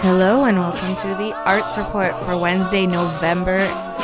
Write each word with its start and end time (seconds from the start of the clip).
Hello 0.00 0.44
and 0.44 0.58
welcome 0.58 0.94
to 0.96 1.08
the 1.16 1.32
Arts 1.44 1.76
Report 1.76 2.14
for 2.24 2.38
Wednesday, 2.38 2.86
November 2.86 3.58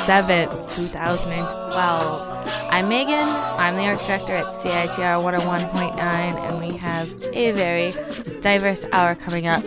7th, 0.05 0.75
2012. 0.75 2.49
I'm 2.71 2.89
Megan, 2.89 3.23
I'm 3.23 3.77
the 3.77 3.87
Arts 3.87 4.05
Director 4.05 4.33
at 4.33 4.47
CITR 4.47 5.23
101.9, 5.23 5.97
and 5.97 6.59
we 6.59 6.77
have 6.77 7.09
a 7.33 7.53
very 7.53 7.93
diverse 8.41 8.85
hour 8.93 9.15
coming 9.15 9.47
up. 9.47 9.65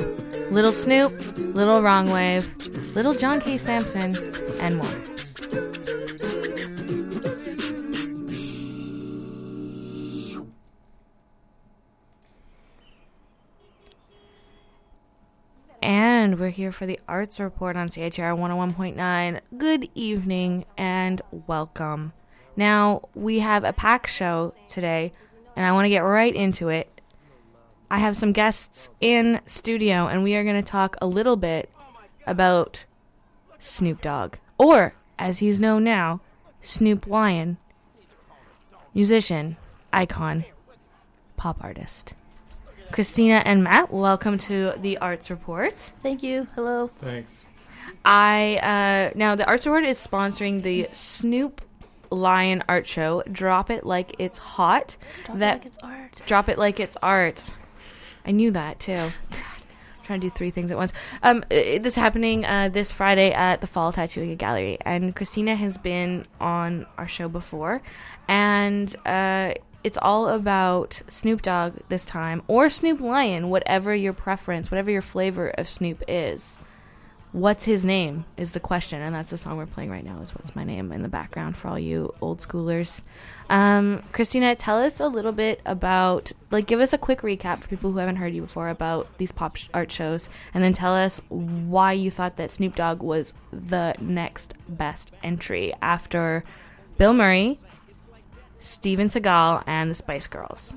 Little 0.51 0.73
Snoop, 0.73 1.13
Little 1.37 1.81
Wrong 1.81 2.09
Wave, 2.09 2.47
Little 2.93 3.13
John 3.13 3.39
K. 3.39 3.57
Samson, 3.57 4.15
and 4.59 4.77
more. 4.77 5.16
Here 16.57 16.71
for 16.71 16.87
the 16.87 16.99
Arts 17.07 17.39
Report 17.39 17.75
on 17.75 17.87
CHR 17.87 18.33
101.9. 18.33 19.41
Good 19.59 19.89
evening 19.93 20.65
and 20.75 21.21
welcome. 21.31 22.13
Now, 22.55 23.09
we 23.13 23.39
have 23.39 23.63
a 23.63 23.73
pack 23.73 24.07
show 24.07 24.55
today, 24.67 25.13
and 25.55 25.67
I 25.67 25.71
want 25.71 25.85
to 25.85 25.89
get 25.89 25.99
right 25.99 26.35
into 26.35 26.69
it. 26.69 26.99
I 27.91 27.99
have 27.99 28.17
some 28.17 28.31
guests 28.31 28.89
in 28.99 29.39
studio, 29.45 30.07
and 30.07 30.23
we 30.23 30.35
are 30.35 30.43
going 30.43 30.55
to 30.55 30.67
talk 30.67 30.97
a 30.99 31.05
little 31.05 31.35
bit 31.35 31.69
about 32.25 32.85
Snoop 33.59 34.01
Dogg, 34.01 34.37
or 34.57 34.95
as 35.19 35.37
he's 35.37 35.59
known 35.59 35.83
now, 35.83 36.21
Snoop 36.61 37.05
Lion, 37.05 37.57
musician, 38.95 39.57
icon, 39.93 40.43
pop 41.35 41.63
artist. 41.63 42.15
Christina 42.91 43.41
and 43.45 43.63
Matt, 43.63 43.91
welcome 43.91 44.37
to 44.39 44.73
the 44.77 44.97
Arts 44.97 45.29
Report. 45.29 45.75
Thank 46.01 46.23
you. 46.23 46.47
Hello. 46.55 46.89
Thanks. 47.01 47.45
I 48.05 48.57
uh, 49.11 49.17
now 49.17 49.35
the 49.35 49.45
Arts 49.45 49.65
Report 49.65 49.83
is 49.83 49.97
sponsoring 50.05 50.63
the 50.63 50.87
Snoop 50.91 51.61
Lion 52.09 52.63
Art 52.69 52.87
Show. 52.87 53.23
Drop 53.31 53.69
it 53.69 53.85
like 53.85 54.15
it's 54.19 54.37
hot. 54.37 54.97
Drop 55.25 55.37
that 55.39 55.57
it 55.57 55.59
like 55.59 55.65
it's 55.65 55.77
art. 55.83 56.21
drop 56.25 56.49
it 56.49 56.57
like 56.57 56.79
it's 56.79 56.97
art. 57.03 57.43
I 58.25 58.31
knew 58.31 58.51
that 58.51 58.79
too. 58.79 58.93
I'm 58.93 59.11
trying 60.03 60.21
to 60.21 60.27
do 60.27 60.33
three 60.33 60.51
things 60.51 60.71
at 60.71 60.77
once. 60.77 60.93
Um, 61.23 61.43
this 61.49 61.85
is 61.85 61.95
happening 61.95 62.45
uh, 62.45 62.69
this 62.69 62.91
Friday 62.91 63.31
at 63.31 63.61
the 63.61 63.67
Fall 63.67 63.91
Tattooing 63.91 64.35
Gallery, 64.37 64.77
and 64.81 65.15
Christina 65.15 65.55
has 65.55 65.77
been 65.77 66.25
on 66.39 66.85
our 66.97 67.07
show 67.07 67.27
before, 67.27 67.81
and 68.27 68.93
uh, 69.05 69.53
it's 69.87 69.97
all 70.01 70.27
about 70.27 71.01
Snoop 71.07 71.41
Dogg 71.41 71.77
this 71.87 72.03
time, 72.03 72.43
or 72.49 72.69
Snoop 72.69 72.99
Lion, 72.99 73.49
whatever 73.49 73.95
your 73.95 74.11
preference, 74.11 74.69
whatever 74.69 74.91
your 74.91 75.01
flavor 75.01 75.47
of 75.57 75.69
Snoop 75.69 76.03
is. 76.09 76.57
What's 77.31 77.63
his 77.63 77.85
name 77.85 78.25
is 78.35 78.51
the 78.51 78.59
question, 78.59 79.01
and 79.01 79.15
that's 79.15 79.29
the 79.29 79.37
song 79.37 79.55
we're 79.55 79.65
playing 79.65 79.89
right 79.89 80.03
now. 80.03 80.19
Is 80.19 80.35
what's 80.35 80.57
my 80.57 80.65
name 80.65 80.91
in 80.91 81.03
the 81.03 81.07
background 81.07 81.55
for 81.55 81.69
all 81.69 81.79
you 81.79 82.13
old 82.19 82.39
schoolers. 82.39 83.01
Um, 83.49 84.03
Christina, 84.11 84.55
tell 84.55 84.77
us 84.83 84.99
a 84.99 85.07
little 85.07 85.31
bit 85.31 85.61
about, 85.65 86.33
like, 86.51 86.67
give 86.67 86.81
us 86.81 86.91
a 86.91 86.97
quick 86.97 87.21
recap 87.21 87.59
for 87.59 87.69
people 87.69 87.93
who 87.93 87.99
haven't 87.99 88.17
heard 88.17 88.33
you 88.33 88.41
before 88.41 88.67
about 88.67 89.07
these 89.19 89.31
pop 89.31 89.55
sh- 89.55 89.69
art 89.73 89.89
shows, 89.89 90.27
and 90.53 90.61
then 90.61 90.73
tell 90.73 90.93
us 90.93 91.21
why 91.29 91.93
you 91.93 92.11
thought 92.11 92.35
that 92.35 92.51
Snoop 92.51 92.75
Dogg 92.75 93.01
was 93.01 93.33
the 93.53 93.95
next 94.01 94.53
best 94.67 95.13
entry 95.23 95.73
after 95.81 96.43
Bill 96.97 97.13
Murray, 97.13 97.57
Steven 98.59 99.07
Seagal, 99.07 99.63
and 99.67 99.91
the 99.91 99.95
Spice 99.95 100.27
Girls. 100.27 100.73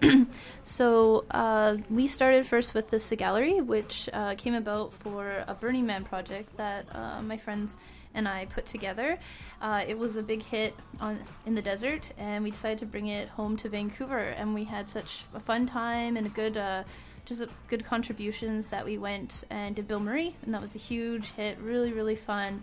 So 0.64 1.24
uh, 1.30 1.78
we 1.90 2.06
started 2.06 2.46
first 2.46 2.72
with 2.72 2.90
the 2.90 3.16
Gallery, 3.16 3.60
which 3.60 4.08
uh, 4.12 4.34
came 4.36 4.54
about 4.54 4.92
for 4.92 5.44
a 5.46 5.54
Burning 5.54 5.86
Man 5.86 6.04
project 6.04 6.56
that 6.56 6.86
uh, 6.92 7.20
my 7.20 7.36
friends 7.36 7.76
and 8.14 8.28
I 8.28 8.46
put 8.46 8.66
together. 8.66 9.18
Uh, 9.60 9.84
it 9.86 9.98
was 9.98 10.16
a 10.16 10.22
big 10.22 10.42
hit 10.42 10.74
on 11.00 11.18
in 11.46 11.54
the 11.54 11.62
desert, 11.62 12.12
and 12.16 12.44
we 12.44 12.50
decided 12.50 12.78
to 12.78 12.86
bring 12.86 13.08
it 13.08 13.28
home 13.28 13.56
to 13.58 13.68
Vancouver. 13.68 14.18
And 14.18 14.54
we 14.54 14.64
had 14.64 14.88
such 14.88 15.24
a 15.34 15.40
fun 15.40 15.66
time 15.66 16.16
and 16.16 16.26
a 16.26 16.30
good, 16.30 16.56
uh, 16.56 16.84
just 17.24 17.44
good 17.68 17.84
contributions 17.84 18.68
that 18.70 18.84
we 18.84 18.98
went 18.98 19.44
and 19.50 19.74
did 19.74 19.88
Bill 19.88 20.00
Murray, 20.00 20.36
and 20.42 20.54
that 20.54 20.62
was 20.62 20.74
a 20.74 20.78
huge 20.78 21.30
hit. 21.32 21.58
Really, 21.58 21.92
really 21.92 22.16
fun. 22.16 22.62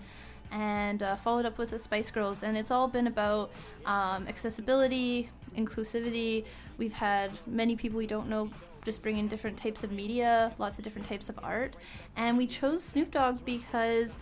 And 0.51 1.03
uh, 1.03 1.15
followed 1.15 1.45
up 1.45 1.57
with 1.57 1.71
the 1.71 1.79
Spice 1.79 2.11
Girls. 2.11 2.43
And 2.43 2.57
it's 2.57 2.71
all 2.71 2.87
been 2.87 3.07
about 3.07 3.51
um, 3.85 4.27
accessibility, 4.27 5.29
inclusivity. 5.57 6.45
We've 6.77 6.93
had 6.93 7.31
many 7.47 7.75
people 7.75 7.97
we 7.97 8.07
don't 8.07 8.29
know 8.29 8.49
just 8.85 9.01
bring 9.01 9.17
in 9.17 9.27
different 9.27 9.57
types 9.57 9.83
of 9.83 9.91
media, 9.91 10.53
lots 10.57 10.77
of 10.79 10.83
different 10.83 11.07
types 11.07 11.29
of 11.29 11.39
art. 11.43 11.75
And 12.15 12.37
we 12.37 12.47
chose 12.47 12.83
Snoop 12.83 13.11
Dogg 13.11 13.43
because 13.45 14.17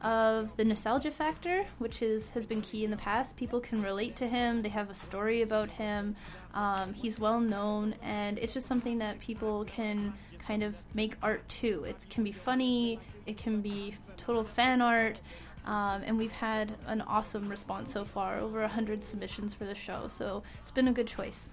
of 0.00 0.56
the 0.56 0.64
nostalgia 0.64 1.10
factor, 1.10 1.66
which 1.78 2.02
is 2.02 2.30
has 2.30 2.46
been 2.46 2.60
key 2.60 2.84
in 2.84 2.90
the 2.90 2.96
past. 2.96 3.36
People 3.36 3.60
can 3.60 3.82
relate 3.82 4.16
to 4.16 4.28
him. 4.28 4.62
They 4.62 4.68
have 4.68 4.90
a 4.90 4.94
story 4.94 5.42
about 5.42 5.70
him. 5.70 6.14
Um, 6.54 6.94
he's 6.94 7.18
well 7.18 7.40
known, 7.40 7.94
and 8.02 8.38
it's 8.38 8.54
just 8.54 8.66
something 8.66 8.98
that 8.98 9.18
people 9.18 9.64
can 9.64 10.14
kind 10.38 10.62
of 10.62 10.76
make 10.94 11.16
art 11.22 11.46
too. 11.48 11.84
It 11.86 12.06
can 12.08 12.24
be 12.24 12.32
funny. 12.32 13.00
It 13.26 13.36
can 13.36 13.60
be 13.60 13.94
total 14.16 14.44
fan 14.44 14.80
art. 14.80 15.20
Um, 15.66 16.02
and 16.06 16.16
we've 16.16 16.32
had 16.32 16.72
an 16.86 17.02
awesome 17.02 17.48
response 17.48 17.92
so 17.92 18.04
far 18.04 18.38
over 18.38 18.60
100 18.60 19.04
submissions 19.04 19.52
for 19.54 19.64
the 19.66 19.74
show 19.74 20.08
so 20.08 20.42
it's 20.60 20.70
been 20.70 20.88
a 20.88 20.92
good 20.92 21.06
choice 21.06 21.50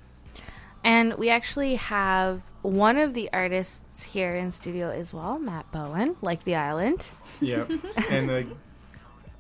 And 0.84 1.16
we 1.16 1.30
actually 1.30 1.76
have 1.76 2.42
one 2.62 2.98
of 2.98 3.14
the 3.14 3.30
artists 3.34 4.04
here 4.04 4.36
in 4.36 4.52
studio 4.52 4.90
as 4.92 5.12
well, 5.14 5.40
Matt 5.40 5.72
Bowen, 5.72 6.16
like 6.22 6.44
the 6.44 6.56
island. 6.56 7.06
Yep. 7.42 7.72
and 8.12 8.30
the 8.30 8.46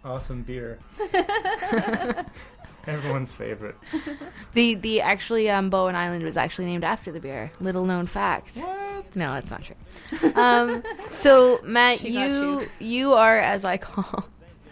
awesome 0.03 0.41
beer. 0.43 0.79
Everyone's 2.87 3.33
favorite. 3.33 3.75
The 4.53 4.75
the 4.75 5.01
actually 5.01 5.49
um, 5.49 5.69
Bowen 5.71 5.95
Island 5.95 6.23
was 6.23 6.37
actually 6.37 6.65
named 6.65 6.83
after 6.83 7.11
the 7.11 7.19
beer. 7.19 7.51
Little 7.59 7.83
known 7.85 8.05
fact. 8.05 8.57
What? 8.57 9.15
No, 9.15 9.33
that's 9.33 9.49
not 9.49 9.63
true. 9.63 10.31
Um, 10.35 10.83
so 11.11 11.59
Matt, 11.63 12.03
you, 12.03 12.19
you. 12.19 12.69
you 12.79 13.13
are 13.13 13.39
as 13.39 13.65
I 13.65 13.77
call 13.77 14.25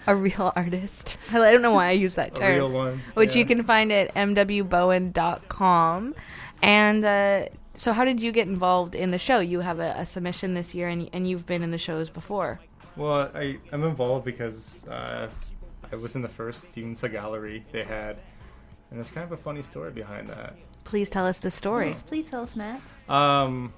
a 0.07 0.15
real 0.15 0.51
artist. 0.55 1.17
I 1.31 1.51
don't 1.51 1.61
know 1.61 1.73
why 1.73 1.87
I 1.87 1.91
use 1.91 2.15
that 2.15 2.37
A 2.37 2.39
term. 2.39 2.55
real 2.55 2.71
one. 2.71 3.01
which 3.13 3.35
yeah. 3.35 3.39
you 3.39 3.45
can 3.45 3.63
find 3.63 3.91
at 3.91 4.13
mwbowen.com. 4.15 6.15
And 6.61 7.05
uh, 7.05 7.45
so, 7.75 7.91
how 7.91 8.05
did 8.05 8.21
you 8.21 8.31
get 8.31 8.47
involved 8.47 8.95
in 8.95 9.11
the 9.11 9.17
show? 9.17 9.39
You 9.39 9.59
have 9.59 9.79
a, 9.79 9.95
a 9.97 10.05
submission 10.05 10.53
this 10.53 10.73
year, 10.73 10.87
and, 10.87 11.09
and 11.11 11.27
you've 11.27 11.45
been 11.45 11.63
in 11.63 11.71
the 11.71 11.77
shows 11.77 12.09
before. 12.09 12.59
Well, 12.95 13.31
I, 13.33 13.57
I'm 13.71 13.83
involved 13.83 14.25
because 14.25 14.85
uh, 14.87 15.29
I 15.91 15.95
was 15.95 16.15
in 16.15 16.21
the 16.21 16.27
first 16.27 16.67
Steven 16.69 16.93
Gallery 16.93 17.65
they 17.71 17.83
had. 17.83 18.17
And 18.89 18.99
there's 18.99 19.09
kind 19.09 19.25
of 19.25 19.31
a 19.31 19.41
funny 19.41 19.63
story 19.63 19.91
behind 19.91 20.29
that. 20.29 20.55
Please 20.83 21.09
tell 21.09 21.25
us 21.25 21.39
the 21.39 21.49
story. 21.49 21.89
Yes, 21.89 22.03
please 22.03 22.29
tell 22.29 22.43
us 22.43 22.55
matt 22.55 22.79
Um, 23.09 23.73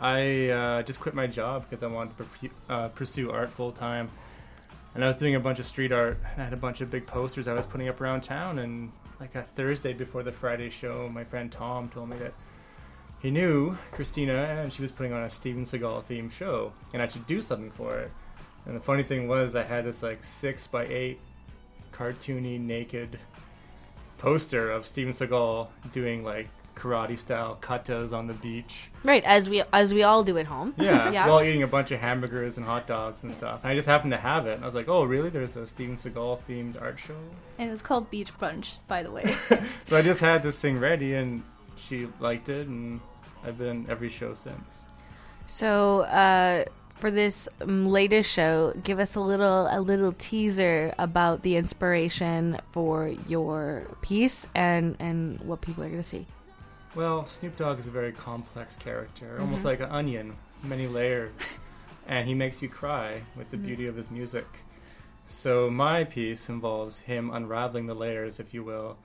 I 0.00 0.48
uh, 0.48 0.82
just 0.82 0.98
quit 1.00 1.14
my 1.14 1.28
job 1.28 1.62
because 1.62 1.84
I 1.84 1.86
wanted 1.86 2.16
to 2.18 2.24
perfu- 2.24 2.50
uh, 2.68 2.88
pursue 2.88 3.30
art 3.30 3.52
full 3.52 3.70
time, 3.70 4.10
and 4.96 5.04
I 5.04 5.08
was 5.08 5.18
doing 5.18 5.34
a 5.34 5.40
bunch 5.40 5.58
of 5.58 5.66
street 5.66 5.92
art. 5.92 6.18
And 6.32 6.40
I 6.40 6.44
had 6.44 6.54
a 6.54 6.56
bunch 6.56 6.80
of 6.80 6.90
big 6.90 7.06
posters 7.06 7.46
I 7.46 7.52
was 7.52 7.66
putting 7.66 7.86
up 7.86 8.00
around 8.00 8.22
town. 8.22 8.58
And 8.58 8.90
like 9.20 9.34
a 9.34 9.42
Thursday 9.42 9.92
before 9.92 10.22
the 10.22 10.32
Friday 10.32 10.70
show, 10.70 11.10
my 11.10 11.22
friend 11.22 11.52
Tom 11.52 11.90
told 11.90 12.08
me 12.08 12.16
that 12.16 12.32
he 13.18 13.30
knew 13.30 13.76
Christina 13.92 14.32
and 14.32 14.72
she 14.72 14.80
was 14.80 14.90
putting 14.90 15.12
on 15.12 15.22
a 15.22 15.28
Steven 15.28 15.64
Seagal 15.64 16.04
themed 16.04 16.32
show, 16.32 16.72
and 16.94 17.02
I 17.02 17.08
should 17.08 17.26
do 17.26 17.42
something 17.42 17.70
for 17.72 17.94
it. 17.98 18.10
And 18.64 18.74
the 18.74 18.80
funny 18.80 19.02
thing 19.02 19.28
was, 19.28 19.54
I 19.54 19.64
had 19.64 19.84
this 19.84 20.02
like 20.02 20.24
six 20.24 20.66
by 20.66 20.86
eight 20.86 21.20
cartoony 21.92 22.58
naked 22.58 23.18
poster 24.16 24.70
of 24.70 24.86
Steven 24.86 25.12
Seagal 25.12 25.68
doing 25.92 26.24
like 26.24 26.48
karate 26.76 27.18
style 27.18 27.58
katas 27.60 28.12
on 28.12 28.26
the 28.26 28.34
beach. 28.34 28.90
Right, 29.02 29.24
as 29.24 29.48
we 29.48 29.62
as 29.72 29.94
we 29.94 30.02
all 30.02 30.22
do 30.22 30.36
at 30.38 30.46
home. 30.46 30.74
Yeah, 30.76 31.10
Yeah. 31.16 31.26
while 31.26 31.42
eating 31.42 31.62
a 31.62 31.66
bunch 31.66 31.90
of 31.90 32.00
hamburgers 32.00 32.58
and 32.58 32.66
hot 32.66 32.86
dogs 32.86 33.24
and 33.24 33.32
stuff. 33.32 33.60
And 33.62 33.72
I 33.72 33.74
just 33.74 33.88
happened 33.88 34.12
to 34.12 34.18
have 34.18 34.46
it. 34.46 34.54
And 34.54 34.62
I 34.62 34.66
was 34.66 34.74
like, 34.74 34.88
oh, 34.90 35.04
really? 35.04 35.30
There's 35.30 35.56
a 35.56 35.66
Steven 35.66 35.96
Seagal 35.96 36.40
themed 36.48 36.80
art 36.80 36.98
show? 36.98 37.16
and 37.58 37.68
it 37.68 37.72
was 37.72 37.80
called 37.82 38.10
beach 38.10 38.36
brunch 38.38 38.76
by 38.86 39.02
the 39.02 39.10
way 39.10 39.34
So 39.86 39.96
I 39.96 40.02
just 40.02 40.20
had 40.20 40.42
this 40.42 40.58
thing 40.60 40.78
ready, 40.78 41.14
and 41.14 41.42
she 41.76 42.08
liked 42.20 42.48
it, 42.50 42.66
and 42.68 43.00
I've 43.44 43.56
been 43.58 43.86
every 43.88 44.08
show 44.10 44.34
since. 44.34 44.84
So, 45.46 46.00
uh, 46.02 46.64
for 46.96 47.10
this 47.10 47.46
um, 47.60 47.86
latest 47.86 48.30
show, 48.30 48.72
give 48.82 48.98
us 48.98 49.14
a 49.14 49.20
little 49.20 49.68
a 49.70 49.80
little 49.80 50.12
teaser 50.18 50.94
about 50.98 51.42
the 51.42 51.56
inspiration 51.56 52.58
for 52.72 53.08
your 53.28 53.86
piece 54.02 54.46
and 54.54 54.96
and 54.98 55.38
what 55.40 55.60
people 55.60 55.84
are 55.84 55.88
going 55.88 56.02
to 56.02 56.08
see. 56.08 56.26
Well, 56.96 57.26
Snoop 57.26 57.58
Dogg 57.58 57.78
is 57.78 57.86
a 57.86 57.90
very 57.90 58.10
complex 58.10 58.74
character, 58.74 59.36
almost 59.38 59.66
like 59.66 59.80
an 59.80 59.90
onion, 59.90 60.34
many 60.62 60.86
layers, 60.86 61.58
and 62.06 62.26
he 62.26 62.32
makes 62.32 62.62
you 62.62 62.70
cry 62.70 63.20
with 63.36 63.50
the 63.50 63.58
beauty 63.58 63.86
of 63.86 63.96
his 63.96 64.10
music. 64.10 64.46
So 65.28 65.68
my 65.68 66.04
piece 66.04 66.48
involves 66.48 67.00
him 67.00 67.28
unraveling 67.30 67.86
the 67.86 67.94
layers, 67.94 68.40
if 68.40 68.54
you 68.54 68.64
will, 68.64 68.96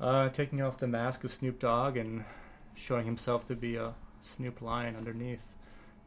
uh, 0.00 0.30
taking 0.30 0.60
off 0.60 0.78
the 0.78 0.88
mask 0.88 1.22
of 1.22 1.32
Snoop 1.32 1.60
Dogg 1.60 1.96
and 1.96 2.24
showing 2.74 3.04
himself 3.04 3.46
to 3.46 3.54
be 3.54 3.76
a 3.76 3.94
Snoop 4.20 4.60
Lion 4.60 4.96
underneath. 4.96 5.46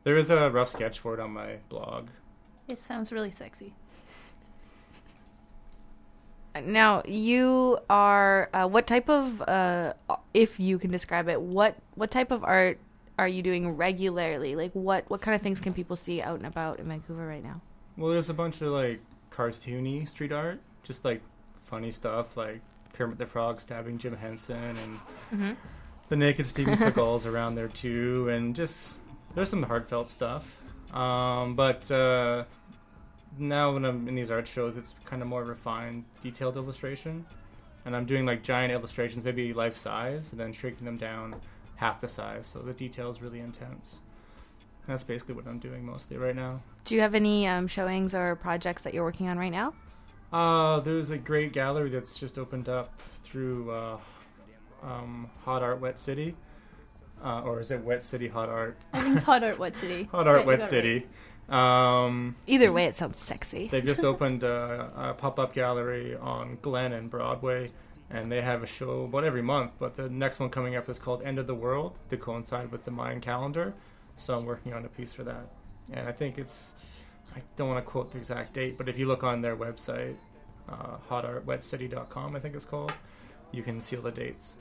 There 0.03 0.17
is 0.17 0.29
a 0.29 0.49
rough 0.49 0.67
sketch 0.67 0.99
for 0.99 1.13
it 1.13 1.21
on 1.21 1.31
my 1.31 1.59
blog. 1.69 2.09
It 2.67 2.79
sounds 2.79 3.13
really 3.13 3.31
sexy. 3.31 3.75
Now 6.59 7.01
you 7.05 7.79
are 7.89 8.49
uh, 8.53 8.67
what 8.67 8.87
type 8.87 9.09
of 9.09 9.41
uh, 9.41 9.93
if 10.33 10.59
you 10.59 10.77
can 10.77 10.91
describe 10.91 11.29
it 11.29 11.41
what 11.41 11.77
what 11.95 12.11
type 12.11 12.31
of 12.31 12.43
art 12.43 12.77
are 13.17 13.27
you 13.27 13.41
doing 13.41 13.69
regularly? 13.77 14.55
Like 14.55 14.71
what 14.73 15.09
what 15.09 15.21
kind 15.21 15.35
of 15.35 15.41
things 15.41 15.61
can 15.61 15.73
people 15.73 15.95
see 15.95 16.21
out 16.21 16.35
and 16.37 16.45
about 16.45 16.79
in 16.79 16.87
Vancouver 16.87 17.25
right 17.25 17.43
now? 17.43 17.61
Well, 17.97 18.11
there's 18.11 18.29
a 18.29 18.33
bunch 18.33 18.61
of 18.61 18.69
like 18.73 18.99
cartoony 19.31 20.07
street 20.07 20.31
art, 20.31 20.59
just 20.83 21.05
like 21.05 21.21
funny 21.63 21.91
stuff 21.91 22.35
like 22.35 22.61
Kermit 22.93 23.17
the 23.17 23.25
Frog 23.25 23.61
stabbing 23.61 23.97
Jim 23.97 24.15
Henson 24.17 24.55
and 24.57 24.99
Mm-hmm. 25.33 25.51
the 26.09 26.15
naked 26.17 26.45
Steven 26.45 26.73
Seagal's 26.77 27.25
around 27.25 27.55
there 27.55 27.69
too, 27.69 28.27
and 28.29 28.53
just 28.55 28.97
there's 29.35 29.49
some 29.49 29.63
heartfelt 29.63 30.09
stuff. 30.11 30.57
Um, 30.93 31.55
but 31.55 31.89
uh, 31.89 32.43
now 33.37 33.73
when 33.73 33.85
I'm 33.85 34.07
in 34.07 34.15
these 34.15 34.31
art 34.31 34.47
shows, 34.47 34.77
it's 34.77 34.95
kind 35.05 35.21
of 35.21 35.27
more 35.27 35.43
refined, 35.43 36.05
detailed 36.21 36.57
illustration, 36.57 37.25
and 37.85 37.95
I'm 37.95 38.05
doing 38.05 38.25
like 38.25 38.43
giant 38.43 38.71
illustrations, 38.71 39.23
maybe 39.23 39.53
life 39.53 39.77
size, 39.77 40.31
and 40.31 40.39
then 40.39 40.53
shrinking 40.53 40.85
them 40.85 40.97
down 40.97 41.35
half 41.75 41.99
the 41.99 42.07
size, 42.07 42.45
so 42.45 42.59
the 42.59 42.73
detail 42.73 43.09
is 43.09 43.21
really 43.21 43.39
intense. 43.39 43.99
That's 44.87 45.03
basically 45.03 45.35
what 45.35 45.47
I'm 45.47 45.59
doing 45.59 45.85
mostly 45.85 46.17
right 46.17 46.35
now. 46.35 46.61
Do 46.85 46.95
you 46.95 47.01
have 47.01 47.15
any 47.15 47.47
um, 47.47 47.67
showings 47.67 48.13
or 48.13 48.35
projects 48.35 48.83
that 48.83 48.93
you're 48.93 49.03
working 49.03 49.27
on 49.27 49.37
right 49.37 49.51
now? 49.51 49.73
Uh, 50.33 50.79
there's 50.79 51.11
a 51.11 51.17
great 51.17 51.53
gallery 51.53 51.89
that's 51.89 52.17
just 52.17 52.37
opened 52.37 52.69
up 52.69 52.99
through 53.23 53.71
uh, 53.71 53.97
um, 54.83 55.29
Hot 55.43 55.61
Art 55.61 55.79
Wet 55.79 55.99
City. 55.99 56.35
Uh, 57.23 57.41
or 57.41 57.59
is 57.59 57.69
it 57.69 57.79
Wet 57.83 58.03
City 58.03 58.27
Hot 58.27 58.49
Art? 58.49 58.77
I 58.93 59.01
think 59.01 59.17
it's 59.17 59.25
Hot 59.25 59.43
Art 59.43 59.59
Wet 59.59 59.75
City. 59.77 60.09
Hot 60.11 60.27
Art 60.27 60.41
you 60.41 60.47
Wet 60.47 60.59
got 60.59 60.65
it 60.65 60.69
City. 60.69 61.07
Um, 61.51 62.35
Either 62.47 62.71
way, 62.71 62.85
it 62.85 62.97
sounds 62.97 63.17
sexy. 63.19 63.67
they've 63.67 63.85
just 63.85 64.03
opened 64.03 64.43
a, 64.43 64.91
a 64.95 65.13
pop 65.13 65.37
up 65.37 65.53
gallery 65.53 66.15
on 66.15 66.57
Glen 66.61 66.93
and 66.93 67.09
Broadway, 67.09 67.71
and 68.09 68.31
they 68.31 68.41
have 68.41 68.63
a 68.63 68.67
show 68.67 69.03
about 69.03 69.23
every 69.25 69.41
month. 69.41 69.71
But 69.77 69.97
the 69.97 70.09
next 70.09 70.39
one 70.39 70.49
coming 70.49 70.75
up 70.75 70.87
is 70.89 70.97
called 70.97 71.23
End 71.23 71.39
of 71.39 71.47
the 71.47 71.55
World 71.55 71.97
to 72.09 72.17
coincide 72.17 72.71
with 72.71 72.85
the 72.85 72.91
Mayan 72.91 73.19
calendar. 73.19 73.73
So 74.17 74.37
I'm 74.37 74.45
working 74.45 74.73
on 74.73 74.85
a 74.85 74.89
piece 74.89 75.13
for 75.13 75.23
that. 75.23 75.47
And 75.91 76.07
I 76.07 76.11
think 76.11 76.37
it's, 76.37 76.71
I 77.35 77.41
don't 77.57 77.67
want 77.67 77.83
to 77.83 77.89
quote 77.89 78.11
the 78.11 78.17
exact 78.17 78.53
date, 78.53 78.77
but 78.77 78.87
if 78.87 78.97
you 78.97 79.05
look 79.07 79.23
on 79.23 79.41
their 79.41 79.57
website, 79.57 80.15
uh, 80.69 80.97
hotartwetcity.com, 81.09 82.35
I 82.35 82.39
think 82.39 82.55
it's 82.55 82.65
called, 82.65 82.93
you 83.51 83.63
can 83.63 83.81
see 83.81 83.95
all 83.97 84.01
the 84.03 84.11
dates. 84.11 84.55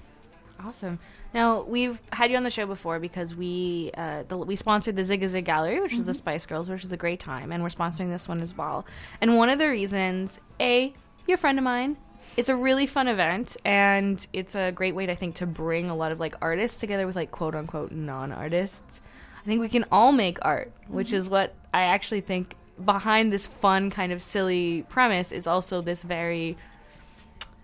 Awesome. 0.65 0.99
Now 1.33 1.63
we've 1.63 2.01
had 2.13 2.31
you 2.31 2.37
on 2.37 2.43
the 2.43 2.51
show 2.51 2.67
before 2.67 2.99
because 2.99 3.35
we 3.35 3.91
uh, 3.97 4.25
the, 4.29 4.37
we 4.37 4.57
sponsored 4.57 4.97
the 4.97 5.05
Zig 5.05 5.23
a 5.23 5.29
Zig 5.29 5.45
Gallery, 5.45 5.81
which 5.81 5.95
is 5.95 6.05
the 6.05 6.15
Spice 6.15 6.45
Girls, 6.45 6.69
which 6.69 6.85
is 6.85 6.93
a 6.93 6.97
great 6.97 7.21
time, 7.21 7.51
and 7.53 7.63
we're 7.63 7.71
sponsoring 7.71 8.11
this 8.11 8.29
one 8.29 8.41
as 8.41 8.57
well. 8.57 8.85
And 9.21 9.37
one 9.37 9.49
of 9.49 9.59
the 9.59 9.69
reasons, 9.69 10.39
a, 10.61 10.93
you're 11.27 11.37
a 11.37 11.39
friend 11.39 11.59
of 11.59 11.65
mine. 11.65 11.97
It's 12.37 12.49
a 12.49 12.57
really 12.57 12.87
fun 12.87 13.09
event, 13.09 13.57
and 13.65 14.25
it's 14.33 14.55
a 14.55 14.71
great 14.73 14.95
way, 14.95 15.09
I 15.09 15.15
think, 15.15 15.37
to 15.37 15.47
bring 15.47 15.89
a 15.89 15.97
lot 15.97 16.13
of 16.13 16.21
like 16.21 16.35
artists 16.43 16.79
together 16.79 17.07
with 17.07 17.17
like 17.17 17.31
quote 17.31 17.55
unquote 17.55 17.93
non 17.93 18.31
artists. 18.31 19.01
I 19.43 19.47
think 19.47 19.61
we 19.61 19.69
can 19.69 19.87
all 19.91 20.13
make 20.13 20.39
art, 20.43 20.73
which 20.89 21.13
is 21.13 21.29
what 21.29 21.55
I 21.73 21.83
actually 21.83 22.21
think 22.21 22.57
behind 22.85 23.33
this 23.33 23.47
fun 23.47 23.91
kind 23.91 24.13
of 24.13 24.23
silly 24.23 24.85
premise 24.89 25.33
is 25.33 25.47
also 25.47 25.81
this 25.81 26.03
very 26.03 26.57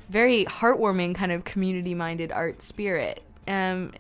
very 0.09 0.45
heartwarming 0.47 1.15
kind 1.15 1.33
of 1.33 1.45
community 1.45 1.95
minded 1.95 2.33
art 2.33 2.63
spirit. 2.63 3.23
Um, 3.49 3.93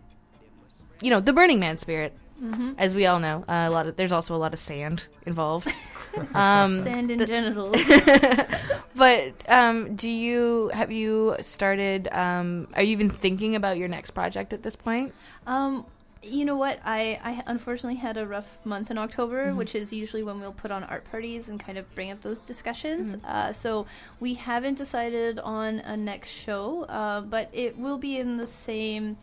you 1.01 1.11
know, 1.11 1.21
the 1.21 1.33
Burning 1.33 1.61
Man 1.61 1.79
spirit, 1.79 2.13
Mm-hmm. 2.43 2.73
as 2.77 2.95
we 2.95 3.07
all 3.07 3.19
know. 3.19 3.45
Uh, 3.49 3.65
a 3.67 3.71
lot 3.71 3.87
of 3.87 3.97
there's 3.97 4.13
also 4.13 4.35
a 4.35 4.37
lot 4.37 4.53
of 4.53 4.59
sand 4.59 5.07
involved. 5.25 5.73
um, 6.35 6.83
Sand 6.85 7.11
and 7.11 7.27
genitals. 7.27 7.77
but 8.95 9.33
um, 9.49 9.97
do 9.97 10.09
you 10.11 10.71
have 10.75 10.93
you 10.93 11.37
started? 11.41 12.09
Um, 12.13 12.69
are 12.75 12.83
you 12.83 12.93
even 12.93 13.09
thinking 13.09 13.57
about 13.57 13.79
your 13.79 13.89
next 13.89 14.11
project 14.11 14.53
at 14.53 14.63
this 14.63 14.77
point? 14.77 15.15
Um, 15.47 15.87
you 16.27 16.45
know 16.45 16.57
what? 16.57 16.81
I, 16.85 17.19
I 17.23 17.43
unfortunately 17.47 17.99
had 17.99 18.17
a 18.17 18.27
rough 18.27 18.59
month 18.65 18.91
in 18.91 18.99
October, 18.99 19.53
Mhm. 19.53 19.57
which 19.57 19.75
is 19.75 19.93
usually 19.93 20.23
when 20.23 20.41
we'll 20.41 20.53
put 20.53 20.71
on 20.71 20.85
art 20.85 21.05
parties 21.05 21.49
and 21.49 21.59
kind 21.59 21.79
of 21.79 21.93
bring 21.95 22.11
up 22.11 22.21
those 22.23 22.41
discussions. 22.41 23.17
Mhm. 23.17 23.25
Uh, 23.25 23.53
so 23.53 23.87
we 24.21 24.35
haven't 24.35 24.77
decided 24.79 25.39
on 25.39 25.81
a 25.81 25.97
next 25.97 26.31
show, 26.31 26.85
uh, 26.85 27.21
but 27.23 27.49
it 27.53 27.79
will 27.79 27.99
be 27.99 28.19
in 28.19 28.37
the 28.37 28.47
same 28.47 29.17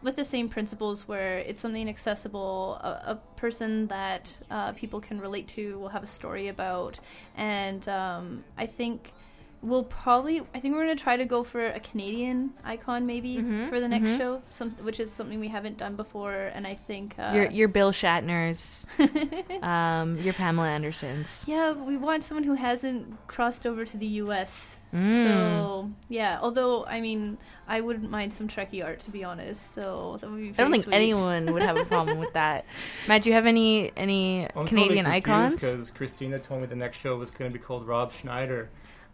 with 0.00 0.14
the 0.14 0.24
same 0.24 0.48
principles 0.48 1.08
where 1.08 1.38
it's 1.40 1.60
something 1.60 1.88
accessible, 1.88 2.74
a, 2.82 2.88
a 3.06 3.20
person 3.34 3.88
that 3.88 4.32
uh, 4.48 4.70
people 4.72 5.00
can 5.00 5.20
relate 5.20 5.48
to, 5.48 5.76
will 5.80 5.88
have 5.88 6.04
a 6.04 6.06
story 6.06 6.46
about, 6.46 7.00
and 7.36 7.88
um, 7.88 8.44
I 8.56 8.66
think 8.66 9.12
we'll 9.60 9.84
probably 9.84 10.40
I 10.54 10.60
think 10.60 10.74
we're 10.74 10.82
gonna 10.82 10.94
try 10.96 11.16
to 11.16 11.24
go 11.24 11.42
for 11.42 11.66
a 11.66 11.80
Canadian 11.80 12.52
icon 12.64 13.06
maybe 13.06 13.38
Mhm, 13.38 13.68
for 13.68 13.80
the 13.80 13.88
next 13.88 14.10
mhm. 14.10 14.18
show, 14.18 14.42
some 14.50 14.70
which 14.82 15.00
is 15.00 15.10
something 15.10 15.40
we 15.40 15.48
haven't 15.48 15.78
done 15.78 15.96
before, 15.96 16.32
and 16.54 16.66
I 16.66 16.74
think 16.74 17.14
uh, 17.18 17.32
your 17.34 17.50
your 17.50 17.68
Bill 17.68 17.90
Shatner's, 17.92 18.86
um, 19.62 20.18
your 20.18 20.34
Pamela 20.34 20.68
Anderson's. 20.68 21.42
yeah, 21.46 21.72
we 21.72 21.96
want 21.96 22.24
someone 22.24 22.44
who 22.44 22.54
hasn't 22.54 23.26
crossed 23.26 23.66
over 23.66 23.84
to 23.84 23.96
the 23.96 24.06
U.S. 24.22 24.76
Mm. 24.94 25.22
So 25.22 25.90
yeah, 26.08 26.38
although 26.40 26.84
I 26.86 27.00
mean 27.00 27.36
I 27.66 27.80
wouldn't 27.80 28.10
mind 28.10 28.32
some 28.32 28.48
Trekkie 28.48 28.82
art 28.84 29.00
to 29.00 29.10
be 29.10 29.24
honest. 29.24 29.74
So 29.74 30.18
that 30.20 30.30
would 30.30 30.38
be. 30.40 30.48
I 30.50 30.52
don't 30.62 30.70
think 30.70 30.84
sweet. 30.84 30.94
anyone 30.94 31.52
would 31.52 31.62
have 31.62 31.76
a 31.76 31.84
problem 31.84 32.18
with 32.18 32.32
that. 32.34 32.64
Matt, 33.08 33.22
do 33.22 33.28
you 33.28 33.34
have 33.34 33.46
any 33.46 33.92
any 33.96 34.48
Canadian 34.66 35.04
icons? 35.06 35.54
Because 35.54 35.90
Christina 35.90 36.38
told 36.38 36.60
me 36.62 36.66
the 36.68 36.76
next 36.76 36.98
show 36.98 37.16
was 37.16 37.30
going 37.30 37.52
to 37.52 37.58
be 37.58 37.62
called 37.62 37.86
Rob 37.86 38.12
Schneider. 38.12 38.70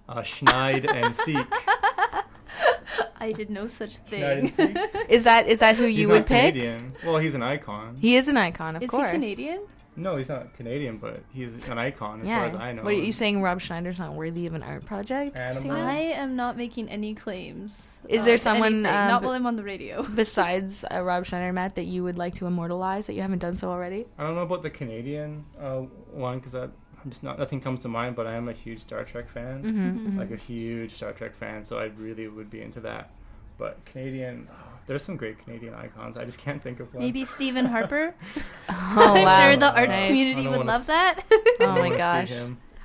Uh, 0.09 0.21
Schneid 0.21 0.91
and 0.93 1.15
Seek. 1.17 1.47
I 3.17 3.33
did 3.33 3.51
no 3.51 3.67
such 3.67 3.99
thing. 3.99 4.53
Is 5.09 5.25
that 5.25 5.49
is 5.49 5.61
that 5.61 5.77
who 5.77 5.87
He's 5.87 6.01
you 6.01 6.09
not 6.09 6.13
would 6.13 6.27
pick? 6.27 6.55
Canadian. 6.55 6.95
Well, 7.05 7.19
he's 7.19 7.35
an 7.35 7.43
icon. 7.43 7.97
He 7.99 8.17
is 8.17 8.29
an 8.29 8.37
icon, 8.37 8.77
of 8.77 8.83
Is 8.83 8.91
course. 8.91 9.11
he 9.11 9.15
Canadian? 9.15 9.63
No, 9.97 10.17
he's 10.17 10.29
not 10.29 10.55
Canadian, 10.55 10.99
but 10.99 11.23
he's 11.33 11.55
an 11.69 11.79
icon 11.79 12.21
as 12.21 12.29
yeah. 12.29 12.39
far 12.39 12.47
as 12.47 12.55
I 12.55 12.73
know. 12.73 12.83
What 12.83 12.95
are 12.95 12.97
you 12.97 13.13
saying? 13.13 13.41
Rob 13.43 13.61
Schneider's 13.61 13.99
not 13.99 14.15
worthy 14.15 14.47
of 14.47 14.55
an 14.55 14.63
art 14.63 14.85
project? 14.85 15.39
Animal. 15.39 15.77
I 15.77 15.95
am 15.95 16.35
not 16.35 16.57
making 16.57 16.89
any 16.89 17.15
claims. 17.15 18.03
Is 18.09 18.23
uh, 18.23 18.25
there 18.25 18.39
someone, 18.39 18.73
anything, 18.75 18.87
um, 18.87 19.09
not 19.09 19.23
while 19.23 19.33
I'm 19.33 19.47
on 19.47 19.55
the 19.57 19.63
radio. 19.63 20.03
Besides 20.15 20.85
uh, 20.91 21.01
Rob 21.01 21.27
Schneider, 21.27 21.53
Matt, 21.53 21.77
that 21.77 21.85
you 21.85 22.03
would 22.03 22.19
like 22.19 22.35
to 22.37 22.47
immortalize 22.47 23.07
that 23.07 23.15
you 23.15 23.23
haven't 23.23 23.39
done 23.39 23.57
so 23.57 23.71
already? 23.71 24.07
I 24.19 24.25
don't 24.25 24.35
know 24.35 24.43
about 24.43 24.63
the 24.63 24.71
Canadian 24.71 25.45
uh, 25.61 25.83
one 26.11 26.39
because 26.39 26.57
I'm 27.05 27.11
just 27.11 27.23
not 27.23 27.39
nothing 27.39 27.61
comes 27.61 27.83
to 27.83 27.89
mind. 27.89 28.17
But 28.17 28.27
I 28.27 28.33
am 28.35 28.49
a 28.49 28.53
huge 28.53 28.81
Star 28.81 29.05
Trek 29.05 29.29
fan, 29.29 29.63
Mm-hmm. 29.63 30.09
Mhm. 30.09 30.19
like 30.19 30.31
a 30.31 30.37
huge 30.37 30.93
Star 30.93 31.13
Trek 31.13 31.35
fan. 31.35 31.63
So 31.63 31.79
I 31.79 31.85
really 31.85 32.27
would 32.29 32.51
be 32.51 32.63
into 32.63 32.81
that. 32.81 33.11
But 33.59 33.85
Canadian, 33.85 34.49
oh, 34.51 34.55
there's 34.87 35.05
some 35.05 35.17
great 35.17 35.39
Canadian 35.39 35.75
icons. 35.75 36.17
I 36.17 36.25
just 36.25 36.39
can't 36.39 36.61
think 36.63 36.81
of 36.81 36.93
one. 36.93 37.03
Maybe 37.05 37.25
Stephen 37.25 37.67
Harper. 37.67 38.15
Oh, 38.97 39.15
I'm 39.15 39.25
wow. 39.25 39.47
sure 39.47 39.57
the 39.57 39.73
arts 39.77 39.97
Nice. 39.97 40.07
Community 40.07 40.49
would 40.49 40.65
love 40.67 40.81
s- 40.83 40.87
that. 40.87 41.25
Oh 41.61 41.75
my 41.77 41.97
gosh. 41.97 42.33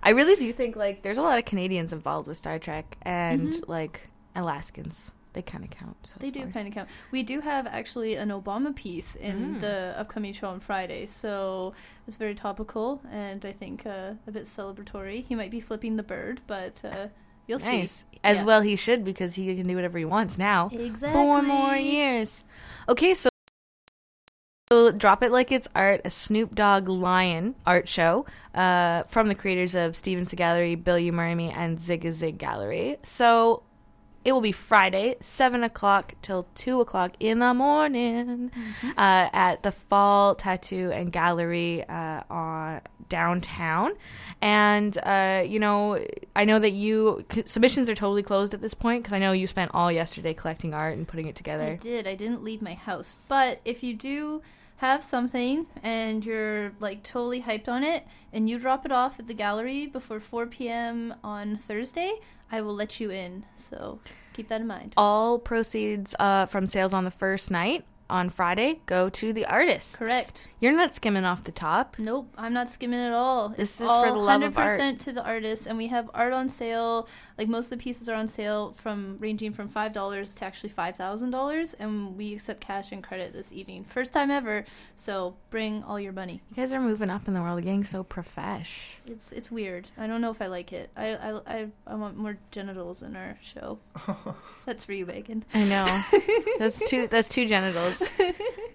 I 0.04 0.12
really 0.12 0.36
do 0.36 0.52
think 0.54 0.76
like 0.76 1.02
there's 1.02 1.18
a 1.18 1.22
lot 1.22 1.38
of 1.40 1.46
Canadians 1.46 1.92
involved 1.94 2.28
with 2.28 2.38
Star 2.38 2.58
Trek 2.60 2.98
and 3.04 3.54
Mhm. 3.54 3.68
like 3.68 4.10
Alaskans. 4.36 5.12
They 5.34 5.42
kind 5.44 5.64
of 5.64 5.70
count. 5.70 5.96
So 6.08 6.16
They 6.18 6.32
do 6.32 6.48
kind 6.48 6.68
of 6.68 6.74
count. 6.74 6.90
We 7.12 7.22
do 7.22 7.40
have 7.42 7.68
actually 7.68 8.16
an 8.16 8.30
Obama 8.30 8.76
piece 8.76 9.16
in 9.16 9.56
Mm. 9.56 9.60
the 9.60 9.94
upcoming 9.98 10.34
show 10.34 10.48
on 10.48 10.60
Friday, 10.60 11.06
so 11.06 11.74
it's 12.08 12.18
very 12.18 12.34
topical 12.34 13.02
and 13.12 13.46
I 13.46 13.52
think 13.52 13.86
uh, 13.86 14.14
a 14.28 14.32
bit 14.32 14.46
celebratory. 14.46 15.24
He 15.24 15.36
might 15.36 15.52
be 15.52 15.60
flipping 15.60 15.98
the 15.98 16.04
bird, 16.04 16.42
but 16.48 16.82
uh, 16.84 17.08
you'll 17.48 17.60
see. 17.60 17.80
Nice. 17.80 18.06
As 18.24 18.40
Yeah. 18.40 18.44
well, 18.46 18.62
he 18.62 18.76
should 18.76 19.06
because 19.06 19.36
he 19.36 19.56
can 19.56 19.68
do 19.68 19.76
whatever 19.76 20.00
he 20.00 20.06
wants 20.06 20.38
now. 20.40 20.70
Exactly. 20.74 21.12
Four 21.14 21.44
more 21.44 21.76
years. 21.76 22.44
Okay, 22.90 23.14
so, 23.14 23.30
so 24.72 24.92
drop 24.92 25.22
it 25.24 25.32
like 25.32 25.52
it's 25.52 25.68
art, 25.76 26.02
a 26.06 26.10
Snoop 26.10 26.56
Dogg 26.56 26.88
Lion 26.90 27.54
art 27.68 27.88
show 27.88 28.26
uh, 28.56 29.04
from 29.04 29.28
the 29.28 29.36
creators 29.36 29.76
of 29.76 29.96
Stevenson 29.96 30.38
Gallery, 30.38 30.74
Bill 30.76 30.98
Umurimi, 30.98 31.56
and 31.56 31.80
Zig 31.80 32.04
a 32.06 32.14
Zig 32.14 32.38
Gallery. 32.40 32.98
So 33.04 33.64
it 34.30 34.34
will 34.34 34.42
be 34.42 34.52
Friday, 34.52 35.16
seven 35.22 35.64
o'clock 35.64 36.14
till 36.22 36.48
two 36.56 36.80
o'clock 36.82 37.12
in 37.20 37.40
the 37.40 37.54
morning 37.54 38.52
Mm-hmm. 38.52 38.90
uh, 38.98 39.30
at 39.34 39.64
the 39.64 39.72
Fall 39.72 40.36
Tattoo 40.36 40.92
and 40.94 41.12
Gallery 41.12 41.84
uh, 41.88 42.22
on 42.30 42.82
downtown. 43.10 43.94
And 44.42 44.98
uh, 45.04 45.44
you 45.46 45.60
know, 45.60 46.00
I 46.36 46.46
know 46.46 46.60
that 46.60 46.72
you 46.72 47.26
c- 47.34 47.44
submissions 47.46 47.90
are 47.90 47.96
totally 47.96 48.24
closed 48.24 48.54
at 48.54 48.62
this 48.62 48.74
point 48.74 49.04
because 49.04 49.14
I 49.14 49.20
know 49.20 49.32
you 49.32 49.48
spent 49.48 49.72
all 49.74 49.92
yesterday 49.92 50.34
collecting 50.34 50.74
art 50.74 50.96
and 50.96 51.08
putting 51.08 51.28
it 51.28 51.36
together. 51.36 51.72
I 51.74 51.76
did. 51.76 52.08
I 52.08 52.16
didn't 52.16 52.44
leave 52.44 52.62
my 52.62 52.76
house. 52.76 53.16
But 53.28 53.60
if 53.66 53.84
you 53.84 53.94
do 53.96 54.42
have 54.78 55.04
something 55.04 55.66
and 55.84 56.24
you're 56.26 56.72
like 56.80 57.04
totally 57.04 57.42
hyped 57.42 57.68
on 57.68 57.84
it 57.84 58.06
and 58.32 58.50
you 58.50 58.58
drop 58.60 58.86
it 58.86 58.92
off 58.92 59.20
at 59.20 59.28
the 59.28 59.34
gallery 59.34 59.88
before 59.88 60.20
4 60.22 60.46
p.m. 60.46 61.14
on 61.24 61.58
Thursday, 61.58 62.14
I 62.52 62.62
will 62.62 62.74
let 62.76 63.00
you 63.00 63.10
in. 63.12 63.46
So 63.56 64.00
keep 64.40 64.48
that 64.48 64.62
in 64.62 64.68
mind. 64.68 64.94
All 64.96 65.38
proceeds 65.38 66.16
uh, 66.18 66.46
from 66.46 66.66
sales 66.66 66.94
on 66.94 67.04
the 67.04 67.12
first 67.12 67.52
night 67.52 67.84
on 68.10 68.30
Friday, 68.30 68.82
go 68.86 69.10
to 69.10 69.32
the 69.34 69.46
artist. 69.46 69.98
Correct. 69.98 70.48
You're 70.60 70.74
not 70.74 70.96
skimming 70.96 71.26
off 71.26 71.44
the 71.44 71.52
top. 71.52 71.96
Nope, 72.00 72.34
I'm 72.38 72.54
not 72.54 72.70
skimming 72.70 73.00
at 73.00 73.14
all. 73.14 73.50
This 73.50 73.72
It's 73.72 73.82
is 73.82 73.88
all 73.88 74.06
for 74.06 74.12
the 74.14 74.18
love 74.18 74.42
of 74.42 74.56
100% 74.56 75.00
to 75.00 75.12
the 75.14 75.24
artist, 75.24 75.68
and 75.68 75.78
we 75.78 75.88
have 75.88 76.10
art 76.14 76.34
on 76.34 76.50
sale. 76.50 77.08
Like 77.38 77.48
most 77.48 77.72
of 77.72 77.78
the 77.80 77.84
pieces 77.84 78.10
are 78.10 78.16
on 78.16 78.28
sale 78.28 78.74
from 78.78 79.18
ranging 79.20 79.54
from 79.54 79.70
five 79.70 79.94
dollars 79.94 80.36
to 80.36 80.46
actually 80.46 80.70
five 80.70 80.96
thousand 80.96 81.32
dollars, 81.32 81.74
and 81.76 82.18
we 82.18 82.34
accept 82.34 82.60
cash 82.62 82.92
and 82.92 83.04
credit 83.04 83.32
this 83.34 83.54
evening, 83.54 83.86
first 83.86 84.12
time 84.12 84.30
ever. 84.32 84.66
So 84.96 85.36
bring 85.50 85.84
all 85.84 86.00
your 86.00 86.12
money. 86.14 86.42
You 86.50 86.56
guys 86.58 86.74
are 86.74 86.82
moving 86.82 87.10
up 87.10 87.28
in 87.28 87.34
the 87.34 87.42
world, 87.42 87.64
getting 87.64 87.84
so 87.84 88.04
profesh. 88.04 88.98
It's 89.06 89.32
it's 89.32 89.50
weird. 89.50 89.88
I 89.98 90.08
don't 90.08 90.20
know 90.22 90.32
if 90.32 90.42
I 90.42 90.48
like 90.48 90.74
it. 90.74 90.90
I 90.98 91.16
I 91.16 91.40
I, 91.48 91.68
I 91.88 91.96
want 91.96 92.18
more 92.18 92.38
genitals 92.52 93.02
in 93.02 93.16
our 93.16 93.38
show. 93.42 93.80
That's 94.66 94.84
for 94.84 94.94
you, 94.94 95.06
Megan. 95.06 95.46
I 95.54 95.64
know. 95.64 96.04
that's 96.60 96.80
two. 96.90 97.08
That's 97.08 97.30
two 97.30 97.48
genitals. 97.48 97.99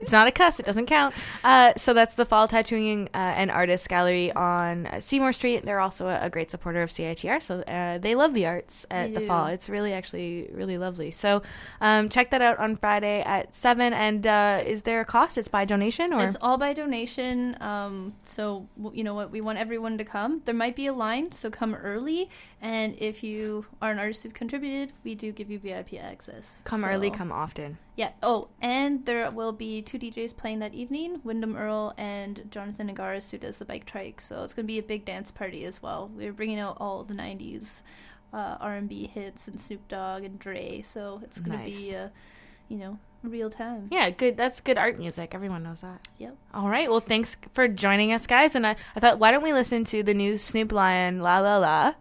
It's 0.00 0.12
not 0.12 0.26
a 0.26 0.32
cuss. 0.32 0.60
It 0.60 0.66
doesn't 0.66 0.84
count. 0.86 1.14
Uh, 1.42 1.72
so 1.78 1.94
that's 1.94 2.14
the 2.14 2.26
Fall 2.26 2.46
Tattooing 2.46 3.08
uh, 3.14 3.16
and 3.16 3.50
Artists 3.50 3.86
Gallery 3.88 4.30
on 4.32 4.86
uh, 4.86 5.00
Seymour 5.00 5.32
Street. 5.32 5.64
They're 5.64 5.80
also 5.80 6.08
a, 6.08 6.26
a 6.26 6.30
great 6.30 6.50
supporter 6.50 6.82
of 6.82 6.90
CITR, 6.90 7.42
so 7.42 7.60
uh, 7.60 7.96
they 7.96 8.14
love 8.14 8.34
the 8.34 8.44
arts 8.44 8.84
at 8.90 9.08
They 9.08 9.14
the 9.14 9.20
do. 9.20 9.26
Fall. 9.28 9.46
It's 9.46 9.68
really 9.70 9.94
actually 9.94 10.50
really 10.52 10.76
lovely. 10.76 11.10
So 11.10 11.42
um, 11.80 12.10
check 12.10 12.30
that 12.32 12.42
out 12.42 12.58
on 12.58 12.76
Friday 12.76 13.22
at 13.22 13.54
seven. 13.54 13.94
And 13.94 14.26
uh, 14.26 14.62
is 14.66 14.82
there 14.82 15.00
a 15.00 15.04
cost? 15.06 15.38
It's 15.38 15.48
by 15.48 15.64
donation 15.64 16.12
or 16.12 16.22
It's 16.22 16.36
all 16.42 16.58
by 16.58 16.74
donation. 16.74 17.56
Um, 17.62 18.12
so 18.26 18.68
you 18.92 19.04
know 19.04 19.14
what? 19.14 19.30
We 19.30 19.40
want 19.40 19.58
everyone 19.58 19.96
to 19.98 20.04
come. 20.04 20.42
There 20.44 20.54
might 20.54 20.76
be 20.76 20.86
a 20.86 20.92
line, 20.92 21.32
so 21.32 21.50
come 21.50 21.74
early. 21.74 22.28
And 22.60 22.94
if 22.98 23.22
you 23.24 23.64
are 23.80 23.90
an 23.90 23.98
artist 23.98 24.22
who've 24.22 24.34
contributed, 24.34 24.92
we 25.02 25.14
do 25.14 25.32
give 25.32 25.50
you 25.50 25.58
VIP 25.58 25.94
access. 25.94 26.60
come 26.64 26.84
early, 26.84 27.10
come 27.10 27.32
often. 27.32 27.78
Yeah. 27.96 28.10
Oh, 28.22 28.48
and 28.60 29.04
there 29.06 29.30
will 29.30 29.52
be 29.52 29.82
two 29.82 29.98
DJs 29.98 30.36
playing 30.36 30.58
that 30.60 30.74
evening: 30.74 31.20
Wyndham 31.22 31.56
Earl 31.56 31.94
and 31.96 32.46
Jonathan 32.50 32.90
Nagaris, 32.90 33.30
who 33.30 33.38
does 33.38 33.58
the 33.58 33.64
bike 33.64 33.86
trike. 33.86 34.20
So 34.20 34.42
it's 34.42 34.54
gonna 34.54 34.66
be 34.66 34.78
a 34.78 34.82
big 34.82 35.04
dance 35.04 35.30
party 35.30 35.64
as 35.64 35.80
well. 35.82 36.10
We're 36.14 36.32
bringing 36.32 36.58
out 36.58 36.76
all 36.80 37.04
the 37.04 37.14
'90s 37.14 37.82
uh, 38.34 38.56
R&B 38.60 39.06
hits 39.06 39.46
and 39.48 39.60
Snoop 39.60 39.86
Dogg 39.88 40.24
and 40.24 40.38
Dre. 40.38 40.82
So 40.82 41.20
it's 41.22 41.38
gonna 41.38 41.64
be, 41.64 41.94
uh, 41.94 42.08
you 42.68 42.78
know, 42.78 42.98
real 43.22 43.48
time. 43.48 43.88
Yeah, 43.90 44.10
good. 44.10 44.36
That's 44.36 44.60
good 44.60 44.76
art 44.76 44.98
music. 44.98 45.34
Everyone 45.34 45.62
knows 45.62 45.80
that. 45.80 46.06
Yep. 46.18 46.36
All 46.52 46.68
right. 46.68 46.90
Well, 46.90 47.00
thanks 47.00 47.36
for 47.52 47.68
joining 47.68 48.12
us, 48.12 48.26
guys. 48.26 48.56
And 48.56 48.66
I, 48.66 48.76
I 48.96 49.00
thought, 49.00 49.20
why 49.20 49.30
don't 49.30 49.42
we 49.42 49.52
listen 49.52 49.84
to 49.84 50.02
the 50.02 50.14
new 50.14 50.36
Snoop 50.36 50.72
Lion 50.72 51.20
La 51.20 51.38
La 51.38 51.58
La? 51.58 51.94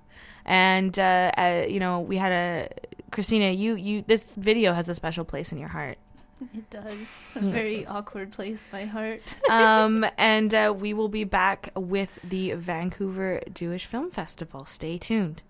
And 0.46 0.98
uh, 0.98 1.32
uh, 1.38 1.66
you 1.70 1.80
know, 1.80 2.00
we 2.00 2.18
had 2.18 2.32
a 2.32 2.70
Christina. 3.14 3.52
You 3.52 3.76
you 3.76 4.04
this 4.06 4.24
video 4.36 4.74
has 4.74 4.90
a 4.90 4.96
special 4.96 5.24
place 5.24 5.52
in 5.52 5.58
your 5.58 5.70
heart. 5.70 5.98
It 6.54 6.70
does. 6.70 7.08
It's 7.26 7.36
a 7.38 7.40
very 7.40 7.86
awkward 7.86 8.32
place, 8.32 8.66
my 8.74 8.86
heart. 8.86 9.22
Um, 9.50 10.06
and 10.18 10.54
uh, 10.54 10.74
we 10.78 10.94
will 10.94 11.08
be 11.08 11.24
back 11.24 11.72
with 11.76 12.20
the 12.24 12.54
Vancouver 12.54 13.42
Jewish 13.54 13.86
Film 13.86 14.12
Festival. 14.12 14.66
Stay 14.66 14.98
tuned. 14.98 15.42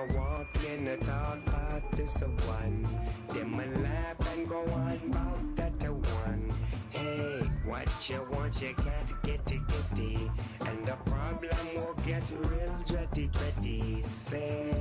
A 0.00 0.12
walk 0.14 0.48
in 0.72 0.84
the 0.84 0.96
talk 0.98 1.38
about 1.46 1.92
this 1.92 2.22
a 2.22 2.26
one. 2.26 2.86
Them 3.28 3.54
a 3.54 3.66
laugh 3.80 4.34
and 4.34 4.48
go 4.48 4.60
on 4.60 5.00
about 5.10 5.56
that 5.56 5.84
a 5.84 5.92
one. 5.92 6.52
Hey, 6.90 7.40
what 7.64 7.88
you 8.08 8.26
want, 8.32 8.62
you 8.62 8.74
can't 8.74 9.22
get 9.22 9.52
it, 9.52 9.60
get 9.68 9.98
it. 9.98 10.30
And 10.66 10.86
the 10.86 10.96
problem 11.10 11.58
will 11.74 11.94
get 12.06 12.30
real 12.30 12.76
dready, 12.86 13.30
dready. 13.30 14.02
Say, 14.02 14.74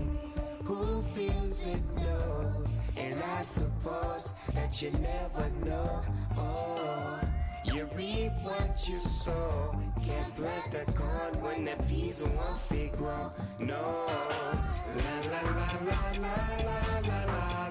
who 0.63 1.01
feels 1.01 1.63
it 1.63 1.83
knows. 1.97 2.69
And 2.95 3.21
I 3.21 3.41
suppose 3.41 4.31
that 4.53 4.81
you 4.81 4.91
never 4.91 5.49
know. 5.65 6.01
Oh, 6.37 6.98
reap 7.95 8.31
what 8.43 8.87
you 8.87 8.99
sow. 8.99 9.71
Can't 10.05 10.35
plant 10.35 10.75
a 10.75 10.91
corn 10.91 11.41
when 11.41 11.65
the 11.65 11.75
peas 11.83 12.21
won't 12.21 12.57
fit 12.57 12.95
grow. 12.97 13.31
No. 13.59 14.05
La 14.99 15.15
la 15.31 15.41
la 15.41 15.67
la 15.85 15.99
la 16.13 16.35
la 16.61 16.99
la 16.99 17.07
la 17.07 17.25
la 17.29 17.69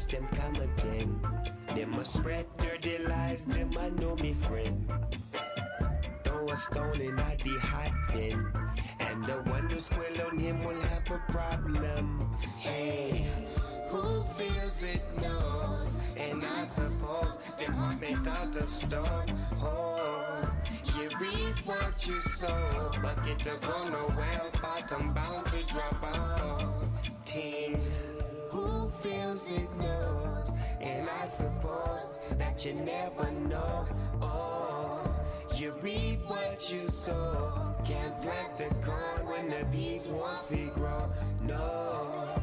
hypocrites, 0.00 0.06
them 0.06 0.28
come 0.38 0.56
again. 0.56 1.20
Them 1.74 1.94
a 1.94 2.04
spread 2.04 2.46
dirty 2.58 2.98
lies, 2.98 3.44
them 3.44 3.76
a 3.76 3.90
know 3.90 4.16
me 4.16 4.34
friend. 4.34 4.92
Throw 6.24 6.48
a 6.48 6.56
stone 6.56 7.00
in 7.00 7.18
a 7.18 7.36
the 7.42 7.58
hot 7.58 7.92
bin. 8.12 8.46
And 9.00 9.24
the 9.24 9.42
one 9.50 9.68
who 9.68 9.78
squill 9.78 10.20
on 10.26 10.38
him 10.38 10.62
will 10.64 10.80
have 10.80 11.10
a 11.10 11.32
problem. 11.32 12.36
Hey, 12.58 13.26
who 13.88 14.24
feels 14.36 14.82
it 14.82 15.02
knows. 15.20 15.96
And 16.16 16.44
I 16.44 16.64
suppose 16.64 17.38
them 17.58 17.72
heart 17.72 18.00
made 18.00 18.28
out 18.28 18.56
of 18.56 18.68
stone. 18.68 19.38
Oh, 19.62 20.50
you 20.98 21.08
reap 21.18 21.56
what 21.64 22.06
you 22.06 22.20
sow. 22.20 22.92
Bucket 23.02 23.38
to 23.40 23.58
go 23.62 23.88
no 23.88 24.08
nowhere, 24.08 24.50
bottom 24.62 25.12
bound 25.14 25.46
to 25.48 25.64
drop 25.64 26.02
out. 26.04 26.74
Teen, 27.24 27.80
who 28.50 28.90
feels 29.00 29.48
it 29.50 29.68
knows. 29.76 30.48
And 30.80 31.08
I 31.08 31.24
suppose 31.24 32.18
that 32.38 32.64
you 32.64 32.74
never 32.74 33.30
know. 33.48 33.86
Oh, 34.20 35.14
you 35.56 35.72
reap 35.82 36.20
what 36.26 36.70
you 36.72 36.88
sow. 36.88 37.74
Can't 37.84 38.20
plant 38.22 38.56
the 38.56 38.68
corn 38.84 39.26
when 39.26 39.50
the 39.50 39.64
bees 39.66 40.06
won't 40.08 40.74
grow. 40.74 41.10
No. 41.42 42.39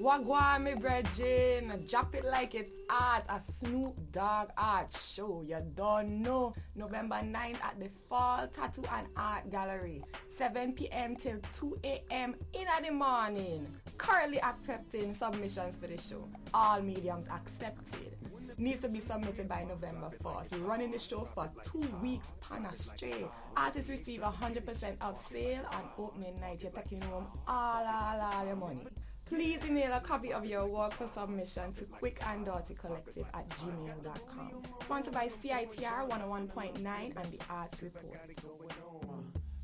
Wagwan, 0.00 0.64
me 0.64 0.74
brethren. 0.74 1.84
Drop 1.86 2.14
it 2.14 2.24
like 2.24 2.54
it's 2.54 2.72
art. 2.88 3.22
A 3.28 3.38
Snoop 3.58 3.94
Dogg 4.12 4.48
art 4.56 4.96
show. 4.98 5.44
You 5.46 5.58
don't 5.74 6.22
know. 6.22 6.54
November 6.74 7.16
9th 7.16 7.62
at 7.62 7.78
the 7.78 7.90
Fall 8.08 8.48
Tattoo 8.48 8.82
and 8.90 9.08
Art 9.14 9.50
Gallery. 9.50 10.02
7 10.38 10.72
p.m. 10.72 11.16
till 11.16 11.36
2 11.54 11.80
a.m. 11.84 12.34
in 12.54 12.66
the 12.82 12.90
morning. 12.90 13.66
Currently 13.98 14.40
accepting 14.40 15.14
submissions 15.14 15.76
for 15.76 15.86
the 15.86 15.98
show. 16.00 16.26
All 16.54 16.80
mediums 16.80 17.26
accepted. 17.30 18.16
Needs 18.56 18.80
to 18.80 18.88
be 18.88 19.00
submitted 19.00 19.50
by 19.50 19.64
November 19.64 20.10
1st. 20.24 20.52
We're 20.52 20.66
running 20.66 20.92
the 20.92 20.98
show 20.98 21.28
for 21.34 21.50
two 21.62 21.86
weeks 22.00 22.28
pan 22.40 22.66
straight. 22.74 23.26
Artists 23.54 23.90
receive 23.90 24.20
100% 24.20 24.96
of 25.02 25.18
sale 25.30 25.66
on 25.72 25.82
opening 25.98 26.40
night. 26.40 26.60
You're 26.62 26.72
taking 26.72 27.02
home 27.02 27.26
all, 27.46 27.84
all, 27.84 28.20
all 28.20 28.46
your 28.46 28.56
money. 28.56 28.86
Please 29.30 29.60
email 29.64 29.92
a 29.92 30.00
copy 30.00 30.32
of 30.32 30.44
your 30.44 30.66
work 30.66 30.92
for 30.92 31.06
submission 31.14 31.72
to 31.74 31.84
quickanddirtycollective 31.84 33.24
at 33.32 33.48
gmail.com. 33.50 34.62
Sponsored 34.82 35.14
by 35.14 35.28
CITR 35.28 36.10
101.9 36.10 36.76
and 36.84 37.14
the 37.32 37.38
Arts 37.48 37.80
Report. 37.80 38.18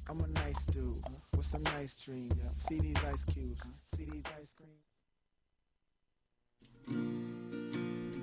I'm 0.09 0.21
a 0.21 0.29
nice 0.29 0.65
dude 0.67 1.03
with 1.37 1.45
some 1.45 1.65
nice 1.65 1.95
dreams. 1.95 2.33
See 2.55 2.79
these 2.79 2.97
ice 3.13 3.25
cubes, 3.25 3.61
see 3.93 4.05
these 4.05 4.23
ice 4.41 4.53
cream. 4.57 4.71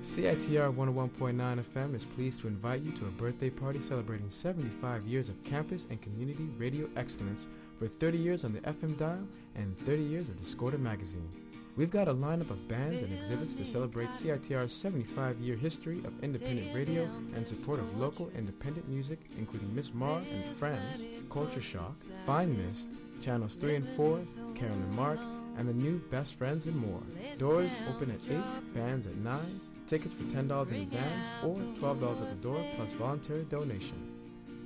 CITR 0.00 0.74
101.9 0.74 1.62
FM 1.74 1.94
is 1.94 2.06
pleased 2.06 2.40
to 2.40 2.48
invite 2.48 2.80
you 2.80 2.92
to 2.92 3.04
a 3.04 3.10
birthday 3.10 3.50
party 3.50 3.82
celebrating 3.82 4.30
75 4.30 5.04
years 5.04 5.28
of 5.28 5.44
campus 5.44 5.86
and 5.90 6.00
community 6.00 6.48
radio 6.56 6.88
excellence 6.96 7.48
for 7.78 7.88
30 7.88 8.16
years 8.16 8.44
on 8.46 8.54
the 8.54 8.60
FM 8.60 8.96
dial 8.96 9.26
and 9.56 9.78
30 9.86 10.02
years 10.02 10.28
of 10.28 10.36
Discorder 10.36 10.78
magazine. 10.78 11.28
We've 11.76 11.90
got 11.90 12.06
a 12.06 12.14
lineup 12.14 12.50
of 12.50 12.68
bands 12.68 13.02
and 13.02 13.12
exhibits 13.12 13.54
to 13.54 13.64
celebrate 13.64 14.08
CITR's 14.10 14.72
75-year 14.72 15.56
history 15.56 15.98
of 16.04 16.12
independent 16.22 16.72
radio 16.72 17.10
and 17.34 17.46
support 17.46 17.80
of 17.80 17.98
local 17.98 18.30
independent 18.36 18.88
music, 18.88 19.18
including 19.36 19.74
Miss 19.74 19.92
Mar 19.92 20.22
and 20.30 20.56
Friends, 20.56 21.02
Culture 21.30 21.60
Shock, 21.60 21.96
Fine 22.26 22.56
Mist, 22.56 22.88
Channels 23.22 23.56
3 23.56 23.76
and 23.76 23.96
4, 23.96 24.20
Carolyn 24.54 24.82
and 24.82 24.94
Mark, 24.94 25.18
and 25.58 25.68
the 25.68 25.72
new 25.72 25.98
Best 26.10 26.34
Friends 26.34 26.66
and 26.66 26.76
more. 26.76 27.02
Doors 27.38 27.72
open 27.88 28.10
at 28.10 28.20
8, 28.30 28.74
bands 28.74 29.06
at 29.06 29.16
9, 29.16 29.60
tickets 29.88 30.14
for 30.14 30.24
$10 30.24 30.70
in 30.70 30.82
advance 30.82 31.28
or 31.42 31.56
$12 31.56 32.22
at 32.22 32.36
the 32.36 32.42
door 32.42 32.64
plus 32.76 32.90
voluntary 32.92 33.44
donation. 33.44 34.12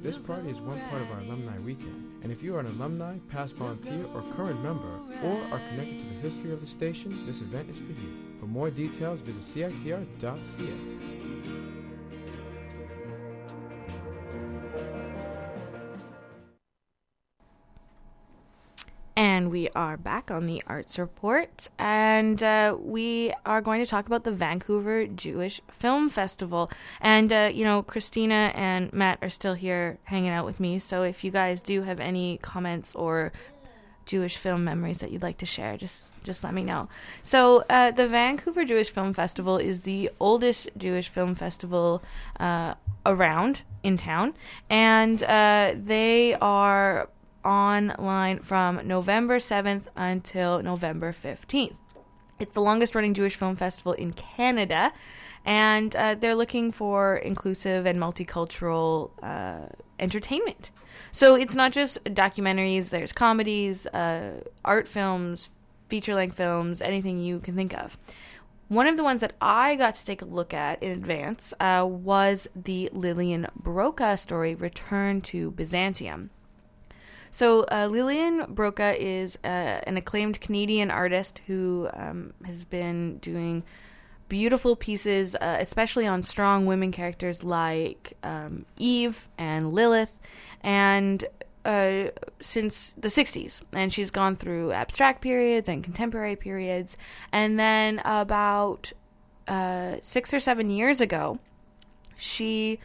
This 0.03 0.19
party 0.19 0.51
is 0.51 0.61
one 0.61 0.81
part 0.91 1.03
of 1.03 1.11
our 1.11 1.21
alumni 1.21 1.59
weekend, 1.59 2.08
and 2.23 2.33
if 2.33 2.43
you 2.43 2.57
are 2.57 2.61
an 2.61 2.67
alumni, 2.67 3.17
past 3.29 3.55
volunteer, 3.57 4.05
or 4.15 4.23
current 4.35 4.63
member, 4.63 5.01
or 5.23 5.41
are 5.53 5.61
connected 5.71 6.01
to 6.01 6.05
the 6.15 6.21
history 6.29 6.53
of 6.53 6.61
the 6.61 6.67
station, 6.67 7.27
this 7.27 7.41
event 7.41 7.71
is 7.71 7.77
for 7.77 7.93
you. 8.01 8.13
For 8.41 8.47
more 8.47 8.71
details, 8.71 9.21
visit 9.21 9.43
citr.ca. 9.43 11.18
We 19.49 19.71
are 19.75 19.97
back 19.97 20.31
on 20.31 20.45
the 20.45 20.63
Arts 20.67 20.99
Report, 20.99 21.69
and 21.79 22.43
uh, 22.43 22.77
we 22.79 23.33
are 23.47 23.63
going 23.63 23.83
to 23.83 23.89
talk 23.89 24.07
about 24.07 24.25
the 24.25 24.31
Vancouver 24.33 25.07
Jewish 25.07 25.63
Film 25.71 26.11
Festival. 26.11 26.71
And, 27.01 27.33
uh, 27.33 27.51
you 27.53 27.65
know, 27.65 27.83
Christina 27.83 28.53
and 28.55 28.93
Matt 28.93 29.21
are 29.23 29.31
still 29.31 29.55
here 29.55 29.99
hanging 30.05 30.29
out 30.29 30.45
with 30.45 30.61
me, 30.61 30.79
so 30.79 31.03
if 31.03 31.25
you 31.25 31.31
guys 31.31 31.63
do 31.63 31.81
have 31.83 31.99
any 31.99 32.37
comments 32.43 32.95
or 32.95 33.33
Jewish 34.05 34.37
film 34.37 34.65
memories 34.65 34.99
that 34.99 35.13
you'd 35.13 35.23
like 35.23 35.39
to 35.39 35.47
share, 35.47 35.79
just 35.79 36.11
just 36.25 36.45
let 36.45 36.53
me 36.53 36.63
know. 36.63 36.89
So, 37.23 37.65
uh, 37.71 37.91
the 37.91 38.07
Vancouver 38.07 38.67
Jewish 38.67 38.91
Film 38.91 39.15
Festival 39.15 39.57
is 39.57 39.83
the 39.83 40.11
oldest 40.21 40.69
Jewish 40.77 41.09
film 41.09 41.35
festival 41.35 42.03
uh, 42.39 42.75
around 43.07 43.63
in 43.83 43.97
town, 43.97 44.35
and 44.69 45.23
uh, 45.23 45.75
they 45.75 46.35
are 46.35 47.09
online 47.49 48.39
from 48.41 48.87
November 48.87 49.39
7th 49.39 49.85
until 49.97 50.63
November 50.63 51.13
15th. 51.13 51.79
It's 52.39 52.55
the 52.55 52.61
longest 52.61 52.95
running 52.95 53.15
Jewish 53.15 53.35
film 53.37 53.57
festival 53.57 53.95
in 53.95 54.13
Canada, 54.13 54.93
and 55.45 55.97
uh, 55.97 56.15
they're 56.15 56.37
looking 56.37 56.71
for 56.71 57.17
inclusive 57.17 57.87
and 57.87 57.99
multicultural 57.99 59.11
uh, 59.23 59.67
entertainment. 59.99 60.71
So 61.11 61.35
it's 61.35 61.55
not 61.55 61.73
just 61.73 62.05
documentaries, 62.05 62.91
there's 62.91 63.13
comedies, 63.13 63.87
uh, 63.89 64.43
art 64.65 64.87
films, 64.87 65.51
feature 65.89 66.15
length 66.15 66.37
films, 66.37 66.83
anything 66.83 67.19
you 67.19 67.41
can 67.41 67.57
think 67.57 67.75
of. 67.75 67.97
One 68.69 68.87
of 68.87 68.99
the 68.99 69.05
ones 69.05 69.23
that 69.23 69.33
I 69.41 69.77
got 69.77 69.95
to 69.95 70.05
take 70.05 70.21
a 70.21 70.27
look 70.27 70.53
at 70.53 70.83
in 70.83 70.93
advance 70.93 71.55
uh, 71.59 71.87
was 71.89 72.47
the 72.55 72.91
Lillian 72.93 73.47
Broca 73.57 74.19
story, 74.19 74.55
Return 74.55 75.23
to 75.23 75.51
Byzantium. 75.53 76.31
So 77.31 77.65
uh, 77.65 77.89
Lillian 77.91 78.47
Broca 78.55 78.95
is 78.99 79.39
uh, 79.45 79.47
an 79.47 79.97
acclaimed 79.97 80.41
Canadian 80.41 80.91
artist 80.91 81.41
who 81.47 81.89
um, 81.93 82.33
has 82.45 82.65
been 82.65 83.19
doing 83.19 83.65
beautiful 84.29 84.77
pieces, 84.77 85.35
uh, 85.35 85.57
especially 85.61 86.07
on 86.07 86.23
strong 86.23 86.67
women 86.67 86.93
characters 86.93 87.43
like 87.43 88.15
um, 88.23 88.67
Eve 88.77 89.27
and 89.39 89.73
Lilith, 89.73 90.19
and 90.63 91.25
uh, 91.65 92.09
since 92.41 92.95
the 92.99 93.09
60s. 93.09 93.61
And 93.73 93.93
she's 93.93 94.11
gone 94.11 94.37
through 94.37 94.73
abstract 94.73 95.21
periods 95.23 95.69
and 95.69 95.83
contemporary 95.83 96.37
periods. 96.37 96.97
And 97.33 97.59
then 97.59 98.01
about 98.05 98.93
uh, 99.47 99.97
six 100.03 100.33
or 100.33 100.41
seven 100.41 100.71
years 100.71 101.01
ago, 101.01 101.39
she 102.17 102.79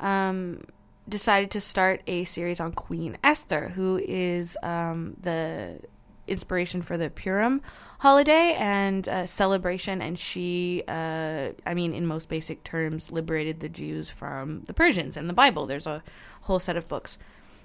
um, 0.00 0.64
decided 1.08 1.50
to 1.52 1.60
start 1.60 2.02
a 2.06 2.24
series 2.24 2.60
on 2.60 2.72
Queen 2.72 3.18
Esther, 3.24 3.70
who 3.70 4.00
is 4.06 4.56
um, 4.62 5.16
the 5.20 5.80
inspiration 6.26 6.80
for 6.80 6.96
the 6.96 7.10
Purim 7.10 7.60
holiday 7.98 8.54
and 8.58 9.08
uh, 9.08 9.26
celebration. 9.26 10.00
And 10.00 10.18
she, 10.18 10.84
uh, 10.88 11.50
I 11.66 11.74
mean, 11.74 11.92
in 11.92 12.06
most 12.06 12.28
basic 12.28 12.62
terms, 12.64 13.10
liberated 13.10 13.60
the 13.60 13.68
Jews 13.68 14.08
from 14.08 14.62
the 14.62 14.72
Persians 14.72 15.16
and 15.16 15.28
the 15.28 15.34
Bible. 15.34 15.66
There's 15.66 15.86
a 15.86 16.02
whole 16.42 16.60
set 16.60 16.76
of 16.76 16.88
books 16.88 17.18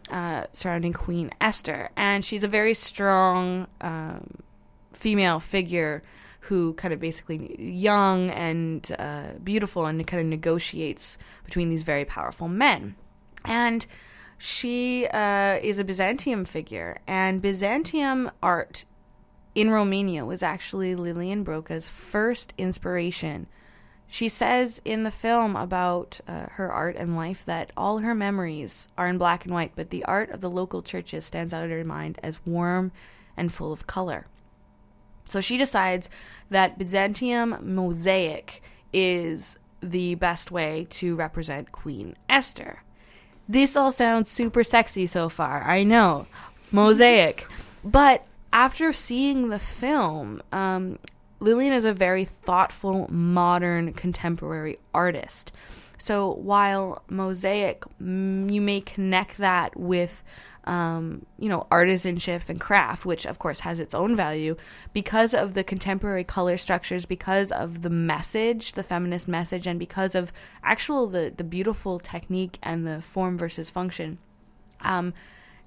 uh, 0.10 0.46
surrounding 0.52 0.94
Queen 0.94 1.32
Esther. 1.40 1.90
And 1.96 2.26
she's 2.26 2.44
a 2.44 2.48
very 2.48 2.74
strong 2.74 3.68
um, 3.82 4.44
female 4.92 5.40
figure 5.40 6.04
who 6.42 6.74
kind 6.74 6.94
of 6.94 7.00
basically 7.00 7.56
young 7.60 8.30
and 8.30 8.96
uh, 9.00 9.30
beautiful 9.44 9.86
and 9.86 10.06
kind 10.06 10.22
of 10.22 10.28
negotiates 10.28 11.18
between 11.44 11.70
these 11.70 11.84
very 11.84 12.06
powerful 12.06 12.48
men. 12.48 12.96
And 13.48 13.86
she 14.38 15.08
uh, 15.08 15.60
is 15.62 15.80
a 15.80 15.84
Byzantium 15.84 16.46
figure, 16.46 17.00
and 17.08 17.42
Byzantium 17.42 18.32
art 18.44 18.86
in 19.54 19.70
Romania 19.70 20.26
was 20.26 20.44
actually 20.44 20.96
Lillian 20.96 21.44
Broca's 21.44 21.88
first 21.88 22.54
inspiration. 22.58 23.48
She 24.08 24.30
says 24.30 24.82
in 24.86 25.04
the 25.04 25.12
film 25.12 25.56
about 25.56 26.20
uh, 26.28 26.48
her 26.52 26.72
art 26.72 26.96
and 26.96 27.16
life 27.16 27.44
that 27.46 27.72
all 27.76 28.00
her 28.00 28.14
memories 28.14 28.88
are 28.98 29.08
in 29.08 29.18
black 29.18 29.46
and 29.46 29.54
white, 29.54 29.72
but 29.76 29.90
the 29.90 30.06
art 30.06 30.30
of 30.30 30.42
the 30.42 30.50
local 30.50 30.82
churches 30.82 31.26
stands 31.26 31.54
out 31.54 31.64
in 31.64 31.72
her 31.72 31.84
mind 31.84 32.20
as 32.22 32.46
warm 32.46 32.92
and 33.36 33.54
full 33.54 33.72
of 33.72 33.88
color. 33.88 34.28
So 35.28 35.42
she 35.42 35.58
decides 35.58 36.10
that 36.50 36.78
Byzantium 36.78 37.58
mosaic 37.62 38.62
is 38.94 39.58
the 39.82 40.16
best 40.16 40.52
way 40.52 40.88
to 40.92 41.16
represent 41.16 41.72
Queen 41.72 42.16
Esther. 42.30 42.84
This 43.48 43.76
all 43.76 43.92
sounds 43.92 44.30
super 44.30 44.64
sexy 44.64 45.08
so 45.08 45.30
far. 45.30 45.64
I 45.64 45.84
know. 45.84 46.28
Mosaic. 46.72 47.48
but 47.84 48.26
after 48.52 48.92
seeing 48.92 49.50
the 49.50 49.60
film, 49.60 50.42
um, 50.52 50.98
Lillian 51.40 51.74
is 51.74 51.86
a 51.86 51.94
very 51.94 52.26
thoughtful, 52.26 53.08
modern, 53.12 53.94
contemporary 53.94 54.80
artist. 54.94 55.52
So 55.98 56.34
while 56.34 57.04
mosaic, 57.10 57.84
mm, 58.02 58.52
you 58.52 58.62
may 58.62 58.82
connect 58.82 59.38
that 59.38 59.78
with 59.78 60.24
um, 60.66 61.26
you 61.38 61.48
know, 61.48 61.68
artisanship 61.72 62.50
and 62.50 62.60
craft, 62.60 63.06
which 63.06 63.26
of 63.26 63.40
course 63.40 63.62
has 63.62 63.80
its 63.80 63.94
own 63.94 64.16
value, 64.16 64.56
because 64.94 65.34
of 65.34 65.54
the 65.54 65.64
contemporary 65.64 66.24
color 66.24 66.58
structures, 66.58 67.06
because 67.06 67.52
of 67.52 67.82
the 67.82 67.90
message, 67.90 68.74
the 68.74 68.84
feminist 68.84 69.28
message, 69.28 69.68
and 69.68 69.80
because 69.80 70.16
of 70.16 70.34
actual 70.64 71.08
the 71.08 71.34
the 71.36 71.44
beautiful 71.44 72.00
technique 72.00 72.58
and 72.64 72.86
the 72.86 73.02
form 73.02 73.38
versus 73.38 73.70
function. 73.70 74.18
Um, 74.82 75.14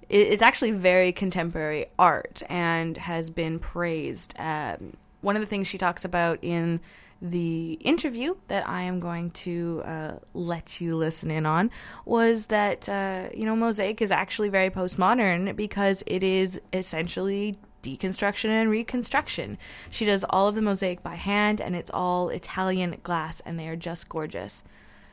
it, 0.08 0.28
it's 0.28 0.42
actually 0.42 0.72
very 0.72 1.12
contemporary 1.12 1.86
art 1.98 2.42
and 2.48 2.96
has 2.96 3.30
been 3.30 3.58
praised. 3.58 4.34
Um, 4.38 4.94
one 5.20 5.36
of 5.36 5.40
the 5.40 5.46
things 5.46 5.66
she 5.66 5.78
talks 5.78 6.04
about 6.04 6.38
in 6.42 6.80
the 7.20 7.72
interview 7.74 8.36
that 8.46 8.68
I 8.68 8.82
am 8.82 9.00
going 9.00 9.30
to 9.30 9.82
uh, 9.84 10.12
let 10.34 10.80
you 10.80 10.96
listen 10.96 11.30
in 11.30 11.46
on 11.46 11.70
was 12.04 12.46
that, 12.46 12.88
uh, 12.88 13.28
you 13.34 13.44
know, 13.44 13.56
Mosaic 13.56 14.00
is 14.00 14.12
actually 14.12 14.48
very 14.48 14.70
postmodern 14.70 15.56
because 15.56 16.04
it 16.06 16.22
is 16.22 16.60
essentially 16.72 17.58
deconstruction 17.82 18.50
and 18.50 18.70
reconstruction. 18.70 19.58
She 19.90 20.04
does 20.04 20.24
all 20.30 20.46
of 20.48 20.54
the 20.54 20.62
mosaic 20.62 21.02
by 21.02 21.16
hand 21.16 21.60
and 21.60 21.74
it's 21.74 21.90
all 21.92 22.28
Italian 22.28 22.98
glass 23.02 23.42
and 23.44 23.58
they 23.58 23.66
are 23.68 23.76
just 23.76 24.08
gorgeous. 24.08 24.62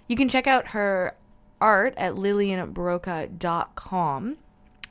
You 0.08 0.16
can 0.16 0.30
check 0.30 0.48
out 0.48 0.72
her 0.72 1.16
art 1.60 1.96
at 1.98 2.14
lillianbroca.com. 2.14 4.38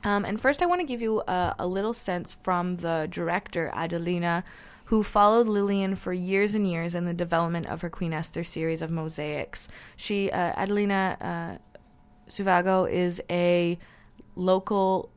Um, 0.03 0.25
and 0.25 0.39
first, 0.39 0.61
I 0.61 0.67
want 0.67 0.81
to 0.81 0.87
give 0.87 1.01
you 1.01 1.21
a, 1.21 1.55
a 1.57 1.67
little 1.67 1.93
sense 1.93 2.37
from 2.43 2.77
the 2.77 3.07
director, 3.09 3.71
Adelina 3.73 4.43
who 4.85 5.03
followed 5.03 5.47
Lillian 5.47 5.95
for 5.95 6.13
years 6.13 6.55
and 6.55 6.67
years 6.69 6.95
in 6.95 7.05
the 7.05 7.13
development 7.13 7.67
of 7.67 7.81
her 7.81 7.89
Queen 7.89 8.13
Esther 8.13 8.43
series 8.43 8.81
of 8.81 8.91
mosaics. 8.91 9.67
She, 9.95 10.31
uh, 10.31 10.53
Adelina 10.55 11.17
uh, 11.21 12.29
Suvagau, 12.29 12.89
is 12.89 13.21
a 13.29 13.77
local 14.35 15.09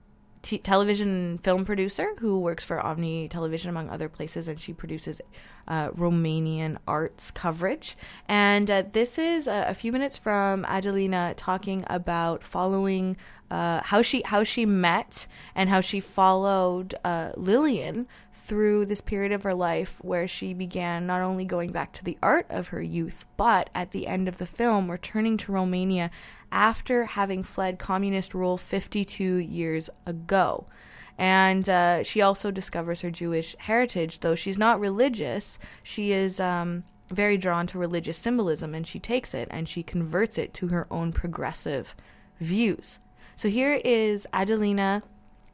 t- 0.42 0.58
television 0.58 1.38
film 1.42 1.64
producer 1.64 2.14
who 2.18 2.38
works 2.38 2.64
for 2.64 2.80
Omni 2.80 3.28
Television, 3.28 3.68
among 3.68 3.90
other 3.90 4.08
places, 4.08 4.48
and 4.48 4.60
she 4.60 4.72
produces 4.72 5.20
uh, 5.66 5.90
Romanian 5.90 6.78
arts 6.86 7.30
coverage. 7.30 7.96
And 8.26 8.70
uh, 8.70 8.84
this 8.92 9.18
is 9.18 9.46
a, 9.46 9.66
a, 9.68 9.74
few 9.74 9.92
minutes 9.92 10.16
from 10.16 10.64
Adelina 10.64 11.34
talking 11.36 11.84
about 11.88 12.42
following 12.42 13.16
uh, 13.50 13.82
how 13.82 14.02
she 14.02 14.22
how 14.24 14.44
she 14.44 14.66
met 14.66 15.26
and 15.54 15.68
how 15.68 15.80
she 15.80 16.00
followed 16.00 16.94
uh, 17.04 17.32
Lillian 17.36 18.06
through 18.48 18.86
this 18.86 19.02
period 19.02 19.30
of 19.30 19.42
her 19.42 19.54
life 19.54 19.96
where 20.00 20.26
she 20.26 20.54
began 20.54 21.06
not 21.06 21.20
only 21.20 21.44
going 21.44 21.70
back 21.70 21.92
to 21.92 22.02
the 22.02 22.16
art 22.22 22.46
of 22.48 22.68
her 22.68 22.80
youth, 22.80 23.26
but 23.36 23.68
at 23.74 23.92
the 23.92 24.06
end 24.06 24.26
of 24.26 24.38
the 24.38 24.46
film, 24.46 24.90
returning 24.90 25.36
to 25.36 25.52
Romania 25.52 26.10
after 26.50 27.04
having 27.04 27.42
fled 27.42 27.78
communist 27.78 28.32
rule 28.34 28.56
52 28.56 29.36
years 29.36 29.90
ago. 30.06 30.66
And 31.18 31.68
uh, 31.68 32.02
she 32.04 32.22
also 32.22 32.50
discovers 32.50 33.02
her 33.02 33.10
Jewish 33.10 33.54
heritage, 33.58 34.20
though 34.20 34.34
she's 34.34 34.56
not 34.56 34.80
religious. 34.80 35.58
She 35.82 36.12
is 36.12 36.40
um, 36.40 36.84
very 37.10 37.36
drawn 37.36 37.66
to 37.66 37.78
religious 37.78 38.16
symbolism, 38.16 38.74
and 38.74 38.86
she 38.86 38.98
takes 38.98 39.34
it 39.34 39.48
and 39.50 39.68
she 39.68 39.82
converts 39.82 40.38
it 40.38 40.54
to 40.54 40.68
her 40.68 40.86
own 40.90 41.12
progressive 41.12 41.94
views. 42.40 42.98
So 43.36 43.48
here 43.48 43.80
is 43.84 44.26
Adelina 44.32 45.02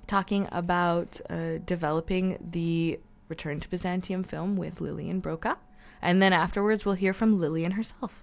talking 0.06 0.48
about 0.52 1.20
uh, 1.30 1.58
developing 1.64 2.38
the 2.50 3.00
Return 3.28 3.60
to 3.60 3.68
Byzantium 3.68 4.22
film 4.22 4.56
with 4.56 4.80
Lillian 4.80 5.20
Broca. 5.20 5.56
And 6.02 6.20
then 6.20 6.32
afterwards, 6.32 6.84
we'll 6.84 6.94
hear 6.96 7.14
from 7.14 7.40
Lillian 7.40 7.72
herself. 7.72 8.22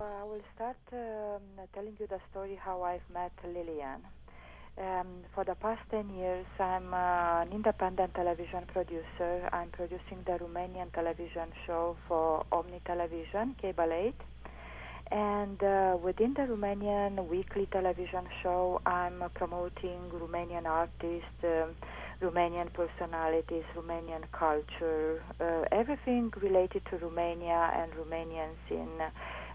Uh, 0.00 0.04
I 0.04 0.24
will 0.24 0.42
start 0.54 0.76
um, 0.92 1.42
telling 1.72 1.96
you 2.00 2.06
the 2.06 2.20
story 2.30 2.58
how 2.60 2.82
I've 2.82 3.08
met 3.12 3.32
Lillian. 3.44 4.02
Um, 4.78 5.24
for 5.34 5.44
the 5.44 5.56
past 5.56 5.80
10 5.90 6.08
years, 6.10 6.46
I'm 6.60 6.94
uh, 6.94 7.42
an 7.42 7.52
independent 7.52 8.14
television 8.14 8.62
producer. 8.68 9.48
I'm 9.52 9.70
producing 9.70 10.22
the 10.24 10.38
Romanian 10.38 10.92
television 10.92 11.48
show 11.66 11.96
for 12.06 12.44
Omni 12.52 12.80
Television, 12.84 13.56
Cable 13.60 13.92
8. 13.92 14.14
And 15.10 15.62
uh, 15.62 15.96
within 16.02 16.34
the 16.34 16.42
Romanian 16.42 17.28
weekly 17.28 17.66
television 17.72 18.24
show, 18.42 18.80
I'm 18.84 19.22
uh, 19.22 19.28
promoting 19.28 20.10
Romanian 20.12 20.66
artists, 20.66 21.28
um, 21.44 21.74
Romanian 22.20 22.70
personalities, 22.74 23.64
Romanian 23.74 24.24
culture, 24.32 25.22
uh, 25.40 25.64
everything 25.72 26.30
related 26.42 26.82
to 26.90 26.98
Romania 26.98 27.72
and 27.74 27.92
Romanians 27.92 28.58
in 28.70 28.88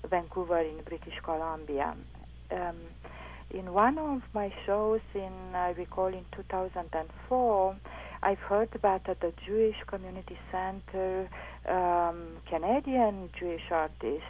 Vancouver, 0.10 0.60
in 0.60 0.82
British 0.86 1.20
Columbia. 1.24 1.96
Um, 2.52 2.78
in 3.52 3.72
one 3.74 4.00
of 4.00 4.22
my 4.34 4.52
shows, 4.66 5.02
in 5.14 5.54
I 5.54 5.72
recall 5.78 6.08
in 6.08 6.26
2004, 6.36 7.76
I've 8.24 8.40
heard 8.40 8.70
that 8.82 9.08
at 9.08 9.20
the 9.20 9.34
Jewish 9.46 9.76
Community 9.86 10.38
Center, 10.52 11.30
um, 11.70 12.38
Canadian 12.50 13.30
Jewish 13.38 13.70
artist. 13.70 14.24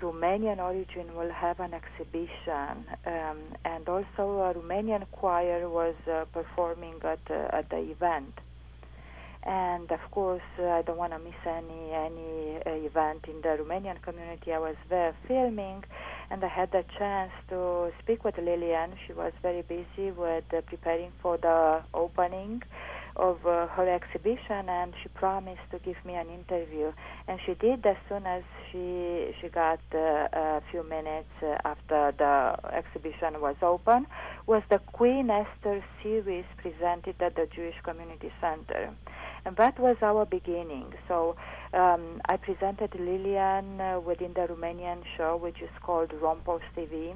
Romanian 0.00 0.58
origin 0.58 1.14
will 1.14 1.30
have 1.30 1.60
an 1.60 1.72
exhibition, 1.72 2.84
um, 3.06 3.38
and 3.64 3.88
also 3.88 4.40
a 4.40 4.54
Romanian 4.54 5.04
choir 5.12 5.68
was 5.68 5.94
uh, 6.10 6.24
performing 6.32 6.96
at 7.04 7.20
uh, 7.30 7.56
at 7.56 7.70
the 7.70 7.78
event. 7.78 8.34
And 9.44 9.92
of 9.92 10.00
course, 10.10 10.42
uh, 10.58 10.64
I 10.64 10.82
don't 10.82 10.96
want 10.96 11.12
to 11.12 11.18
miss 11.18 11.34
any 11.46 11.92
any 11.92 12.56
uh, 12.66 12.70
event 12.70 13.26
in 13.28 13.40
the 13.42 13.56
Romanian 13.62 14.02
community. 14.02 14.52
I 14.52 14.58
was 14.58 14.76
there 14.88 15.14
filming, 15.28 15.84
and 16.30 16.42
I 16.42 16.48
had 16.48 16.72
the 16.72 16.84
chance 16.98 17.30
to 17.50 17.92
speak 18.02 18.24
with 18.24 18.36
Lillian. 18.38 18.94
She 19.06 19.12
was 19.12 19.32
very 19.42 19.62
busy 19.62 20.10
with 20.10 20.44
uh, 20.52 20.62
preparing 20.62 21.12
for 21.22 21.36
the 21.36 21.82
opening 21.94 22.62
of 23.16 23.46
uh, 23.46 23.66
her 23.68 23.88
exhibition 23.88 24.68
and 24.68 24.92
she 25.02 25.08
promised 25.10 25.62
to 25.70 25.78
give 25.78 25.96
me 26.04 26.14
an 26.14 26.28
interview. 26.28 26.92
And 27.28 27.38
she 27.44 27.54
did 27.54 27.84
as 27.86 27.96
soon 28.08 28.26
as 28.26 28.42
she 28.70 29.34
she 29.40 29.48
got 29.48 29.80
uh, 29.94 30.28
a 30.32 30.62
few 30.70 30.82
minutes 30.82 31.30
uh, 31.42 31.56
after 31.64 32.12
the 32.16 32.56
exhibition 32.72 33.40
was 33.40 33.56
open 33.62 34.06
was 34.46 34.62
the 34.70 34.78
Queen 34.78 35.30
Esther 35.30 35.84
series 36.02 36.44
presented 36.58 37.20
at 37.20 37.36
the 37.36 37.46
Jewish 37.54 37.76
Community 37.82 38.32
Center. 38.40 38.90
And 39.46 39.56
that 39.56 39.78
was 39.78 39.96
our 40.00 40.24
beginning. 40.24 40.94
So 41.06 41.36
um, 41.74 42.20
I 42.28 42.36
presented 42.36 42.94
Lillian 42.98 43.80
uh, 43.80 44.00
within 44.00 44.32
the 44.32 44.46
Romanian 44.48 45.02
show 45.16 45.36
which 45.36 45.60
is 45.60 45.70
called 45.82 46.10
Rompos 46.10 46.62
TV 46.76 47.14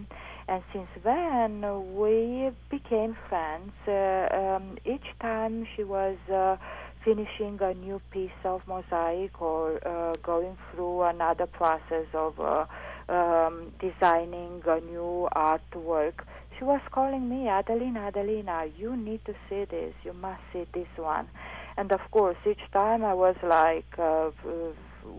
and 0.48 0.62
since 0.72 0.88
then 1.04 1.62
we 1.94 2.50
became 2.70 3.16
friends. 3.28 3.72
Uh, 3.86 4.28
um, 4.32 4.78
each 4.84 5.06
time 5.20 5.66
she 5.76 5.84
was 5.84 6.16
uh, 6.32 6.56
finishing 7.04 7.58
a 7.60 7.74
new 7.74 8.00
piece 8.10 8.40
of 8.44 8.62
mosaic 8.66 9.40
or 9.40 9.78
uh, 9.86 10.14
going 10.22 10.56
through 10.70 11.02
another 11.02 11.46
process 11.46 12.06
of 12.14 12.40
uh, 12.40 12.64
um, 13.08 13.72
designing 13.78 14.62
a 14.66 14.80
new 14.80 15.28
artwork, 15.36 16.24
she 16.58 16.64
was 16.64 16.80
calling 16.90 17.28
me, 17.28 17.48
Adelina, 17.48 18.08
Adelina, 18.08 18.66
you 18.76 18.96
need 18.96 19.24
to 19.26 19.34
see 19.48 19.64
this. 19.64 19.94
You 20.02 20.12
must 20.12 20.40
see 20.52 20.66
this 20.74 20.88
one. 20.96 21.28
And 21.76 21.92
of 21.92 22.00
course, 22.10 22.36
each 22.44 22.60
time 22.72 23.04
I 23.04 23.14
was 23.14 23.36
like 23.42 23.86
a 23.98 24.32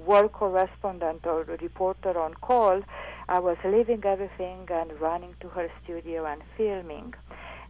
work 0.06 0.34
correspondent 0.34 1.26
or 1.26 1.44
reporter 1.62 2.20
on 2.20 2.34
call, 2.34 2.82
I 3.30 3.38
was 3.38 3.58
leaving 3.64 4.04
everything 4.06 4.68
and 4.72 5.00
running 5.00 5.36
to 5.42 5.50
her 5.50 5.70
studio 5.84 6.26
and 6.26 6.42
filming. 6.58 7.14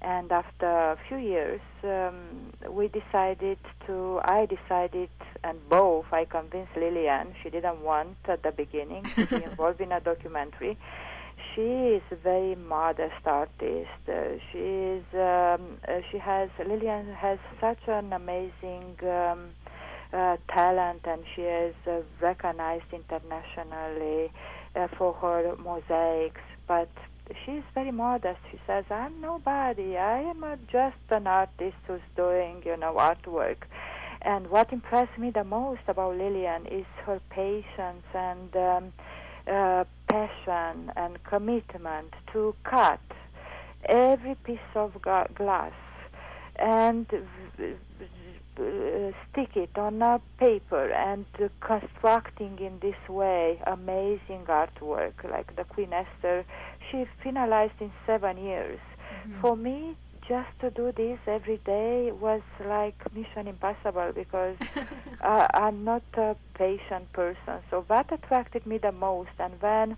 And 0.02 0.32
after 0.32 0.66
a 0.66 0.98
few 1.10 1.18
years, 1.18 1.60
um, 1.84 2.54
we 2.70 2.88
decided 2.88 3.58
to, 3.86 4.22
I 4.24 4.46
decided, 4.46 5.10
and 5.44 5.58
both, 5.68 6.06
I 6.14 6.24
convinced 6.24 6.72
Lillian, 6.78 7.36
she 7.44 7.50
didn't 7.50 7.82
want 7.82 8.16
at 8.30 8.42
the 8.42 8.54
beginning 8.54 9.04
to 9.16 9.26
be 9.26 9.44
involved 9.52 9.82
in 9.82 9.92
a 9.92 10.00
documentary. 10.00 10.78
She 11.54 11.62
is 11.98 12.04
a 12.12 12.16
very 12.16 12.56
modest 12.56 13.26
artist. 13.26 14.00
Uh, 14.08 14.38
she 14.54 14.60
is, 14.60 15.04
um, 15.14 15.78
uh, 15.86 16.00
she 16.10 16.20
has, 16.20 16.50
Lillian 16.66 17.14
has 17.14 17.38
such 17.60 17.80
an 17.88 18.14
amazing 18.14 18.96
um, 19.04 19.50
uh, 20.14 20.38
talent 20.48 21.02
and 21.04 21.22
she 21.36 21.42
is 21.42 21.76
uh, 21.86 22.00
recognized 22.22 22.86
internationally 22.94 24.32
uh, 24.76 24.88
for 24.98 25.14
her 25.14 25.56
mosaics, 25.58 26.42
but 26.68 26.90
she's 27.46 27.64
very 27.74 27.92
modest. 27.92 28.40
She 28.52 28.60
says, 28.68 28.86
"I'm 28.90 29.22
nobody. 29.22 29.98
I 29.98 30.20
am 30.20 30.44
just 30.72 30.98
an 31.10 31.28
artist 31.28 31.78
who's 31.88 32.08
doing, 32.16 32.64
you 32.66 32.78
know, 32.78 32.94
artwork." 32.94 33.64
And 34.22 34.48
what 34.48 34.74
impressed 34.74 35.18
me 35.18 35.30
the 35.30 35.46
most 35.46 35.82
about 35.88 36.18
Lillian 36.18 36.66
is 36.66 36.86
her 37.06 37.22
patience 37.30 38.06
and 38.14 38.56
um, 38.56 38.94
uh, 39.48 39.86
passion 40.08 40.92
and 40.96 41.24
commitment 41.24 42.14
to 42.34 42.54
cut 42.64 43.00
every 43.86 44.36
piece 44.36 44.72
of 44.76 45.02
glass 45.02 45.72
and 46.58 47.08
uh, 48.60 49.12
stick 49.32 49.56
it 49.56 49.78
on 49.78 50.02
a 50.02 50.22
paper 50.38 50.92
and 50.92 51.26
uh, 51.42 51.48
constructing 51.62 52.58
in 52.60 52.80
this 52.80 53.10
way 53.10 53.62
amazing 53.68 54.46
artwork 54.48 55.14
like 55.30 55.56
the 55.56 55.64
Queen 55.64 55.94
Esther. 55.94 56.46
She 56.92 57.06
finalized 57.24 57.80
in 57.80 57.92
seven 58.06 58.38
years. 58.38 58.80
Mm-hmm. 59.26 59.42
For 59.42 59.56
me, 59.56 59.96
just 60.30 60.50
to 60.62 60.70
do 60.70 60.92
this 60.92 61.18
every 61.26 61.58
day 61.66 62.12
was 62.12 62.42
like 62.64 62.96
mission 63.16 63.48
impossible 63.48 64.12
because 64.14 64.56
uh, 65.22 65.48
I'm 65.56 65.84
not 65.84 66.04
a 66.14 66.36
patient 66.54 67.12
person. 67.14 67.58
So 67.72 67.84
that 67.90 68.12
attracted 68.12 68.66
me 68.68 68.78
the 68.78 68.92
most. 68.92 69.32
And 69.40 69.54
then 69.60 69.98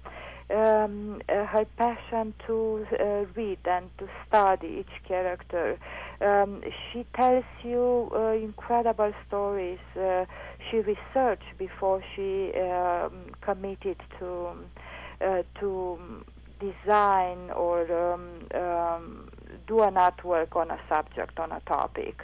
um, 0.53 1.21
uh, 1.29 1.45
her 1.45 1.65
passion 1.77 2.33
to 2.47 2.85
uh, 2.99 3.25
read 3.35 3.59
and 3.65 3.89
to 3.97 4.07
study 4.27 4.67
each 4.81 5.03
character. 5.07 5.77
Um, 6.21 6.61
she 6.91 7.05
tells 7.15 7.45
you 7.63 8.11
uh, 8.13 8.33
incredible 8.33 9.13
stories. 9.27 9.79
Uh, 9.99 10.25
she 10.69 10.77
researched 10.77 11.57
before 11.57 12.03
she 12.15 12.51
um, 12.59 13.31
committed 13.41 13.97
to 14.19 14.49
uh, 15.21 15.43
to 15.59 15.99
design 16.59 17.49
or 17.51 17.91
um, 18.13 18.47
um, 18.53 19.29
do 19.67 19.81
an 19.81 19.95
artwork 19.95 20.55
on 20.55 20.69
a 20.71 20.79
subject 20.89 21.39
on 21.39 21.51
a 21.51 21.59
topic. 21.61 22.23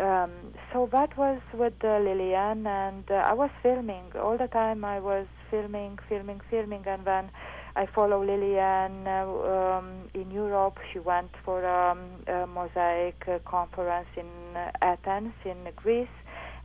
Um, 0.00 0.30
so 0.72 0.88
that 0.92 1.16
was 1.16 1.40
with 1.52 1.74
uh, 1.84 1.98
Lillian, 1.98 2.66
and 2.66 3.04
I 3.10 3.34
was 3.34 3.50
filming 3.62 4.12
all 4.18 4.38
the 4.38 4.48
time. 4.48 4.84
I 4.84 5.00
was 5.00 5.26
filming, 5.52 5.98
filming, 6.08 6.40
filming, 6.50 6.82
and 6.86 7.04
then 7.04 7.30
I 7.76 7.84
follow 7.94 8.24
Lillian 8.24 9.06
uh, 9.06 9.26
um, 9.54 10.08
in 10.14 10.30
Europe. 10.30 10.78
She 10.92 10.98
went 10.98 11.30
for 11.44 11.58
um, 11.68 12.00
a 12.26 12.46
mosaic 12.46 13.22
uh, 13.28 13.38
conference 13.44 14.08
in 14.16 14.56
uh, 14.56 14.70
Athens, 14.80 15.34
in 15.44 15.58
Greece, 15.76 16.16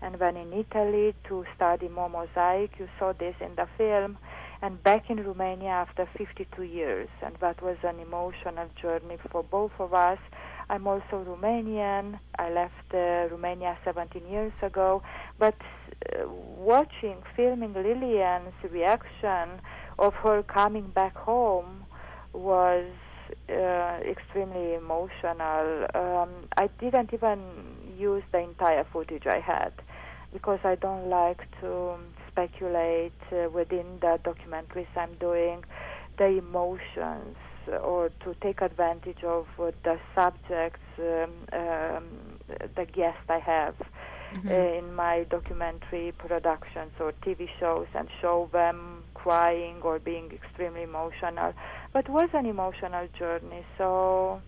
and 0.02 0.15
then 0.15 0.38
in 0.38 0.54
Italy 0.54 1.13
to 1.28 1.45
study 1.54 1.89
more 1.89 2.10
mosaic. 2.10 2.71
You 2.80 2.88
saw 2.97 3.12
this 3.12 3.36
in 3.41 3.56
the 3.56 3.67
film. 3.78 4.17
And 4.62 4.82
back 4.82 5.10
in 5.10 5.23
Romania 5.23 5.69
after 5.69 6.08
52 6.17 6.63
years, 6.63 7.10
and 7.21 7.36
that 7.41 7.62
was 7.62 7.78
an 7.84 8.00
emotional 8.00 8.67
journey 8.82 9.17
for 9.32 9.43
both 9.43 9.73
of 9.80 9.93
us. 9.93 10.17
I'm 10.69 10.88
also 10.88 11.23
Romanian. 11.26 12.19
I 12.39 12.50
left 12.50 12.93
uh, 12.93 13.28
Romania 13.30 13.78
17 13.86 14.28
years 14.28 14.54
ago, 14.63 15.04
but 15.38 15.56
watching, 16.58 17.18
filming 17.36 17.74
Lillian's 17.74 18.54
reaction 18.70 19.62
of 20.00 20.14
her 20.16 20.44
coming 20.44 20.88
back 20.90 21.16
home 21.16 21.86
was 22.34 22.86
uh, 23.50 24.00
extremely 24.06 24.76
emotional. 24.76 25.88
Um, 25.96 26.30
I 26.56 26.70
didn't 26.80 27.14
even 27.14 27.40
use 27.98 28.24
the 28.32 28.40
entire 28.40 28.86
footage 28.92 29.26
I 29.26 29.40
had 29.40 29.74
because 30.34 30.60
I 30.64 30.76
don't 30.76 31.10
like 31.10 31.42
to 31.62 31.96
speculate 32.28 33.14
uh, 33.32 33.50
within 33.50 34.00
the 34.02 34.20
documentaries 34.24 34.88
I'm 34.96 35.16
doing 35.16 35.64
the 36.18 36.26
emotions 36.26 37.36
or 37.84 38.10
to 38.24 38.34
take 38.42 38.62
advantage 38.62 39.24
of 39.24 39.46
the 39.58 40.00
subjects, 40.16 40.80
um, 41.00 41.32
um, 41.52 42.06
the 42.76 42.86
guests 42.86 43.24
I 43.30 43.40
have 43.40 43.76
Mm-hmm. 44.34 44.50
in 44.50 44.94
my 44.94 45.26
documentary 45.30 46.12
productions 46.18 46.92
or 47.00 47.13
TV 47.26 47.48
shows 47.60 47.88
and 47.96 48.10
show 48.22 48.50
them 48.52 49.04
crying 49.13 49.78
or 49.82 50.00
being 50.00 50.32
extremely 50.32 50.84
emotional. 50.84 51.54
But 51.94 52.06
it 52.06 52.12
was 52.12 52.30
an 52.34 52.46
emotional 52.46 53.08
journey. 53.18 53.66
So 53.78 54.42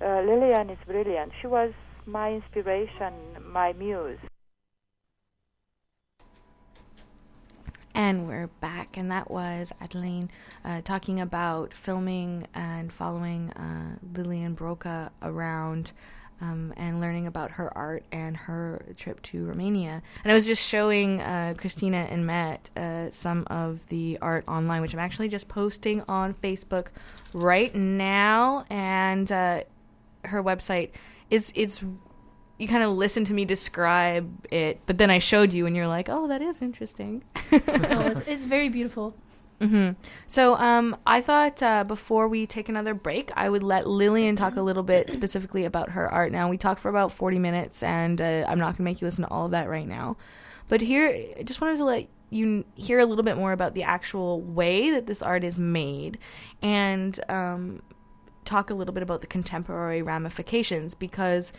uh, 0.00 0.20
Lillian 0.22 0.70
is 0.70 0.78
brilliant. 0.86 1.32
She 1.40 1.46
was 1.46 1.72
my 2.06 2.32
inspiration, 2.32 3.12
my 3.42 3.72
muse. 3.74 4.18
And 7.94 8.28
we're 8.28 8.48
back, 8.60 8.98
and 8.98 9.10
that 9.10 9.30
was 9.30 9.72
Adeline 9.80 10.30
uh, 10.64 10.82
talking 10.82 11.18
about 11.18 11.72
filming 11.72 12.46
and 12.54 12.92
following 12.92 13.50
uh, 13.52 13.96
Lillian 14.14 14.52
Broca 14.52 15.10
around 15.22 15.92
um, 16.40 16.72
and 16.76 17.00
learning 17.00 17.26
about 17.26 17.52
her 17.52 17.76
art 17.76 18.04
and 18.12 18.36
her 18.36 18.84
trip 18.96 19.22
to 19.22 19.46
Romania. 19.46 20.02
And 20.22 20.32
I 20.32 20.34
was 20.34 20.46
just 20.46 20.62
showing 20.62 21.20
uh, 21.20 21.54
Christina 21.56 22.06
and 22.10 22.26
Matt 22.26 22.70
uh, 22.76 23.10
some 23.10 23.46
of 23.48 23.86
the 23.88 24.18
art 24.20 24.44
online, 24.46 24.82
which 24.82 24.92
I'm 24.92 25.00
actually 25.00 25.28
just 25.28 25.48
posting 25.48 26.02
on 26.08 26.34
Facebook 26.34 26.88
right 27.32 27.74
now. 27.74 28.64
And 28.68 29.30
uh, 29.30 29.62
her 30.24 30.42
website 30.42 30.90
is 31.30 31.52
it's 31.54 31.82
you 32.58 32.68
kind 32.68 32.82
of 32.82 32.90
listen 32.92 33.24
to 33.26 33.34
me 33.34 33.44
describe 33.44 34.46
it, 34.50 34.80
but 34.86 34.96
then 34.98 35.10
I 35.10 35.18
showed 35.18 35.52
you, 35.52 35.66
and 35.66 35.76
you're 35.76 35.86
like, 35.86 36.08
"Oh, 36.08 36.28
that 36.28 36.40
is 36.40 36.62
interesting." 36.62 37.22
no, 37.52 37.58
it's, 37.66 38.20
it's 38.26 38.44
very 38.46 38.68
beautiful. 38.68 39.14
Hmm 39.60 39.90
So, 40.26 40.54
um, 40.56 40.96
I 41.06 41.20
thought 41.20 41.62
uh, 41.62 41.84
before 41.84 42.28
we 42.28 42.46
take 42.46 42.68
another 42.68 42.94
break, 42.94 43.30
I 43.34 43.48
would 43.48 43.62
let 43.62 43.86
Lillian 43.86 44.36
talk 44.36 44.56
a 44.56 44.62
little 44.62 44.82
bit 44.82 45.10
specifically 45.12 45.64
about 45.64 45.90
her 45.90 46.08
art. 46.08 46.32
Now, 46.32 46.48
we 46.48 46.58
talked 46.58 46.80
for 46.80 46.88
about 46.88 47.12
40 47.12 47.38
minutes, 47.38 47.82
and 47.82 48.20
uh, 48.20 48.44
I'm 48.46 48.58
not 48.58 48.66
going 48.66 48.76
to 48.76 48.82
make 48.82 49.00
you 49.00 49.06
listen 49.06 49.24
to 49.24 49.30
all 49.30 49.46
of 49.46 49.52
that 49.52 49.68
right 49.68 49.88
now. 49.88 50.16
But 50.68 50.80
here, 50.80 51.08
I 51.38 51.42
just 51.42 51.60
wanted 51.60 51.78
to 51.78 51.84
let 51.84 52.08
you 52.28 52.64
hear 52.74 52.98
a 52.98 53.06
little 53.06 53.24
bit 53.24 53.36
more 53.36 53.52
about 53.52 53.74
the 53.74 53.84
actual 53.84 54.42
way 54.42 54.90
that 54.90 55.06
this 55.06 55.22
art 55.22 55.44
is 55.44 55.58
made, 55.58 56.18
and 56.60 57.18
um, 57.30 57.82
talk 58.44 58.68
a 58.68 58.74
little 58.74 58.92
bit 58.92 59.02
about 59.02 59.22
the 59.22 59.26
contemporary 59.26 60.02
ramifications 60.02 60.94
because, 60.94 61.52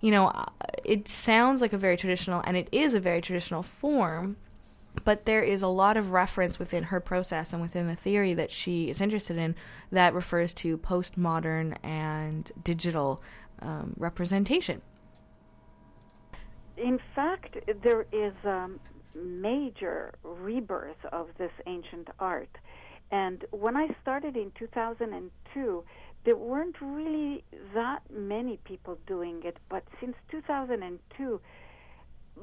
you 0.00 0.10
know, 0.10 0.28
uh, 0.28 0.46
it 0.84 1.06
sounds 1.06 1.60
like 1.60 1.72
a 1.72 1.78
very 1.78 1.96
traditional, 1.96 2.40
and 2.46 2.56
it 2.56 2.68
is 2.72 2.94
a 2.94 3.00
very 3.00 3.20
traditional 3.20 3.62
form 3.62 4.36
but 5.04 5.24
there 5.24 5.42
is 5.42 5.62
a 5.62 5.68
lot 5.68 5.96
of 5.96 6.10
reference 6.10 6.58
within 6.58 6.84
her 6.84 7.00
process 7.00 7.52
and 7.52 7.62
within 7.62 7.86
the 7.86 7.96
theory 7.96 8.34
that 8.34 8.50
she 8.50 8.90
is 8.90 9.00
interested 9.00 9.36
in 9.36 9.54
that 9.90 10.14
refers 10.14 10.52
to 10.54 10.78
postmodern 10.78 11.76
and 11.82 12.52
digital 12.62 13.22
um, 13.60 13.94
representation. 13.96 14.82
In 16.76 16.98
fact, 17.14 17.56
there 17.82 18.06
is 18.12 18.32
a 18.44 18.68
major 19.14 20.14
rebirth 20.22 21.04
of 21.12 21.28
this 21.38 21.52
ancient 21.66 22.08
art. 22.18 22.50
And 23.10 23.44
when 23.50 23.76
I 23.76 23.94
started 24.00 24.36
in 24.36 24.52
2002, 24.58 25.84
there 26.24 26.36
weren't 26.36 26.76
really 26.80 27.44
that 27.74 28.02
many 28.10 28.58
people 28.64 28.98
doing 29.06 29.42
it. 29.44 29.58
But 29.68 29.84
since 30.00 30.16
2002, 30.30 31.40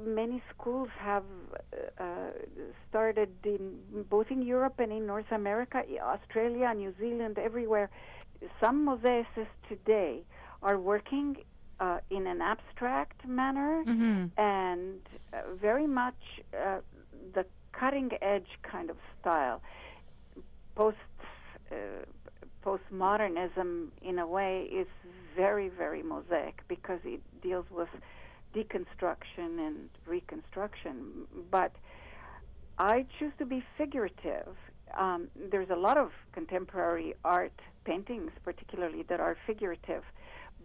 many 0.06 0.42
schools 0.54 0.90
have 0.98 1.24
uh, 2.00 2.04
started 2.90 3.30
in 3.44 3.80
both 4.10 4.28
in 4.32 4.42
Europe 4.42 4.76
and 4.80 4.92
in 4.92 5.06
North 5.06 5.32
America, 5.32 5.84
Australia, 6.02 6.74
New 6.74 6.94
Zealand, 7.00 7.38
everywhere. 7.38 7.90
Some 8.60 8.86
mosaicists 8.88 9.48
today 9.68 10.22
are 10.62 10.78
working 10.80 11.38
uh, 11.80 12.00
in 12.10 12.28
an 12.28 12.42
abstract 12.42 13.28
manner 13.28 13.84
Mm-hmm. 13.88 14.26
and 14.40 15.00
uh, 15.34 15.38
very 15.62 15.88
much 15.88 16.20
uh, 16.54 16.80
the 17.34 17.46
cutting 17.72 18.10
edge 18.22 18.48
kind 18.64 18.90
of 18.90 18.98
style. 19.20 19.62
Post 20.76 20.98
uh, 21.72 21.76
postmodernism, 22.66 23.88
in 24.02 24.20
a 24.20 24.28
way, 24.28 24.64
is 24.72 24.88
very 25.36 25.70
very 25.70 26.04
mosaic 26.04 26.62
because 26.68 27.00
it 27.06 27.22
deals 27.42 27.66
with 27.72 27.90
deconstruction 28.56 29.60
and 29.68 29.90
reconstruction. 30.08 31.26
But 31.52 31.72
I 32.78 33.06
choose 33.18 33.34
to 33.40 33.46
be 33.46 33.64
figurative. 33.78 34.56
Um, 34.98 35.28
there's 35.52 35.70
a 35.70 35.76
lot 35.76 35.98
of 35.98 36.12
contemporary 36.34 37.14
art 37.24 37.54
paintings, 37.86 38.32
particularly, 38.44 39.04
that 39.10 39.20
are 39.20 39.38
figurative. 39.46 40.04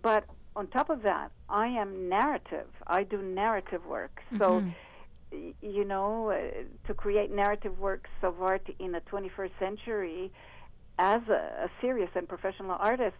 But 0.02 0.24
on 0.56 0.68
top 0.68 0.90
of 0.90 1.02
that, 1.02 1.30
I 1.48 1.66
am 1.66 2.08
narrative. 2.08 2.68
I 2.86 3.02
do 3.02 3.20
narrative 3.20 3.84
work. 3.86 4.20
So, 4.38 4.60
y- 5.32 5.52
you 5.60 5.84
know, 5.84 6.30
uh, 6.30 6.62
to 6.86 6.94
create 6.94 7.30
narrative 7.30 7.78
works 7.78 8.10
of 8.22 8.40
art 8.40 8.66
in 8.78 8.92
the 8.92 9.00
21st 9.00 9.50
century 9.58 10.32
as 10.98 11.22
a, 11.28 11.64
a 11.66 11.70
serious 11.80 12.10
and 12.14 12.28
professional 12.28 12.76
artist, 12.78 13.16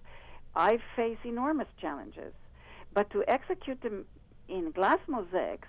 I 0.55 0.79
face 0.94 1.18
enormous 1.24 1.66
challenges. 1.81 2.33
But 2.92 3.11
to 3.11 3.24
execute 3.27 3.81
them 3.83 4.05
in 4.48 4.70
glass 4.70 4.98
mosaics 5.07 5.68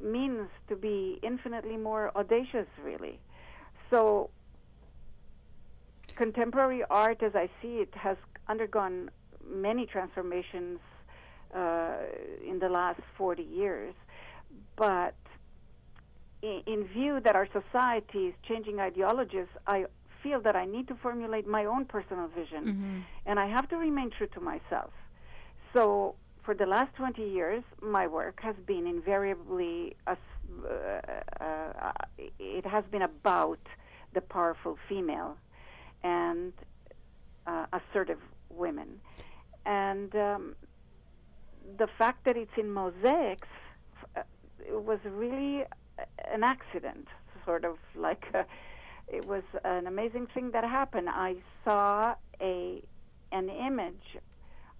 means 0.00 0.48
to 0.68 0.76
be 0.76 1.18
infinitely 1.22 1.76
more 1.76 2.10
audacious, 2.16 2.66
really. 2.82 3.18
So, 3.90 4.30
contemporary 6.16 6.82
art, 6.90 7.22
as 7.22 7.34
I 7.34 7.48
see 7.60 7.76
it, 7.76 7.94
has 7.94 8.16
undergone 8.48 9.10
many 9.46 9.86
transformations 9.86 10.78
uh, 11.54 11.94
in 12.46 12.58
the 12.58 12.68
last 12.68 13.00
40 13.16 13.42
years. 13.42 13.94
But 14.76 15.14
in, 16.42 16.62
in 16.66 16.84
view 16.86 17.20
that 17.20 17.34
our 17.36 17.48
society 17.52 18.26
is 18.28 18.34
changing 18.46 18.80
ideologies, 18.80 19.46
I 19.66 19.86
feel 20.22 20.40
that 20.40 20.56
I 20.56 20.64
need 20.64 20.88
to 20.88 20.94
formulate 20.96 21.46
my 21.46 21.64
own 21.66 21.84
personal 21.84 22.28
vision, 22.28 23.04
and 23.26 23.38
I 23.38 23.46
have 23.46 23.68
to 23.68 23.76
remain 23.76 24.10
true 24.10 24.26
to 24.28 24.40
myself. 24.40 24.90
So, 25.72 26.14
for 26.44 26.54
the 26.54 26.66
last 26.66 26.94
20 26.96 27.22
years, 27.22 27.64
my 27.80 28.06
work 28.06 28.40
has 28.42 28.54
been 28.66 28.86
invariably, 28.86 29.96
a, 30.06 30.16
uh, 30.68 31.44
uh, 31.44 31.92
it 32.38 32.66
has 32.66 32.84
been 32.90 33.02
about 33.02 33.60
the 34.12 34.20
powerful 34.20 34.78
female 34.88 35.36
and 36.02 36.52
uh, 37.46 37.66
assertive 37.72 38.20
women. 38.50 39.00
And 39.64 40.14
um, 40.14 40.54
the 41.78 41.88
fact 41.98 42.24
that 42.26 42.36
it's 42.36 42.56
in 42.58 42.70
mosaics 42.70 43.48
uh, 44.14 44.22
was 44.68 44.98
really 45.04 45.64
an 46.30 46.44
accident, 46.44 47.08
sort 47.46 47.64
of 47.64 47.78
like 47.96 48.26
a, 48.34 48.44
it 49.08 49.24
was 49.26 49.42
an 49.64 49.86
amazing 49.86 50.26
thing 50.34 50.50
that 50.50 50.64
happened. 50.64 51.08
I 51.10 51.36
saw 51.64 52.14
a 52.40 52.82
an 53.32 53.48
image 53.48 54.18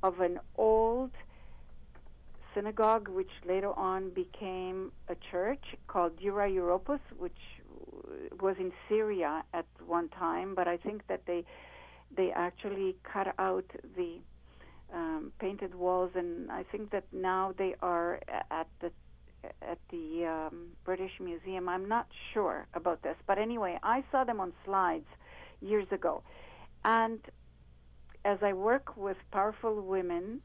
of 0.02 0.20
an 0.20 0.38
old 0.56 1.10
synagogue, 2.54 3.08
which 3.08 3.30
later 3.46 3.72
on 3.72 4.10
became 4.10 4.92
a 5.08 5.16
church 5.30 5.64
called 5.86 6.18
Dura 6.18 6.48
Europos, 6.48 7.00
which 7.18 7.32
was 8.40 8.56
in 8.58 8.72
Syria 8.88 9.42
at 9.52 9.66
one 9.86 10.08
time. 10.08 10.54
But 10.54 10.68
I 10.68 10.76
think 10.76 11.06
that 11.08 11.26
they 11.26 11.44
they 12.16 12.30
actually 12.30 12.96
cut 13.02 13.34
out 13.38 13.64
the 13.96 14.18
um, 14.92 15.32
painted 15.38 15.74
walls, 15.74 16.12
and 16.14 16.50
I 16.50 16.62
think 16.70 16.90
that 16.90 17.04
now 17.12 17.54
they 17.56 17.74
are 17.82 18.20
at 18.50 18.68
the 18.80 18.90
at 19.60 19.78
the 19.90 20.24
um, 20.24 20.68
British 20.84 21.12
Museum. 21.20 21.68
I'm 21.68 21.88
not 21.88 22.06
sure 22.32 22.66
about 22.74 23.02
this, 23.02 23.16
but 23.26 23.38
anyway, 23.38 23.78
I 23.82 24.04
saw 24.10 24.24
them 24.24 24.40
on 24.40 24.52
slides 24.64 25.06
years 25.60 25.86
ago, 25.90 26.22
and 26.84 27.20
as 28.24 28.38
I 28.42 28.52
work 28.52 28.96
with 28.96 29.16
powerful 29.32 29.82
women, 29.82 30.40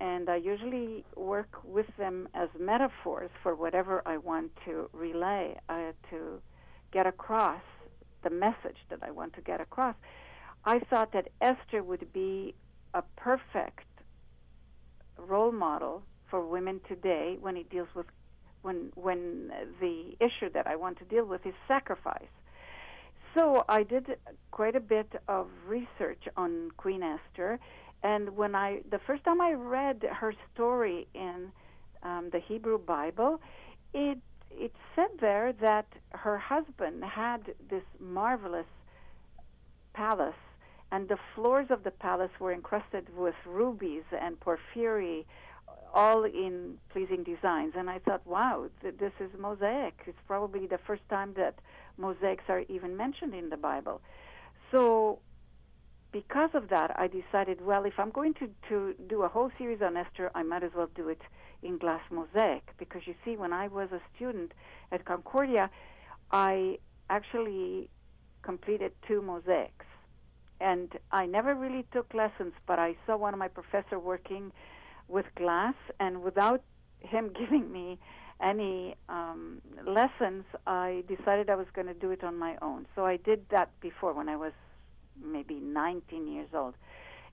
and 0.00 0.28
I 0.28 0.36
usually 0.36 1.04
work 1.16 1.58
with 1.64 1.86
them 1.96 2.28
as 2.34 2.48
metaphors 2.58 3.30
for 3.42 3.54
whatever 3.54 4.02
I 4.06 4.16
want 4.18 4.52
to 4.64 4.88
relay, 4.92 5.56
uh, 5.68 5.92
to 6.10 6.40
get 6.92 7.06
across 7.06 7.62
the 8.22 8.30
message 8.30 8.78
that 8.90 9.00
I 9.02 9.10
want 9.10 9.34
to 9.34 9.40
get 9.40 9.60
across. 9.60 9.94
I 10.64 10.78
thought 10.78 11.12
that 11.12 11.28
Esther 11.40 11.82
would 11.82 12.12
be 12.12 12.54
a 12.94 13.02
perfect 13.16 13.86
role 15.18 15.52
model 15.52 16.02
for 16.30 16.46
women 16.46 16.80
today 16.88 17.36
when 17.40 17.56
it 17.56 17.70
deals 17.70 17.88
with 17.94 18.06
when 18.62 18.90
when 18.94 19.52
the 19.80 20.16
issue 20.20 20.50
that 20.54 20.66
I 20.66 20.76
want 20.76 20.98
to 20.98 21.04
deal 21.04 21.26
with 21.26 21.44
is 21.44 21.54
sacrifice. 21.68 22.32
So 23.34 23.64
I 23.68 23.82
did 23.82 24.16
quite 24.52 24.76
a 24.76 24.80
bit 24.80 25.12
of 25.28 25.48
research 25.66 26.22
on 26.36 26.70
Queen 26.76 27.02
Esther, 27.02 27.58
and 28.04 28.36
when 28.36 28.54
I 28.54 28.82
the 28.90 29.00
first 29.00 29.24
time 29.24 29.40
I 29.40 29.52
read 29.52 30.04
her 30.20 30.34
story 30.52 31.08
in 31.14 31.50
um, 32.02 32.28
the 32.30 32.38
Hebrew 32.38 32.78
Bible, 32.78 33.40
it 33.94 34.18
it 34.50 34.72
said 34.94 35.08
there 35.20 35.52
that 35.60 35.86
her 36.10 36.38
husband 36.38 37.02
had 37.02 37.54
this 37.68 37.82
marvelous 37.98 38.66
palace, 39.94 40.42
and 40.92 41.08
the 41.08 41.18
floors 41.34 41.68
of 41.70 41.82
the 41.82 41.90
palace 41.90 42.30
were 42.38 42.52
encrusted 42.52 43.08
with 43.16 43.34
rubies 43.46 44.04
and 44.20 44.38
porphyry, 44.38 45.26
all 45.94 46.24
in 46.24 46.74
pleasing 46.90 47.24
designs. 47.24 47.72
And 47.76 47.88
I 47.88 47.98
thought, 48.00 48.24
wow, 48.26 48.66
th- 48.82 48.96
this 48.98 49.12
is 49.18 49.30
mosaic. 49.38 49.94
It's 50.06 50.18
probably 50.26 50.66
the 50.66 50.78
first 50.86 51.02
time 51.08 51.32
that 51.36 51.54
mosaics 51.96 52.44
are 52.48 52.64
even 52.68 52.96
mentioned 52.96 53.34
in 53.34 53.48
the 53.48 53.56
Bible. 53.56 54.00
So 54.70 55.20
because 56.14 56.50
of 56.54 56.68
that, 56.68 56.96
I 56.96 57.08
decided, 57.08 57.60
well, 57.60 57.84
if 57.84 57.94
I'm 57.98 58.10
going 58.10 58.34
to, 58.34 58.48
to 58.68 58.94
do 59.08 59.22
a 59.22 59.28
whole 59.28 59.50
series 59.58 59.82
on 59.82 59.96
Esther, 59.96 60.30
I 60.32 60.44
might 60.44 60.62
as 60.62 60.70
well 60.72 60.88
do 60.94 61.08
it 61.08 61.20
in 61.60 61.76
glass 61.76 62.02
mosaic. 62.08 62.62
Because 62.78 63.02
you 63.04 63.16
see, 63.24 63.36
when 63.36 63.52
I 63.52 63.66
was 63.66 63.88
a 63.90 64.00
student 64.14 64.52
at 64.92 65.04
Concordia, 65.04 65.68
I 66.30 66.78
actually 67.10 67.90
completed 68.42 68.92
two 69.08 69.22
mosaics. 69.22 69.86
And 70.60 70.92
I 71.10 71.26
never 71.26 71.52
really 71.52 71.84
took 71.92 72.14
lessons, 72.14 72.52
but 72.64 72.78
I 72.78 72.94
saw 73.06 73.16
one 73.16 73.34
of 73.34 73.40
my 73.40 73.48
professor 73.48 73.98
working 73.98 74.52
with 75.08 75.26
glass, 75.34 75.74
and 75.98 76.22
without 76.22 76.62
him 77.00 77.32
giving 77.40 77.72
me 77.72 77.98
any 78.40 78.94
um, 79.08 79.60
lessons, 79.84 80.44
I 80.64 81.02
decided 81.08 81.50
I 81.50 81.56
was 81.56 81.66
going 81.74 81.88
to 81.88 81.94
do 81.94 82.12
it 82.12 82.22
on 82.22 82.38
my 82.38 82.56
own. 82.62 82.86
So 82.94 83.04
I 83.04 83.16
did 83.16 83.46
that 83.50 83.70
before 83.80 84.12
when 84.12 84.28
I 84.28 84.36
was 84.36 84.52
maybe 85.22 85.54
19 85.54 86.28
years 86.28 86.48
old. 86.54 86.74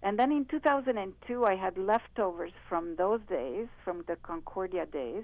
And 0.04 0.18
then 0.18 0.32
in 0.32 0.46
2002, 0.46 1.46
I 1.46 1.56
had 1.56 1.78
leftovers 1.78 2.52
from 2.68 2.96
those 2.96 3.22
days, 3.30 3.68
from 3.84 4.04
the 4.08 4.16
Concordia 4.18 4.86
days, 4.86 5.24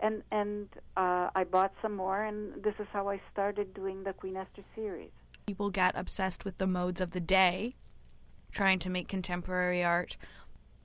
and 0.00 0.22
and 0.30 0.68
uh, 0.96 1.28
I 1.34 1.44
bought 1.44 1.72
some 1.82 1.94
more, 1.94 2.24
and 2.24 2.62
this 2.62 2.74
is 2.78 2.86
how 2.92 3.08
I 3.08 3.20
started 3.32 3.74
doing 3.74 4.02
the 4.02 4.12
Queen 4.12 4.36
Esther 4.36 4.64
series. 4.74 5.10
People 5.46 5.70
get 5.70 5.94
obsessed 5.94 6.44
with 6.44 6.56
the 6.56 6.66
modes 6.66 7.00
of 7.00 7.10
the 7.10 7.20
day, 7.20 7.76
trying 8.50 8.78
to 8.80 8.90
make 8.90 9.08
contemporary 9.08 9.84
art, 9.84 10.16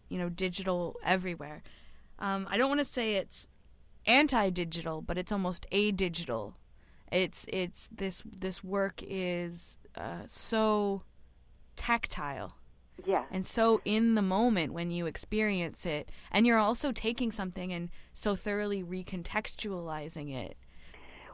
you 0.10 0.18
know, 0.18 0.28
digital 0.28 0.98
everywhere. 1.04 1.64
Um, 2.20 2.46
I 2.50 2.58
don't 2.58 2.68
want 2.68 2.82
to 2.82 2.86
say 2.86 3.16
it's 3.16 3.48
anti-digital, 4.06 5.02
but 5.02 5.18
it's 5.18 5.32
almost 5.32 5.66
a-digital. 5.72 6.56
It's 7.12 7.46
it's 7.48 7.88
this 7.92 8.22
this 8.26 8.64
work 8.64 9.02
is 9.02 9.78
uh, 9.96 10.24
so 10.26 11.04
tactile 11.80 12.52
Yeah. 13.06 13.24
and 13.32 13.46
so 13.46 13.82
in 13.86 14.15
the 14.15 14.22
moment 14.22 14.74
when 14.74 14.89
you 14.92 15.06
experience 15.08 15.86
it 15.86 16.10
and 16.32 16.46
you're 16.46 16.63
also 16.68 16.92
taking 16.92 17.32
something 17.32 17.72
and 17.72 17.89
so 18.13 18.36
thoroughly 18.36 18.84
recontextualizing 18.84 20.30
it 20.46 20.58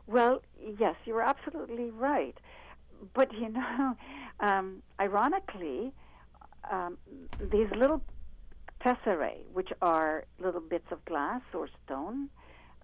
Well, 0.07 0.35
yes, 0.79 0.95
you're 1.05 1.23
absolutely 1.33 1.89
right. 1.89 2.37
But 3.17 3.33
you 3.33 3.49
know, 3.49 3.95
um, 4.39 4.83
ironically, 4.99 5.91
um, 6.71 6.97
these 7.53 7.69
little 7.75 8.01
tesserae, 8.81 9.39
which 9.57 9.71
are 9.81 10.25
little 10.45 10.61
bits 10.61 10.89
of 10.91 11.03
glass 11.05 11.41
or 11.53 11.67
stone 11.83 12.29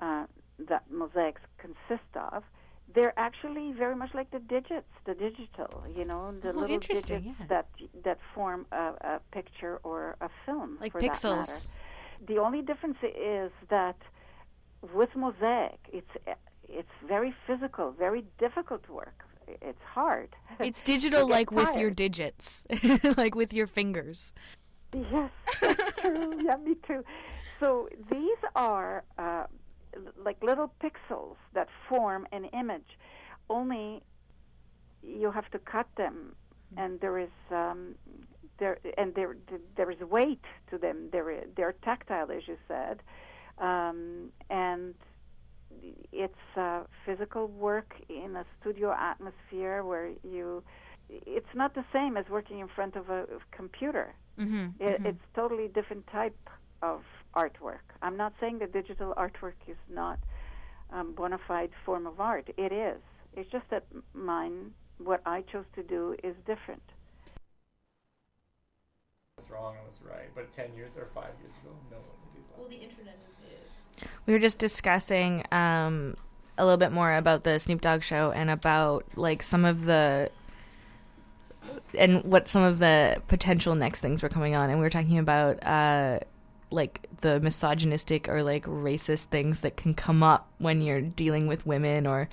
uh, 0.01 0.25
that 0.69 0.83
mosaics 0.89 1.41
consist 1.63 2.11
of, 2.15 2.43
they're 2.93 3.17
actually 3.17 3.73
very 3.77 3.95
much 3.95 4.09
like 4.13 4.29
the 4.31 4.39
digits, 4.39 4.91
the 5.05 5.13
digital. 5.13 5.83
You 5.97 6.05
know, 6.05 6.33
the 6.41 6.49
Oh, 6.55 6.59
little 6.61 6.79
digits 6.79 7.07
yeah. 7.09 7.45
that 7.49 7.67
that 8.03 8.19
form 8.33 8.65
a, 8.71 8.85
a 9.13 9.19
picture 9.31 9.79
or 9.83 10.15
a 10.21 10.29
film. 10.45 10.77
like 10.81 10.91
for 10.93 11.01
That 11.01 11.23
matter. 11.23 11.61
pixels 11.61 11.67
The 12.27 12.37
only 12.37 12.61
difference 12.61 12.97
is 13.03 13.51
that 13.69 13.97
with 14.93 15.09
mosaic, 15.15 15.79
it's 15.91 16.13
it's 16.67 16.95
very 17.07 17.33
physical, 17.47 17.91
very 17.91 18.23
difficult 18.39 18.87
work. 18.89 19.25
It's 19.47 19.81
hard. 19.93 20.29
it's 20.59 20.81
digital 20.81 21.27
like 21.27 21.51
with 21.51 21.75
your 21.77 21.91
digits 21.91 22.65
like 23.17 23.35
with 23.35 23.53
your 23.53 23.67
fingers 23.67 24.33
Yes, 24.93 25.31
that's 25.61 25.83
true. 26.01 26.41
yeah, 26.45 26.57
me 26.57 26.75
too. 26.87 27.03
So 27.59 27.87
these 28.09 28.37
are 28.55 29.03
uh, 29.17 29.45
like 30.17 30.41
little 30.43 30.71
pixels 30.81 31.35
that 31.53 31.67
form 31.89 32.27
an 32.31 32.45
image. 32.45 32.97
Only 33.49 34.01
you 35.03 35.31
have 35.31 35.49
to 35.51 35.59
cut 35.59 35.87
them, 35.97 36.35
and 36.77 36.99
there 36.99 37.19
is 37.19 37.29
um, 37.51 37.95
there 38.59 38.79
and 38.97 39.13
there 39.15 39.35
there 39.75 39.91
is 39.91 39.99
weight 39.99 40.43
to 40.69 40.77
them. 40.77 41.09
They're 41.11 41.43
they're 41.55 41.73
tactile, 41.83 42.31
as 42.31 42.47
you 42.47 42.57
said, 42.67 43.01
um, 43.57 44.31
and 44.49 44.95
it's 46.11 46.57
uh, 46.57 46.81
physical 47.05 47.47
work 47.47 47.93
in 48.09 48.35
a 48.35 48.45
studio 48.59 48.93
atmosphere 48.97 49.83
where 49.83 50.11
you. 50.23 50.63
It's 51.09 51.53
not 51.53 51.75
the 51.75 51.83
same 51.91 52.15
as 52.15 52.25
working 52.29 52.59
in 52.59 52.69
front 52.69 52.95
of 52.95 53.09
a 53.09 53.25
computer. 53.51 54.13
mm-hmm. 54.39 54.67
It, 54.79 55.01
It's 55.03 55.25
totally 55.35 55.67
different 55.67 56.07
type 56.07 56.37
of 56.81 57.01
artwork. 57.35 57.85
I'm 58.01 58.17
not 58.17 58.33
saying 58.39 58.59
that 58.59 58.73
digital 58.73 59.13
artwork 59.17 59.59
is 59.67 59.77
not 59.89 60.19
um, 60.91 61.13
bona 61.13 61.39
fide 61.47 61.71
form 61.85 62.07
of 62.07 62.19
art. 62.19 62.49
It 62.57 62.71
is. 62.71 63.01
It's 63.33 63.49
just 63.51 63.69
that 63.69 63.85
mine, 64.13 64.71
what 64.97 65.21
I 65.25 65.41
chose 65.41 65.65
to 65.75 65.83
do, 65.83 66.15
is 66.23 66.35
different. 66.45 66.83
What's 69.35 69.49
wrong 69.49 69.75
and 69.75 69.83
what's 69.85 70.01
right. 70.01 70.29
But 70.35 70.51
10 70.53 70.75
years 70.75 70.97
or 70.97 71.07
5 71.13 71.23
years 71.41 71.53
ago, 71.61 71.73
no 71.89 71.97
one 71.97 72.05
would 72.23 72.33
do 72.35 72.41
that. 72.49 72.59
Well, 72.59 72.69
the 72.69 72.75
internet 72.75 73.15
is 73.15 73.21
we 74.25 74.33
were 74.33 74.39
just 74.39 74.57
discussing 74.57 75.45
um, 75.51 76.15
a 76.57 76.65
little 76.65 76.77
bit 76.77 76.91
more 76.91 77.15
about 77.15 77.43
the 77.43 77.59
Snoop 77.59 77.81
Dogg 77.81 78.03
show 78.03 78.31
and 78.31 78.49
about 78.49 79.05
like 79.15 79.43
some 79.43 79.65
of 79.65 79.85
the 79.85 80.29
and 81.97 82.23
what 82.23 82.47
some 82.47 82.63
of 82.63 82.79
the 82.79 83.21
potential 83.27 83.75
next 83.75 83.99
things 84.01 84.23
were 84.23 84.29
coming 84.29 84.55
on 84.55 84.69
and 84.69 84.79
we 84.79 84.83
were 84.83 84.89
talking 84.89 85.19
about 85.19 85.63
uh 85.63 86.19
like 86.71 87.07
the 87.21 87.39
misogynistic 87.39 88.27
or 88.29 88.43
like 88.43 88.65
racist 88.65 89.25
things 89.25 89.59
that 89.61 89.77
can 89.77 89.93
come 89.93 90.23
up 90.23 90.49
when 90.57 90.81
you're 90.81 91.01
dealing 91.01 91.47
with 91.47 91.65
women 91.65 92.07
or 92.07 92.29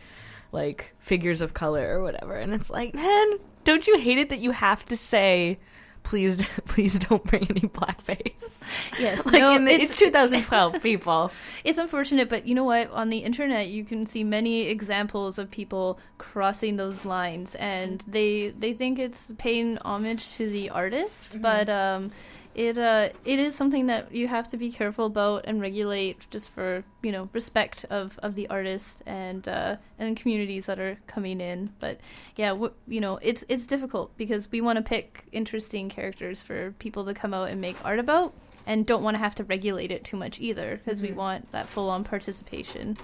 like 0.52 0.94
figures 0.98 1.40
of 1.40 1.54
color 1.54 1.86
or 1.98 2.02
whatever. 2.02 2.34
And 2.36 2.54
it's 2.54 2.70
like 2.70 2.94
man 2.94 3.38
don't 3.64 3.86
you 3.86 3.98
hate 3.98 4.18
it 4.18 4.30
that 4.30 4.38
you 4.38 4.52
have 4.52 4.84
to 4.86 4.96
say 4.96 5.58
please 6.04 6.40
please 6.66 6.98
don't 6.98 7.24
bring 7.24 7.46
any 7.50 7.62
blackface? 7.68 8.62
Yes, 8.98 9.24
like 9.24 9.40
no, 9.40 9.54
in 9.54 9.64
the, 9.64 9.70
it's- 9.72 9.90
it's 9.90 9.96
2012 10.00 10.82
people. 10.82 11.30
It's 11.64 11.78
unfortunate, 11.78 12.28
but 12.28 12.46
you 12.48 12.54
know 12.54 12.64
what? 12.64 12.90
On 12.90 13.10
the 13.10 13.18
internet, 13.18 13.68
you 13.68 13.84
can 13.84 14.06
see 14.06 14.24
many 14.24 14.66
examples 14.68 15.38
of 15.38 15.50
people 15.50 16.00
crossing 16.18 16.76
those 16.76 17.04
lines, 17.04 17.54
and 17.54 18.02
they 18.08 18.48
they 18.58 18.74
think 18.74 18.98
it's 18.98 19.30
paying 19.38 19.78
homage 19.78 20.34
to 20.34 20.50
the 20.50 20.70
artist, 20.70 21.40
but 21.40 21.68
um, 21.68 22.10
it 22.58 22.76
uh, 22.76 23.10
it 23.24 23.38
is 23.38 23.54
something 23.54 23.86
that 23.86 24.12
you 24.12 24.26
have 24.26 24.48
to 24.48 24.56
be 24.56 24.72
careful 24.72 25.06
about 25.06 25.44
and 25.46 25.60
regulate, 25.60 26.28
just 26.28 26.50
for 26.50 26.82
you 27.02 27.12
know 27.12 27.28
respect 27.32 27.84
of, 27.88 28.18
of 28.20 28.34
the 28.34 28.48
artist 28.48 29.00
and 29.06 29.46
uh, 29.46 29.76
and 29.96 30.16
communities 30.16 30.66
that 30.66 30.80
are 30.80 30.98
coming 31.06 31.40
in. 31.40 31.70
But 31.78 32.00
yeah, 32.34 32.48
w- 32.48 32.72
you 32.88 33.00
know, 33.00 33.20
it's 33.22 33.44
it's 33.48 33.64
difficult 33.64 34.16
because 34.16 34.50
we 34.50 34.60
want 34.60 34.76
to 34.76 34.82
pick 34.82 35.26
interesting 35.30 35.88
characters 35.88 36.42
for 36.42 36.72
people 36.80 37.04
to 37.04 37.14
come 37.14 37.32
out 37.32 37.48
and 37.48 37.60
make 37.60 37.76
art 37.84 38.00
about 38.00 38.34
and 38.66 38.84
don't 38.84 39.04
want 39.04 39.14
to 39.14 39.20
have 39.20 39.36
to 39.36 39.44
regulate 39.44 39.92
it 39.92 40.02
too 40.02 40.16
much 40.16 40.40
either 40.40 40.80
because 40.84 41.00
we 41.00 41.12
want 41.12 41.50
that 41.52 41.68
full 41.68 41.88
on 41.88 42.02
participation. 42.02 42.96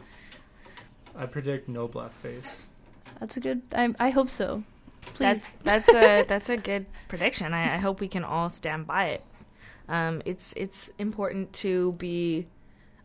I 1.16 1.26
predict 1.26 1.68
no 1.68 1.86
blackface. 1.86 2.62
That's 3.20 3.36
a 3.36 3.40
good. 3.40 3.62
I, 3.72 3.94
I 4.00 4.10
hope 4.10 4.30
so. 4.30 4.64
Please. 5.02 5.18
That's 5.18 5.50
that's 5.62 5.94
a 5.94 6.24
that's 6.28 6.48
a 6.48 6.56
good 6.56 6.86
prediction. 7.06 7.54
I, 7.54 7.76
I 7.76 7.78
hope 7.78 8.00
we 8.00 8.08
can 8.08 8.24
all 8.24 8.50
stand 8.50 8.88
by 8.88 9.10
it. 9.10 9.22
Um, 9.88 10.22
it's 10.24 10.52
it's 10.56 10.90
important 10.98 11.52
to 11.54 11.92
be. 11.92 12.46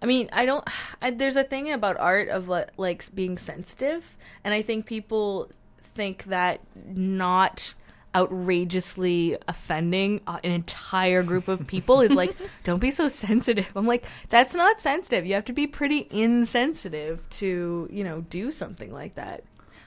I 0.01 0.05
mean, 0.05 0.29
I 0.31 0.45
don't. 0.45 0.67
I, 1.01 1.11
there's 1.11 1.35
a 1.35 1.43
thing 1.43 1.71
about 1.71 1.97
art 1.97 2.29
of 2.29 2.47
li- 2.47 2.65
like 2.77 3.13
being 3.13 3.37
sensitive, 3.37 4.17
and 4.43 4.53
I 4.53 4.61
think 4.61 4.85
people 4.85 5.49
think 5.81 6.25
that 6.25 6.61
not 6.75 7.73
outrageously 8.15 9.37
offending 9.47 10.19
uh, 10.25 10.39
an 10.43 10.51
entire 10.51 11.21
group 11.21 11.47
of 11.47 11.67
people 11.67 12.01
is 12.01 12.11
like 12.11 12.35
don't 12.63 12.79
be 12.79 12.89
so 12.89 13.07
sensitive 13.07 13.67
i'm 13.75 13.85
like 13.85 14.03
that's 14.29 14.55
not 14.55 14.81
sensitive 14.81 15.27
you 15.27 15.35
have 15.35 15.45
to 15.45 15.53
be 15.53 15.67
pretty 15.67 16.07
insensitive 16.09 17.29
to 17.29 17.87
you 17.91 18.03
know 18.03 18.21
do 18.21 18.51
something 18.51 18.91
like 18.91 19.13
that 19.13 19.43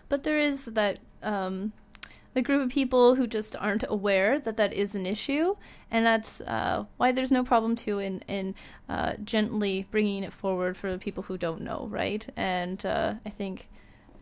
but 0.09 0.23
there 0.23 0.39
is 0.39 0.67
that 0.67 1.01
um, 1.25 1.73
the 2.35 2.43
group 2.43 2.63
of 2.63 2.71
people 2.71 3.15
who 3.15 3.27
just 3.27 3.55
aren't 3.57 3.85
aware 3.89 4.39
that 4.39 4.57
that 4.57 4.73
is 4.73 4.95
an 4.95 5.07
issue, 5.07 5.55
and 5.91 6.05
that's 6.07 6.41
uh, 6.43 6.85
why 6.97 7.13
there's 7.13 7.31
no 7.33 7.45
problem 7.45 7.77
too 7.77 7.99
in 7.99 8.21
in 8.29 8.55
uh, 8.89 9.15
gently 9.25 9.87
bringing 9.91 10.23
it 10.25 10.33
forward 10.33 10.77
for 10.77 10.91
the 10.93 10.99
people 10.99 11.23
who 11.25 11.37
don't 11.37 11.61
know, 11.61 11.87
right? 11.91 12.27
And 12.37 12.85
uh, 12.87 13.15
I 13.27 13.31
think 13.31 13.69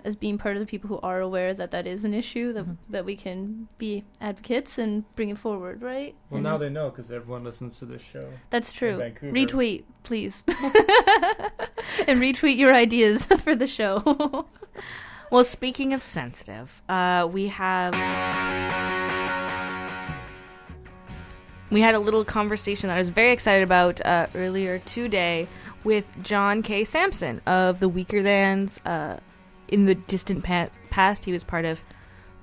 as 0.03 0.17
being 0.17 0.39
part 0.39 0.57
of 0.57 0.61
the 0.61 0.67
people 0.67 0.89
who 0.89 0.99
are 1.03 1.21
aware 1.21 1.53
that 1.53 1.71
that 1.73 1.87
is 1.87 2.05
an 2.07 2.15
issue 2.15 2.55
that 2.55 2.63
Mm-hmm. 2.65 2.73
that 2.93 3.05
we 3.05 3.15
can 3.17 3.69
be 3.77 4.03
advocates 4.21 4.79
and 4.79 5.05
bring 5.15 5.29
it 5.29 5.37
forward, 5.39 5.83
right? 5.83 6.15
Well, 6.31 6.39
And 6.39 6.45
now 6.45 6.57
they 6.57 6.71
know 6.71 6.89
because 6.89 7.11
everyone 7.11 7.45
listens 7.45 7.79
to 7.81 7.85
this 7.85 8.01
show. 8.03 8.27
that's 8.49 8.71
in 8.73 8.77
true. 8.79 8.97
Vancouver. 8.97 9.33
Retweet, 9.37 9.85
please, 10.03 10.43
and 10.49 12.19
retweet 12.21 12.57
your 12.57 12.75
ideas 12.75 13.25
for 13.45 13.55
the 13.55 13.67
show. 13.67 14.47
Well, 15.31 15.45
speaking 15.45 15.93
of 15.93 16.03
sensitive, 16.03 16.83
uh, 16.89 17.29
we 17.31 17.47
have 17.47 17.95
we 21.71 21.81
had 21.81 21.95
a 21.95 22.01
little 22.01 22.25
conversation 22.25 22.89
that 22.89 22.97
I 22.97 22.99
was 22.99 23.11
very 23.11 23.31
excited 23.31 23.63
about 23.63 24.05
uh, 24.05 24.27
earlier 24.35 24.81
today 24.81 25.47
with 25.85 26.21
John 26.25 26.65
K. 26.65 26.83
Sampson 26.83 27.41
of 27.47 27.79
the 27.79 27.89
Weakerthans. 27.89 28.81
Uh, 28.85 29.21
in 29.69 29.87
the 29.87 29.95
distant 29.95 30.43
pa- 30.43 30.71
past, 30.91 31.25
he 31.25 31.33
was 31.33 31.45
part 31.45 31.65
of 31.65 31.81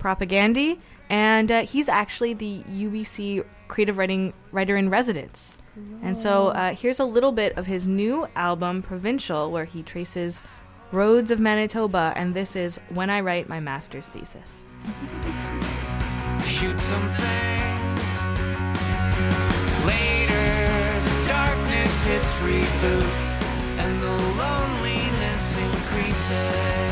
Propagandhi, 0.00 0.78
and 1.10 1.52
uh, 1.52 1.62
he's 1.66 1.90
actually 1.90 2.32
the 2.32 2.62
UBC 2.62 3.44
creative 3.68 3.98
writing 3.98 4.32
writer 4.50 4.78
in 4.78 4.88
residence. 4.88 5.58
And 6.02 6.18
so 6.18 6.48
uh, 6.48 6.74
here's 6.74 6.98
a 6.98 7.04
little 7.04 7.30
bit 7.30 7.56
of 7.56 7.66
his 7.66 7.86
new 7.86 8.26
album, 8.34 8.82
Provincial, 8.82 9.52
where 9.52 9.64
he 9.64 9.84
traces 9.84 10.40
roads 10.92 11.30
of 11.30 11.38
Manitoba, 11.40 12.12
and 12.16 12.34
this 12.34 12.56
is 12.56 12.78
When 12.88 13.10
I 13.10 13.20
Write 13.20 13.48
My 13.48 13.60
Master's 13.60 14.08
Thesis. 14.08 14.64
shoot 16.44 16.78
some 16.80 17.08
things. 17.10 17.94
Later, 19.84 21.00
the 21.08 21.28
darkness 21.28 22.02
hits 22.04 22.32
reboot, 22.40 23.12
and 23.78 24.02
the 24.02 24.16
loneliness 24.42 25.56
increases. 25.56 26.88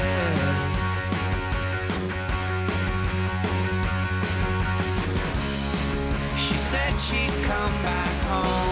She 6.36 6.56
said 6.58 7.00
she'd 7.00 7.44
come 7.44 7.72
back 7.82 8.14
home 8.28 8.65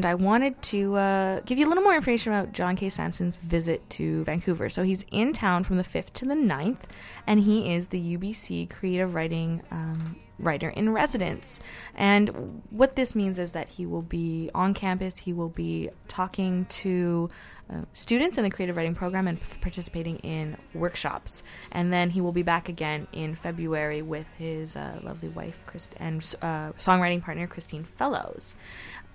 and 0.00 0.06
I 0.06 0.14
wanted 0.14 0.62
to 0.62 0.96
uh, 0.96 1.40
give 1.40 1.58
you 1.58 1.66
a 1.66 1.68
little 1.68 1.82
more 1.82 1.94
information 1.94 2.32
about 2.32 2.52
John 2.52 2.74
K. 2.74 2.88
Sampson's 2.88 3.36
visit 3.36 3.90
to 3.90 4.24
Vancouver. 4.24 4.70
So 4.70 4.82
he's 4.82 5.04
in 5.12 5.34
town 5.34 5.62
from 5.62 5.76
the 5.76 5.82
5th 5.84 6.14
to 6.14 6.24
the 6.24 6.32
9th, 6.32 6.84
and 7.26 7.40
he 7.40 7.74
is 7.74 7.88
the 7.88 8.16
UBC 8.16 8.70
creative 8.70 9.12
writing 9.12 9.60
um, 9.70 10.16
writer 10.38 10.70
in 10.70 10.88
residence. 10.94 11.60
And 11.94 12.62
what 12.70 12.96
this 12.96 13.14
means 13.14 13.38
is 13.38 13.52
that 13.52 13.68
he 13.68 13.84
will 13.84 14.00
be 14.00 14.50
on 14.54 14.72
campus, 14.72 15.18
he 15.18 15.34
will 15.34 15.50
be 15.50 15.90
talking 16.08 16.64
to 16.70 17.28
uh, 17.70 17.82
students 17.92 18.36
in 18.36 18.42
the 18.42 18.50
creative 18.50 18.76
writing 18.76 18.94
program 18.94 19.28
and 19.28 19.40
p- 19.40 19.58
participating 19.60 20.16
in 20.18 20.56
workshops. 20.74 21.42
And 21.70 21.92
then 21.92 22.10
he 22.10 22.20
will 22.20 22.32
be 22.32 22.42
back 22.42 22.68
again 22.68 23.06
in 23.12 23.34
February 23.34 24.02
with 24.02 24.26
his 24.38 24.76
uh, 24.76 24.98
lovely 25.02 25.28
wife 25.28 25.62
Christ- 25.66 25.94
and 25.98 26.16
uh, 26.42 26.72
songwriting 26.78 27.22
partner 27.22 27.46
Christine 27.46 27.84
Fellows. 27.84 28.56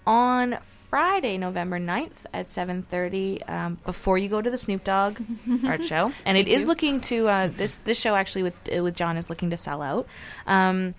On 0.05 0.57
Friday, 0.89 1.37
November 1.37 1.79
9th 1.79 2.25
at 2.33 2.47
7:30 2.47 3.49
um, 3.49 3.77
before 3.85 4.17
you 4.17 4.29
go 4.29 4.41
to 4.41 4.49
the 4.49 4.57
Snoop 4.57 4.83
Dogg 4.83 5.19
art 5.65 5.83
show. 5.83 6.11
And 6.25 6.37
it 6.37 6.47
is 6.47 6.61
you. 6.61 6.67
looking 6.67 7.01
to 7.01 7.27
uh, 7.27 7.47
this 7.47 7.77
this 7.83 7.99
show 7.99 8.15
actually 8.15 8.43
with 8.43 8.53
uh, 8.73 8.83
with 8.83 8.95
John 8.95 9.17
is 9.17 9.29
looking 9.29 9.49
to 9.49 9.57
sell 9.57 9.81
out. 9.81 10.07
Um, 10.47 10.95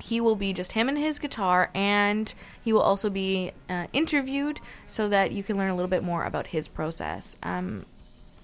he 0.00 0.20
will 0.20 0.36
be 0.36 0.52
just 0.52 0.72
him 0.72 0.88
and 0.88 0.98
his 0.98 1.18
guitar, 1.18 1.70
and 1.74 2.32
he 2.62 2.72
will 2.72 2.82
also 2.82 3.10
be 3.10 3.52
uh, 3.68 3.86
interviewed 3.92 4.60
so 4.86 5.08
that 5.08 5.32
you 5.32 5.42
can 5.42 5.56
learn 5.56 5.70
a 5.70 5.74
little 5.74 5.88
bit 5.88 6.02
more 6.02 6.24
about 6.24 6.48
his 6.48 6.68
process. 6.68 7.36
Um, 7.42 7.86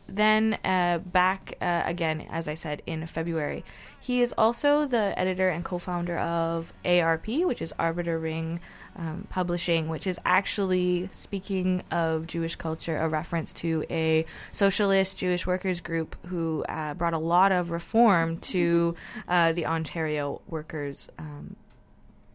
then 0.06 0.58
uh, 0.64 0.98
back 0.98 1.54
uh, 1.60 1.82
again, 1.84 2.26
as 2.30 2.48
I 2.48 2.54
said, 2.54 2.82
in 2.86 3.06
February. 3.06 3.64
He 4.00 4.20
is 4.20 4.34
also 4.36 4.84
the 4.84 5.18
editor 5.18 5.48
and 5.48 5.64
co 5.64 5.78
founder 5.78 6.18
of 6.18 6.72
ARP, 6.84 7.28
which 7.28 7.62
is 7.62 7.72
Arbeiter 7.78 8.20
Ring 8.20 8.60
um, 8.96 9.26
Publishing, 9.30 9.88
which 9.88 10.06
is 10.06 10.18
actually, 10.24 11.08
speaking 11.12 11.82
of 11.90 12.26
Jewish 12.26 12.56
culture, 12.56 12.98
a 12.98 13.08
reference 13.08 13.52
to 13.54 13.84
a 13.90 14.26
socialist 14.50 15.16
Jewish 15.16 15.46
workers 15.46 15.80
group 15.80 16.16
who 16.26 16.64
uh, 16.68 16.94
brought 16.94 17.14
a 17.14 17.18
lot 17.18 17.52
of 17.52 17.70
reform 17.70 18.38
to 18.52 18.94
uh, 19.28 19.52
the 19.52 19.66
Ontario 19.66 20.40
workers 20.48 21.08
um, 21.18 21.56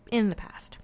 in 0.10 0.30
the 0.30 0.36
past. 0.36 0.78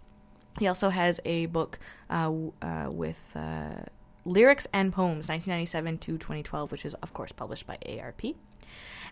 He 0.60 0.68
also 0.68 0.90
has 0.90 1.20
a 1.26 1.48
book 1.48 1.80
uh, 2.10 2.32
uh, 2.62 2.90
with 2.92 3.18
uh, 3.36 3.84
lyrics 4.26 4.68
and 4.74 4.94
poems, 4.94 5.28
1997 5.30 5.98
to 6.00 6.18
2012, 6.18 6.72
which 6.72 6.86
is, 6.86 6.94
of 6.96 7.14
course, 7.14 7.32
published 7.32 7.68
by 7.68 7.78
ARP. 8.00 8.22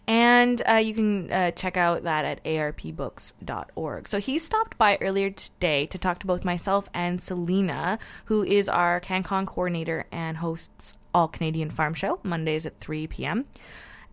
And 0.07 0.61
uh, 0.67 0.75
you 0.75 0.93
can 0.93 1.31
uh, 1.31 1.51
check 1.51 1.77
out 1.77 2.03
that 2.03 2.25
at 2.25 2.43
arpbooks.org. 2.43 4.07
So 4.07 4.19
he 4.19 4.39
stopped 4.39 4.77
by 4.77 4.97
earlier 4.99 5.29
today 5.29 5.85
to 5.87 5.97
talk 5.97 6.19
to 6.19 6.27
both 6.27 6.43
myself 6.43 6.89
and 6.93 7.21
Selena, 7.21 7.99
who 8.25 8.43
is 8.43 8.67
our 8.67 8.99
CanCon 8.99 9.45
coordinator 9.45 10.07
and 10.11 10.37
hosts 10.37 10.95
All 11.13 11.27
Canadian 11.27 11.69
Farm 11.69 11.93
Show, 11.93 12.19
Mondays 12.23 12.65
at 12.65 12.79
3 12.79 13.07
p.m. 13.07 13.45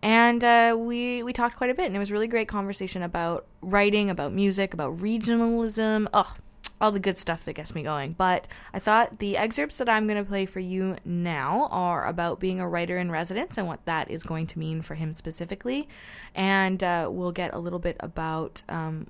And 0.01 0.43
uh, 0.43 0.77
we 0.79 1.23
we 1.23 1.33
talked 1.33 1.57
quite 1.57 1.69
a 1.69 1.73
bit, 1.73 1.87
and 1.87 1.95
it 1.95 1.99
was 1.99 2.11
really 2.11 2.27
great 2.27 2.47
conversation 2.47 3.01
about 3.01 3.47
writing, 3.61 4.09
about 4.09 4.31
music, 4.31 4.73
about 4.73 4.97
regionalism. 4.97 6.07
Oh, 6.13 6.33
all 6.81 6.91
the 6.91 6.99
good 6.99 7.17
stuff 7.17 7.45
that 7.45 7.53
gets 7.53 7.75
me 7.75 7.83
going. 7.83 8.13
But 8.13 8.47
I 8.73 8.79
thought 8.79 9.19
the 9.19 9.37
excerpts 9.37 9.77
that 9.77 9.89
I'm 9.89 10.07
going 10.07 10.23
to 10.23 10.29
play 10.29 10.45
for 10.45 10.59
you 10.59 10.95
now 11.03 11.67
are 11.71 12.05
about 12.07 12.39
being 12.39 12.59
a 12.59 12.67
writer 12.67 12.97
in 12.97 13.11
residence 13.11 13.57
and 13.57 13.67
what 13.67 13.85
that 13.85 14.09
is 14.09 14.23
going 14.23 14.47
to 14.47 14.59
mean 14.59 14.81
for 14.81 14.95
him 14.95 15.13
specifically. 15.13 15.87
And 16.33 16.83
uh, 16.83 17.09
we'll 17.11 17.31
get 17.31 17.53
a 17.53 17.59
little 17.59 17.79
bit 17.79 17.97
about 17.99 18.61
um, 18.69 19.07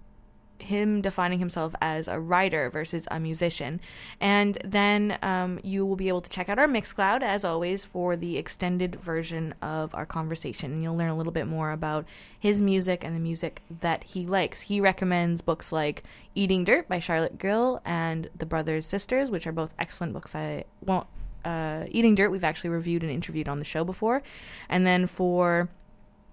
him 0.62 1.02
defining 1.02 1.40
himself 1.40 1.74
as 1.82 2.08
a 2.08 2.20
writer 2.20 2.70
versus 2.70 3.08
a 3.12 3.20
musician. 3.20 3.80
And 4.20 4.58
then 4.64 5.18
um, 5.22 5.60
you 5.64 5.86
will 5.86 5.96
be 5.96 6.08
able 6.08 6.22
to 6.22 6.30
check 6.30 6.50
out 6.50 6.60
our 6.60 6.68
Mixcloud, 6.68 7.22
as 7.22 7.44
always, 7.44 7.86
for 7.86 8.16
the 8.16 8.38
extended 8.38 8.96
version 8.96 9.54
of 9.62 9.94
our 9.96 10.06
conversation. 10.06 10.72
And 10.72 10.84
you'll 10.84 10.98
learn 10.98 11.10
a 11.10 11.18
little 11.18 11.32
bit 11.34 11.48
more 11.48 11.72
about 11.72 12.06
his 12.40 12.62
music 12.62 13.04
and 13.04 13.16
the 13.16 13.20
music 13.20 13.62
that 13.82 14.04
he 14.04 14.26
likes. 14.26 14.62
He 14.62 14.80
recommends 14.80 15.42
books 15.42 15.72
like 15.72 16.04
Eating 16.36 16.64
Dirt 16.64 16.88
by 16.88 17.00
Charlotte 17.00 17.38
Gill 17.38 17.82
and 17.86 18.30
The 18.38 18.46
Brothers 18.46 18.86
Sisters, 18.86 19.30
which 19.30 19.48
are 19.48 19.52
both 19.52 19.74
excellent 19.80 20.14
books. 20.14 20.36
I 20.36 20.66
won't. 20.86 21.08
Uh, 21.46 21.86
Eating 21.90 22.16
Dirt, 22.16 22.30
we've 22.30 22.44
actually 22.44 22.70
reviewed 22.70 23.02
and 23.02 23.12
interviewed 23.12 23.48
on 23.48 23.60
the 23.60 23.66
show 23.66 23.86
before. 23.86 24.22
And 24.68 24.86
then 24.86 25.08
for 25.08 25.70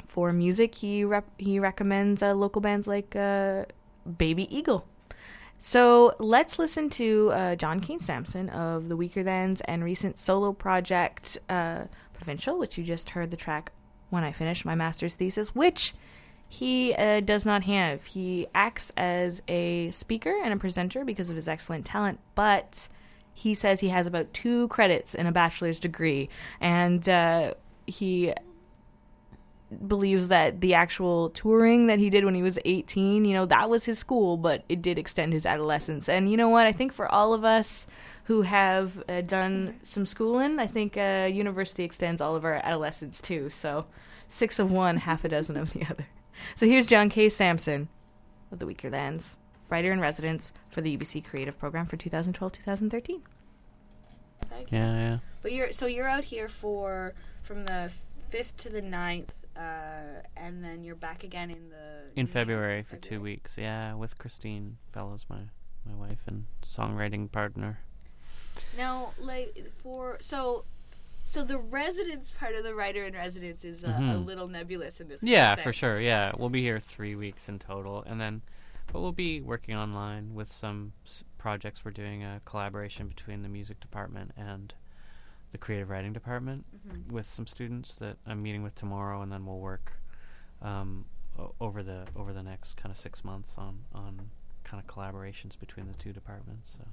for 0.05 0.33
music, 0.33 0.77
he 0.77 1.05
rep- 1.05 1.31
he 1.39 1.59
recommends 1.61 2.23
uh, 2.23 2.35
local 2.35 2.63
bands 2.63 2.87
like 2.87 3.15
uh, 3.15 3.67
Baby 4.19 4.55
Eagle. 4.57 4.87
So 5.59 6.15
let's 6.19 6.59
listen 6.59 6.91
to 6.91 7.31
uh, 7.33 7.57
John 7.57 7.81
K. 7.81 7.99
Sampson 7.99 8.51
of 8.51 8.89
the 8.89 8.97
Weakerthans 8.97 9.63
and 9.65 9.83
recent 9.83 10.19
solo 10.19 10.53
project 10.53 11.39
uh, 11.49 11.85
Provincial, 12.13 12.59
which 12.59 12.79
you 12.79 12.85
just 12.85 13.11
heard 13.11 13.31
the 13.31 13.37
track 13.37 13.73
when 14.11 14.25
I 14.25 14.33
finished 14.33 14.65
my 14.65 14.75
master's 14.75 15.17
thesis, 15.17 15.55
which 15.55 15.95
he 16.49 16.95
uh, 16.95 17.21
does 17.21 17.45
not 17.45 17.65
have. 17.65 18.05
He 18.07 18.47
acts 18.55 18.93
as 18.97 19.43
a 19.49 19.91
speaker 19.91 20.35
and 20.43 20.53
a 20.53 20.57
presenter 20.57 21.05
because 21.05 21.31
of 21.31 21.37
his 21.37 21.49
excellent 21.49 21.85
talent, 21.85 22.21
but 22.35 22.89
he 23.35 23.55
says 23.55 23.81
he 23.81 23.89
has 23.89 24.07
about 24.07 24.33
two 24.33 24.69
credits 24.69 25.15
in 25.15 25.27
a 25.27 25.33
bachelor's 25.33 25.79
degree, 25.79 26.29
and 26.61 27.07
uh, 27.09 27.55
he 27.87 28.33
believes 29.87 30.29
that 30.29 30.61
the 30.61 30.75
actual 30.75 31.31
touring 31.31 31.87
that 31.89 31.99
he 31.99 32.09
did 32.11 32.25
when 32.25 32.35
he 32.35 32.43
was 32.43 32.59
18, 32.65 33.25
you 33.25 33.35
know, 33.35 33.47
that 33.47 33.69
was 33.69 33.85
his 33.85 33.99
school, 33.99 34.37
but 34.37 34.65
it 34.69 34.81
did 34.81 34.99
extend 34.99 35.33
his 35.33 35.45
adolescence. 35.45 36.09
And 36.09 36.31
you 36.31 36.37
know 36.37 36.49
what? 36.49 36.67
I 36.67 36.73
think 36.73 36.93
for 36.93 37.09
all 37.09 37.35
of 37.35 37.45
us 37.45 37.87
who 38.25 38.43
have 38.43 39.03
uh, 39.09 39.23
done 39.23 39.79
some 39.83 40.07
schooling, 40.07 40.59
I 40.59 40.67
think 40.67 40.97
uh, 40.97 41.29
university 41.33 41.85
extends 41.85 42.21
all 42.21 42.37
of 42.37 42.45
our 42.45 42.55
adolescence 42.55 43.21
too. 43.21 43.51
So 43.51 43.87
six 44.29 44.59
of 44.59 44.71
one, 44.71 44.99
half 44.99 45.25
a 45.25 45.29
dozen 45.29 45.57
of 45.57 45.73
the 45.73 45.85
other. 45.91 46.07
So 46.55 46.67
here's 46.67 46.87
John 46.87 47.09
K. 47.09 47.29
Sampson 47.29 47.89
of 48.53 48.59
the 48.59 48.67
Weakerthans, 48.67 49.37
writer 49.69 49.93
in 49.93 50.01
residence 50.01 50.53
for 50.69 50.81
the 50.81 50.97
UBC 50.97 51.25
Creative 51.25 51.59
Program 51.59 51.87
for 51.87 51.97
2012-2013. 51.97 53.21
Yeah, 54.53 54.69
yeah. 54.71 55.19
But 55.43 55.53
you're 55.53 55.73
so 55.73 55.87
you're 55.87 56.09
out 56.09 56.25
here 56.25 56.49
for 56.49 57.15
from 57.43 57.65
the 57.65 57.91
fifth 58.31 58.57
to 58.59 58.69
the 58.69 58.83
9th, 58.83 59.29
uh, 59.57 60.23
and 60.37 60.63
then 60.63 60.83
you're 60.85 60.95
back 60.95 61.25
again 61.25 61.51
in 61.51 61.71
the 61.71 62.19
In 62.19 62.27
February 62.27 62.83
for 62.83 62.97
two 62.97 63.21
weeks, 63.21 63.57
yeah, 63.59 63.95
with 63.95 64.19
Christine 64.19 64.77
Fellows, 64.93 65.27
my 65.29 65.41
my 65.85 65.95
wife 65.95 66.21
and 66.27 66.47
songwriting 66.63 67.31
partner. 67.31 67.79
Now, 68.77 69.13
like 69.21 69.71
for 69.79 70.19
so, 70.21 70.65
so 71.25 71.45
the 71.45 71.59
residence 71.59 72.33
part 72.39 72.55
of 72.55 72.65
the 72.65 72.75
writer 72.75 73.05
in 73.05 73.15
residence 73.15 73.65
is 73.65 73.85
uh, 73.85 73.89
a 73.89 73.91
Mhm. 74.01 74.25
little 74.27 74.49
nebulous 74.49 75.01
in 75.01 75.09
this. 75.09 75.23
Yeah, 75.23 75.55
for 75.57 75.73
sure. 75.73 76.01
Yeah, 76.01 76.33
we'll 76.37 76.49
be 76.51 76.63
here 76.63 76.81
three 76.81 77.15
weeks 77.15 77.49
in 77.49 77.59
total, 77.59 78.03
and 78.05 78.21
then, 78.21 78.43
but 78.93 79.01
we'll 79.01 79.13
be 79.13 79.41
working 79.41 79.77
online 79.77 80.35
with 80.35 80.51
some 80.51 80.93
s- 81.05 81.23
projects. 81.39 81.85
We're 81.85 81.91
doing 81.93 82.25
a 82.25 82.41
collaboration 82.45 83.07
between 83.09 83.43
the 83.43 83.49
music 83.49 83.79
department 83.81 84.33
and 84.37 84.75
the 85.53 85.59
creative 85.59 85.89
writing 85.91 86.13
department 86.13 86.65
Mhm. 86.89 87.13
with 87.13 87.27
some 87.27 87.47
students 87.47 87.95
that 87.97 88.17
I'm 88.27 88.43
meeting 88.43 88.63
with 88.63 88.75
tomorrow, 88.75 89.23
and 89.23 89.31
then 89.33 89.47
we'll 89.47 89.59
work 89.61 89.93
um, 90.63 91.05
o- 91.39 91.55
over 91.61 91.83
the 91.83 92.07
over 92.17 92.33
the 92.33 92.43
next 92.43 92.77
kind 92.77 92.91
of 92.91 92.97
six 92.99 93.23
months 93.25 93.57
on 93.59 93.85
on 93.95 94.31
kind 94.65 94.83
of 94.83 94.87
collaborations 94.93 95.59
between 95.59 95.87
the 95.87 95.95
two 95.95 96.13
departments. 96.13 96.77
So. 96.79 96.85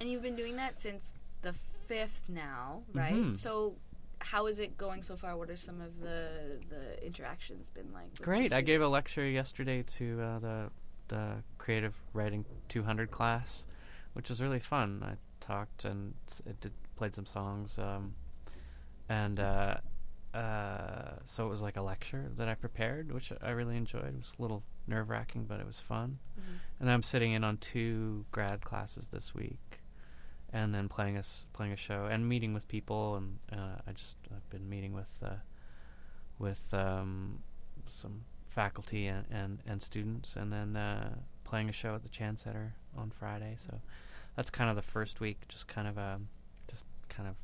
And 0.00 0.08
you've 0.10 0.22
been 0.22 0.36
doing 0.36 0.56
that 0.56 0.78
since 0.78 1.12
the 1.42 1.52
fifth 1.86 2.22
now, 2.28 2.82
right? 2.94 3.12
Mhm. 3.14 3.36
So, 3.36 3.76
how 4.20 4.46
is 4.46 4.58
it 4.58 4.78
going 4.78 5.02
so 5.02 5.16
far? 5.16 5.36
What 5.36 5.50
are 5.50 5.56
some 5.56 5.80
of 5.80 5.98
the 6.00 6.60
the 6.70 7.04
interactions 7.04 7.70
been 7.70 7.92
like? 7.92 8.20
Great. 8.20 8.52
I 8.52 8.60
gave 8.62 8.80
a 8.80 8.88
lecture 8.88 9.26
yesterday 9.28 9.82
to 9.82 10.20
uh, 10.20 10.38
the 10.38 10.70
the 11.08 11.42
creative 11.58 12.00
writing 12.12 12.44
200 12.68 13.10
class, 13.10 13.64
which 14.12 14.28
was 14.28 14.40
really 14.42 14.60
fun. 14.60 15.02
I 15.02 15.16
talked 15.40 15.84
and 15.84 16.14
it 16.46 16.60
did, 16.60 16.72
played 16.96 17.14
some 17.14 17.26
songs, 17.26 17.78
um, 17.78 18.14
and 19.08 19.40
uh, 19.40 19.76
uh, 20.34 21.12
so 21.24 21.46
it 21.46 21.48
was 21.48 21.62
like 21.62 21.76
a 21.76 21.82
lecture 21.82 22.30
that 22.36 22.48
I 22.48 22.54
prepared, 22.54 23.12
which 23.12 23.32
I 23.42 23.50
really 23.50 23.76
enjoyed. 23.76 24.06
It 24.06 24.16
was 24.16 24.34
a 24.38 24.42
little 24.42 24.62
nerve 24.86 25.08
wracking, 25.10 25.44
but 25.44 25.60
it 25.60 25.66
was 25.66 25.80
fun. 25.80 26.18
Mhm. 26.38 26.58
And 26.80 26.90
I'm 26.90 27.02
sitting 27.02 27.32
in 27.32 27.44
on 27.44 27.56
two 27.58 28.26
grad 28.30 28.62
classes 28.64 29.08
this 29.08 29.34
week, 29.34 29.80
and 30.52 30.74
then 30.74 30.88
playing 30.88 31.16
a 31.16 31.24
playing 31.52 31.72
a 31.72 31.76
show 31.76 32.06
and 32.06 32.28
meeting 32.28 32.54
with 32.54 32.68
people. 32.68 33.16
And 33.16 33.38
uh, 33.52 33.80
I 33.86 33.92
just 33.92 34.16
I've 34.34 34.48
been 34.50 34.68
meeting 34.68 34.92
with 34.92 35.22
uh, 35.22 35.36
with 36.38 36.72
um, 36.74 37.42
some 37.86 38.24
faculty 38.48 39.06
and, 39.06 39.24
and, 39.30 39.58
and 39.66 39.82
students, 39.82 40.36
and 40.36 40.52
then 40.52 40.76
uh, 40.76 41.14
playing 41.44 41.68
a 41.68 41.72
show 41.72 41.94
at 41.94 42.02
the 42.02 42.08
Chan 42.08 42.36
Center 42.38 42.74
on 42.96 43.10
Friday. 43.10 43.56
So 43.56 43.80
that's 44.38 44.50
kind 44.50 44.70
of 44.70 44.76
the 44.76 44.82
first 44.82 45.18
week, 45.18 45.40
just 45.48 45.66
kind 45.66 45.88
of 45.88 45.98
um, 45.98 46.28
just 46.70 46.84
kind 47.08 47.28
of 47.28 47.34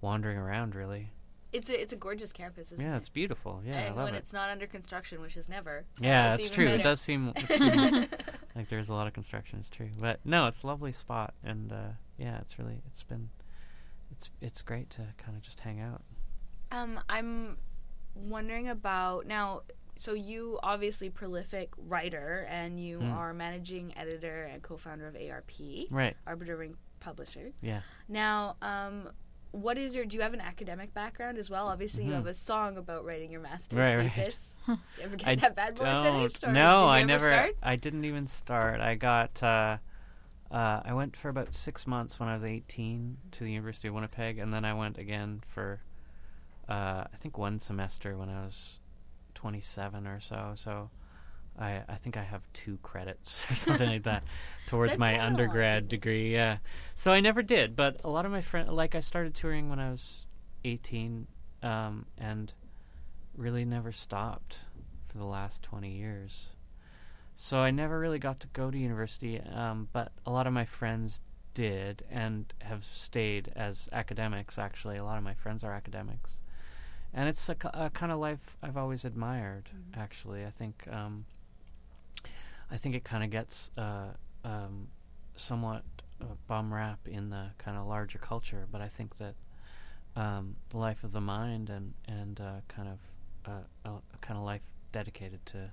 wandering 0.00 0.38
around, 0.38 0.76
really. 0.76 1.10
It's 1.52 1.68
a 1.68 1.82
it's 1.82 1.92
a 1.92 1.96
gorgeous 1.96 2.32
campus, 2.32 2.70
isn't 2.70 2.84
Yeah, 2.84 2.94
it? 2.94 2.98
it's 2.98 3.08
beautiful. 3.08 3.60
Yeah, 3.66 3.72
and 3.72 3.86
I 3.86 3.88
love 3.88 4.04
when 4.04 4.14
it. 4.14 4.18
it's 4.18 4.32
not 4.32 4.48
under 4.48 4.68
construction, 4.68 5.20
which 5.20 5.36
is 5.36 5.48
never. 5.48 5.84
Yeah, 6.00 6.34
it's 6.34 6.44
that's 6.44 6.54
true. 6.54 6.68
It 6.68 6.84
does 6.84 7.00
seem, 7.00 7.32
it 7.34 7.58
seem 7.58 8.06
like 8.54 8.68
there's 8.68 8.88
a 8.88 8.94
lot 8.94 9.08
of 9.08 9.14
construction. 9.14 9.58
It's 9.58 9.68
true, 9.68 9.90
but 9.98 10.20
no, 10.24 10.46
it's 10.46 10.62
a 10.62 10.66
lovely 10.68 10.92
spot, 10.92 11.34
and 11.42 11.72
uh, 11.72 11.88
yeah, 12.18 12.38
it's 12.38 12.56
really 12.56 12.82
it's 12.86 13.02
been 13.02 13.30
it's 14.12 14.30
it's 14.40 14.62
great 14.62 14.90
to 14.90 15.08
kind 15.18 15.36
of 15.36 15.42
just 15.42 15.58
hang 15.58 15.80
out. 15.80 16.02
Um, 16.70 17.00
I'm 17.08 17.56
wondering 18.14 18.68
about 18.68 19.26
now. 19.26 19.62
So 19.96 20.14
you 20.14 20.58
obviously 20.62 21.10
prolific 21.10 21.70
writer, 21.76 22.46
and 22.50 22.80
you 22.80 22.98
Mm. 23.00 23.12
are 23.14 23.34
managing 23.34 23.96
editor 23.96 24.44
and 24.44 24.62
co-founder 24.62 25.06
of 25.06 25.14
ARP, 25.16 25.86
Right. 25.90 26.16
Arbeiter 26.26 26.58
Ring 26.58 26.76
Publisher. 27.00 27.52
Yeah. 27.60 27.82
Now, 28.08 28.56
um, 28.62 29.10
what 29.52 29.76
is 29.76 29.94
your? 29.94 30.06
Do 30.06 30.16
you 30.16 30.22
have 30.22 30.32
an 30.34 30.40
academic 30.40 30.94
background 30.94 31.36
as 31.36 31.50
well? 31.50 31.68
Obviously, 31.68 32.04
you 32.04 32.10
Mhm. 32.12 32.14
have 32.16 32.26
a 32.26 32.32
song 32.34 32.78
about 32.78 33.04
writing 33.04 33.30
your 33.30 33.42
master's 33.42 33.78
Right, 33.78 33.96
right. 33.96 34.10
thesis. 34.10 34.58
Did 34.66 34.78
you 34.96 35.02
ever 35.04 35.16
get 35.16 35.28
I 35.28 35.34
that 35.36 35.54
bad 35.56 35.74
boy 35.76 35.84
finished? 35.84 36.42
No, 36.42 36.50
did 36.50 36.54
you 36.54 36.64
I 36.88 37.02
never. 37.04 37.28
Start? 37.28 37.56
I 37.62 37.76
didn't 37.76 38.04
even 38.06 38.26
start. 38.26 38.80
I 38.80 38.94
got. 38.94 39.42
Uh, 39.42 39.76
uh, 40.50 40.80
I 40.84 40.92
went 40.94 41.16
for 41.16 41.28
about 41.28 41.52
six 41.54 41.86
months 41.86 42.18
when 42.18 42.28
I 42.28 42.34
was 42.34 42.44
18 42.44 43.18
to 43.32 43.44
the 43.44 43.50
University 43.52 43.88
of 43.88 43.94
Winnipeg, 43.94 44.38
and 44.38 44.52
then 44.54 44.64
I 44.64 44.74
went 44.74 44.96
again 44.98 45.42
for, 45.46 45.80
uh, 46.68 47.04
I 47.12 47.16
think 47.18 47.36
one 47.38 47.58
semester 47.58 48.16
when 48.18 48.28
I 48.28 48.44
was 48.44 48.78
27 49.42 50.06
or 50.06 50.20
so. 50.20 50.52
So, 50.54 50.90
I 51.58 51.82
I 51.88 51.96
think 51.96 52.16
I 52.16 52.22
have 52.22 52.42
two 52.52 52.78
credits 52.82 53.40
or 53.50 53.56
something 53.56 53.88
like 53.88 54.04
that 54.04 54.22
towards 54.68 54.92
That's 54.92 55.00
my 55.00 55.18
lot. 55.18 55.26
undergrad 55.26 55.88
degree. 55.88 56.32
Yeah. 56.32 56.58
So 56.94 57.12
I 57.12 57.20
never 57.20 57.42
did, 57.42 57.74
but 57.74 58.00
a 58.04 58.08
lot 58.08 58.24
of 58.24 58.30
my 58.32 58.40
friends, 58.40 58.70
like 58.70 58.94
I 58.94 59.00
started 59.00 59.34
touring 59.34 59.68
when 59.68 59.80
I 59.80 59.90
was 59.90 60.26
18, 60.64 61.26
um, 61.62 62.06
and 62.16 62.52
really 63.36 63.64
never 63.64 63.90
stopped 63.90 64.58
for 65.08 65.18
the 65.18 65.24
last 65.24 65.62
20 65.62 65.90
years. 65.90 66.50
So 67.34 67.58
I 67.58 67.70
never 67.70 67.98
really 67.98 68.18
got 68.20 68.38
to 68.40 68.46
go 68.52 68.70
to 68.70 68.78
university, 68.78 69.40
um, 69.40 69.88
but 69.92 70.12
a 70.24 70.30
lot 70.30 70.46
of 70.46 70.52
my 70.52 70.64
friends 70.66 71.20
did 71.54 72.04
and 72.10 72.52
have 72.60 72.84
stayed 72.84 73.50
as 73.56 73.88
academics, 73.92 74.56
actually. 74.58 74.98
A 74.98 75.04
lot 75.04 75.18
of 75.18 75.24
my 75.24 75.34
friends 75.34 75.64
are 75.64 75.72
academics. 75.72 76.41
And 77.14 77.28
it's 77.28 77.48
a, 77.48 77.56
a 77.74 77.90
kind 77.90 78.10
of 78.10 78.18
life 78.18 78.56
I've 78.62 78.76
always 78.76 79.04
admired, 79.04 79.68
actually. 79.94 80.44
I 80.44 80.50
think 80.50 80.86
um, 80.90 81.26
I 82.70 82.78
think 82.78 82.94
it 82.94 83.04
kind 83.04 83.22
of 83.22 83.30
gets 83.30 83.70
uh, 83.76 84.14
um, 84.44 84.88
somewhat 85.36 85.84
uh, 86.20 86.34
bum 86.46 86.72
rap 86.72 87.00
in 87.06 87.30
the 87.30 87.48
kind 87.58 87.76
of 87.76 87.86
larger 87.86 88.18
culture, 88.18 88.66
but 88.70 88.80
I 88.80 88.88
think 88.88 89.18
that 89.18 89.34
um, 90.16 90.56
the 90.70 90.78
life 90.78 91.04
of 91.04 91.12
the 91.12 91.20
mind 91.20 91.68
and 91.68 91.94
and 92.08 92.40
uh, 92.40 92.60
kind 92.68 92.88
of 92.88 92.98
uh, 93.46 93.64
a, 93.84 93.90
a 93.90 94.18
kind 94.20 94.38
of 94.38 94.44
life 94.44 94.62
dedicated 94.92 95.44
to 95.46 95.70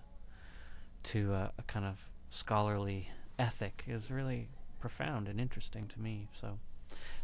to 1.04 1.34
uh, 1.34 1.50
a 1.58 1.64
kind 1.64 1.86
of 1.86 1.98
scholarly 2.30 3.10
ethic 3.38 3.84
is 3.88 4.12
really 4.12 4.50
profound 4.80 5.28
and 5.28 5.40
interesting 5.40 5.88
to 5.88 6.00
me. 6.00 6.28
So, 6.40 6.60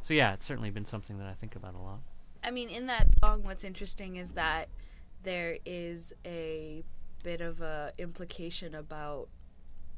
so 0.01 0.13
yeah, 0.13 0.33
it's 0.33 0.45
certainly 0.45 0.69
been 0.69 0.85
something 0.85 1.17
that 1.17 1.27
I 1.27 1.33
think 1.33 1.55
about 1.55 1.73
a 1.73 1.79
lot. 1.79 1.99
I 2.45 2.51
mean, 2.51 2.69
in 2.69 2.85
that 2.87 3.07
song, 3.19 3.43
what's 3.43 3.63
interesting 3.63 4.17
is 4.17 4.31
that 4.33 4.69
there 5.23 5.57
is 5.65 6.13
a 6.25 6.83
bit 7.23 7.41
of 7.41 7.61
a 7.61 7.91
implication 7.97 8.75
about 8.75 9.27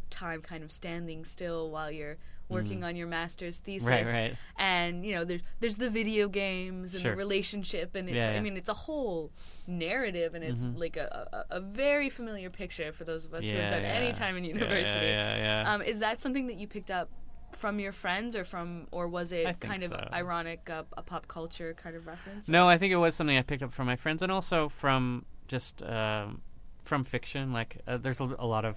time 0.09 0.41
kind 0.41 0.63
of 0.63 0.71
standing 0.71 1.25
still 1.25 1.69
while 1.69 1.91
you're 1.91 2.15
working 2.47 2.79
Mm. 2.79 2.85
on 2.85 2.95
your 2.95 3.07
master's 3.07 3.57
thesis. 3.57 3.85
Right, 3.85 4.05
right. 4.05 4.35
And 4.57 5.05
you 5.05 5.13
know, 5.15 5.25
there's 5.25 5.41
there's 5.59 5.75
the 5.75 5.89
video 5.89 6.29
games 6.29 6.93
and 6.93 7.01
Sure. 7.03 7.11
the 7.11 7.17
relationship, 7.17 7.93
and 7.95 8.07
it's 8.09 8.25
Yeah, 8.25 8.37
I 8.37 8.39
mean, 8.39 8.55
it's 8.55 8.69
a 8.69 8.73
whole 8.73 9.31
narrative, 9.67 10.33
and 10.33 10.45
it's 10.45 10.63
Mhm. 10.63 10.77
like 10.79 10.95
a, 10.95 11.45
a 11.49 11.57
a 11.57 11.59
very 11.59 12.09
familiar 12.09 12.49
picture 12.49 12.93
for 12.93 13.03
those 13.03 13.25
of 13.25 13.33
us 13.33 13.43
who 13.43 13.57
have 13.57 13.69
Yeah, 13.69 13.69
done 13.81 13.83
any 13.85 14.13
time 14.13 14.37
in 14.37 14.45
Yeah, 14.45 14.51
yeah, 14.53 14.59
university. 14.59 15.05
yeah, 15.07 15.37
yeah. 15.63 15.73
Um, 15.73 15.81
is 15.81 15.99
that 15.99 16.21
something 16.21 16.47
that 16.47 16.55
you 16.55 16.67
picked 16.67 16.89
up? 16.89 17.09
From 17.53 17.79
your 17.79 17.91
friends, 17.91 18.35
or 18.35 18.43
from, 18.43 18.87
or 18.91 19.07
was 19.07 19.31
it 19.31 19.59
kind 19.59 19.81
of 19.81 19.91
ironic, 20.13 20.69
uh, 20.69 20.83
a 20.95 21.01
pop 21.01 21.27
culture 21.27 21.73
kind 21.73 21.95
of 21.95 22.05
reference? 22.05 22.47
No, 22.47 22.67
I 22.69 22.77
think 22.77 22.91
it 22.93 22.97
was 22.97 23.15
something 23.15 23.37
I 23.37 23.41
picked 23.41 23.63
up 23.63 23.73
from 23.73 23.87
my 23.87 23.95
friends, 23.95 24.21
and 24.21 24.31
also 24.31 24.69
from 24.69 25.25
just 25.47 25.81
um, 25.81 26.41
from 26.83 27.03
fiction. 27.03 27.53
Like, 27.53 27.81
uh, 27.87 27.97
there's 27.97 28.21
a, 28.21 28.35
a 28.37 28.45
lot 28.45 28.63
of 28.65 28.75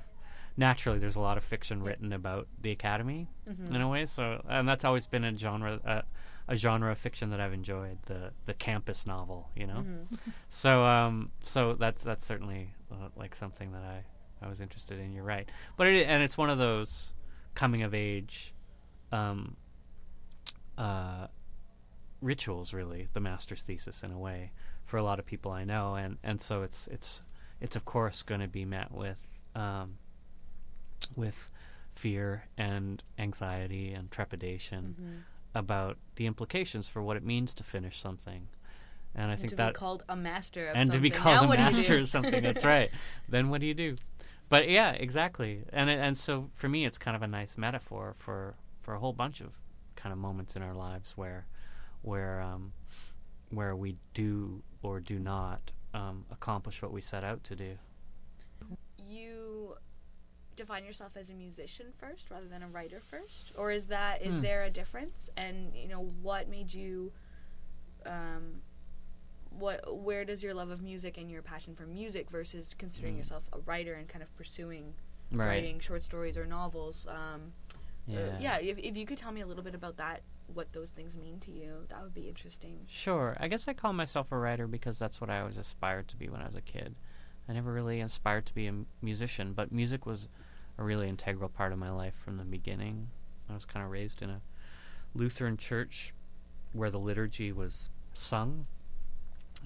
naturally, 0.56 0.98
there's 0.98 1.16
a 1.16 1.20
lot 1.20 1.36
of 1.36 1.44
fiction 1.44 1.82
written 1.82 2.12
about 2.12 2.46
the 2.60 2.70
academy 2.70 3.28
Mhm. 3.48 3.74
in 3.74 3.80
a 3.80 3.88
way. 3.88 4.06
So, 4.06 4.42
and 4.48 4.68
that's 4.68 4.84
always 4.84 5.06
been 5.06 5.24
a 5.24 5.36
genre, 5.36 5.80
uh, 5.84 6.02
a 6.48 6.56
genre 6.56 6.90
of 6.92 6.98
fiction 6.98 7.30
that 7.30 7.40
I've 7.40 7.52
enjoyed 7.52 7.98
the 8.06 8.32
the 8.46 8.54
campus 8.54 9.06
novel. 9.06 9.50
You 9.54 9.66
know, 9.66 9.84
Mhm. 9.86 10.18
so 10.48 10.84
um, 10.84 11.32
so 11.40 11.74
that's 11.74 12.02
that's 12.02 12.24
certainly 12.24 12.70
uh, 12.90 13.08
like 13.16 13.34
something 13.34 13.72
that 13.72 13.82
I 13.82 14.04
I 14.44 14.48
was 14.48 14.60
interested 14.62 14.98
in. 14.98 15.12
You're 15.12 15.24
right, 15.24 15.50
but 15.76 15.86
it, 15.86 16.06
and 16.06 16.22
it's 16.22 16.38
one 16.38 16.48
of 16.50 16.56
those 16.58 17.12
coming 17.54 17.82
of 17.82 17.92
age 17.94 18.54
um, 19.12 19.56
uh, 20.78 21.26
rituals 22.20 22.72
really 22.72 23.08
the 23.12 23.20
master's 23.20 23.62
thesis 23.62 24.02
in 24.02 24.10
a 24.12 24.18
way 24.18 24.52
for 24.84 24.96
a 24.96 25.02
lot 25.02 25.18
of 25.18 25.26
people 25.26 25.50
I 25.52 25.64
know. 25.64 25.94
And 25.94 26.18
and 26.22 26.40
so 26.40 26.62
it's 26.62 26.86
it's 26.88 27.22
it's 27.60 27.76
of 27.76 27.84
course 27.84 28.22
going 28.22 28.40
to 28.40 28.48
be 28.48 28.64
met 28.64 28.90
with 28.92 29.20
um, 29.54 29.96
with 31.16 31.48
fear 31.92 32.44
and 32.56 33.02
anxiety 33.18 33.92
and 33.92 34.10
trepidation 34.10 34.94
Mhm. 35.00 35.22
about 35.54 35.98
the 36.16 36.26
implications 36.26 36.86
for 36.88 37.02
what 37.02 37.16
it 37.16 37.24
means 37.24 37.52
to 37.54 37.64
finish 37.64 37.98
something. 38.00 38.48
And 39.14 39.24
I 39.24 39.30
And 39.32 39.40
think 39.40 39.50
to 39.50 39.56
that 39.56 39.74
be 39.74 39.78
called 39.78 40.04
a 40.08 40.14
master 40.14 40.68
of 40.68 40.76
and 40.76 40.92
to 40.92 40.98
be 41.00 41.10
called 41.10 41.36
Now 41.36 41.44
a 41.44 41.48
what 41.48 41.56
do 41.56 41.64
you 41.64 41.70
master 41.70 41.98
of 41.98 42.08
something 42.08 42.42
that's 42.42 42.64
right. 42.64 42.90
Then 43.28 43.48
what 43.50 43.60
do 43.60 43.66
you 43.66 43.74
do? 43.74 43.96
But 44.48 44.68
yeah 44.68 44.92
exactly. 44.92 45.64
And 45.72 45.90
and 45.90 46.16
so 46.16 46.50
for 46.54 46.68
me 46.68 46.84
it's 46.84 46.96
kind 46.98 47.16
of 47.16 47.22
a 47.22 47.26
nice 47.26 47.58
metaphor 47.58 48.14
for 48.16 48.54
for 48.82 48.94
a 48.94 48.98
whole 48.98 49.12
bunch 49.12 49.40
of 49.40 49.52
kind 49.96 50.12
of 50.12 50.18
moments 50.18 50.56
in 50.56 50.62
our 50.62 50.74
lives 50.74 51.12
where 51.16 51.46
where 52.02 52.40
um 52.40 52.72
where 53.50 53.74
we 53.76 53.96
do 54.14 54.62
or 54.82 55.00
do 55.00 55.18
not 55.18 55.72
um 55.92 56.24
accomplish 56.30 56.80
what 56.80 56.92
we 56.92 57.00
set 57.00 57.22
out 57.24 57.42
to 57.44 57.54
do 57.56 57.76
you 59.08 59.74
define 60.56 60.84
yourself 60.84 61.12
as 61.16 61.30
a 61.30 61.34
musician 61.34 61.86
first 61.98 62.30
rather 62.30 62.46
than 62.46 62.62
a 62.62 62.68
writer 62.68 63.00
first 63.00 63.52
or 63.56 63.70
is 63.70 63.86
that 63.86 64.22
is 64.22 64.36
Hmm. 64.36 64.42
there 64.42 64.64
a 64.64 64.70
difference 64.70 65.30
and 65.36 65.74
you 65.74 65.88
know 65.88 66.10
what 66.22 66.48
made 66.48 66.72
you 66.72 67.12
um 68.06 68.60
what 69.50 69.96
where 70.02 70.24
does 70.24 70.42
your 70.42 70.54
love 70.54 70.70
of 70.70 70.80
music 70.82 71.18
and 71.18 71.30
your 71.30 71.42
passion 71.42 71.74
for 71.74 71.84
music 71.84 72.30
versus 72.30 72.74
considering 72.78 73.14
Mm. 73.14 73.18
yourself 73.18 73.42
a 73.52 73.58
writer 73.60 73.94
and 73.94 74.08
kind 74.08 74.22
of 74.22 74.34
pursuing 74.36 74.94
Right. 75.32 75.46
writing 75.46 75.80
short 75.80 76.02
stories 76.04 76.36
or 76.36 76.46
novels 76.46 77.06
um 77.08 77.52
Yeah. 78.12 78.38
yeah 78.40 78.58
if, 78.58 78.78
if 78.78 78.96
you 78.96 79.06
could 79.06 79.18
tell 79.18 79.32
me 79.32 79.40
a 79.40 79.46
little 79.46 79.62
bit 79.64 79.74
about 79.74 79.96
that 79.98 80.22
what 80.52 80.72
those 80.72 80.90
things 80.90 81.16
mean 81.16 81.38
to 81.40 81.50
you 81.50 81.86
that 81.88 82.02
would 82.02 82.14
be 82.14 82.28
interesting 82.28 82.80
Sure. 82.88 83.36
I 83.38 83.46
guess 83.48 83.68
I 83.68 83.72
call 83.72 83.92
myself 83.92 84.32
a 84.32 84.36
writer 84.36 84.66
because 84.66 84.98
that's 84.98 85.20
what 85.20 85.30
I 85.30 85.40
always 85.40 85.56
aspired 85.58 86.08
to 86.08 86.16
be 86.16 86.28
when 86.28 86.42
I 86.42 86.46
was 86.46 86.56
a 86.56 86.60
kid. 86.60 86.94
I 87.48 87.52
never 87.52 87.72
really 87.72 88.00
aspired 88.00 88.46
to 88.46 88.54
be 88.54 88.66
a 88.66 88.70
m- 88.70 88.86
musician, 89.02 89.52
but 89.52 89.70
music 89.72 90.06
was 90.06 90.28
a 90.78 90.82
really 90.84 91.08
integral 91.08 91.48
part 91.48 91.72
of 91.72 91.78
my 91.78 91.90
life 91.90 92.14
from 92.14 92.36
the 92.36 92.44
beginning. 92.44 93.10
I 93.48 93.54
was 93.54 93.64
kind 93.64 93.84
of 93.84 93.90
raised 93.92 94.22
in 94.22 94.30
a 94.30 94.40
Lutheran 95.14 95.56
church 95.56 96.12
where 96.72 96.90
the 96.90 96.98
liturgy 96.98 97.50
was 97.52 97.90
sung 98.14 98.66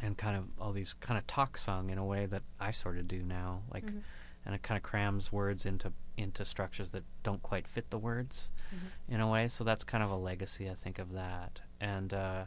and 0.03 0.16
kind 0.18 0.36
of 0.36 0.45
all 0.61 0.72
these 0.72 0.95
kind 0.95 1.16
of 1.18 1.26
talk 1.26 1.57
sung 1.57 1.88
in 1.90 1.99
a 1.99 2.05
way 2.05 2.26
that 2.26 2.42
I 2.59 2.70
sort 2.72 2.99
of 2.99 3.07
do 3.07 3.22
now 3.22 3.62
like 3.72 3.86
Mhm. 3.86 4.03
and 4.45 4.55
it 4.55 4.62
kind 4.62 4.76
of 4.76 4.82
crams 4.82 5.30
words 5.32 5.64
into 5.64 5.92
into 6.16 6.44
structures 6.44 6.90
that 6.92 7.02
don't 7.22 7.42
quite 7.42 7.66
fit 7.66 7.90
the 7.90 7.98
words 7.98 8.48
Mhm. 8.74 9.14
in 9.14 9.20
a 9.20 9.28
way 9.28 9.48
so 9.48 9.64
that's 9.64 9.84
kind 9.84 10.02
of 10.04 10.10
a 10.10 10.16
legacy 10.16 10.70
I 10.70 10.74
think 10.74 10.98
of 10.98 11.12
that 11.12 11.60
and 11.80 12.12
uh 12.14 12.44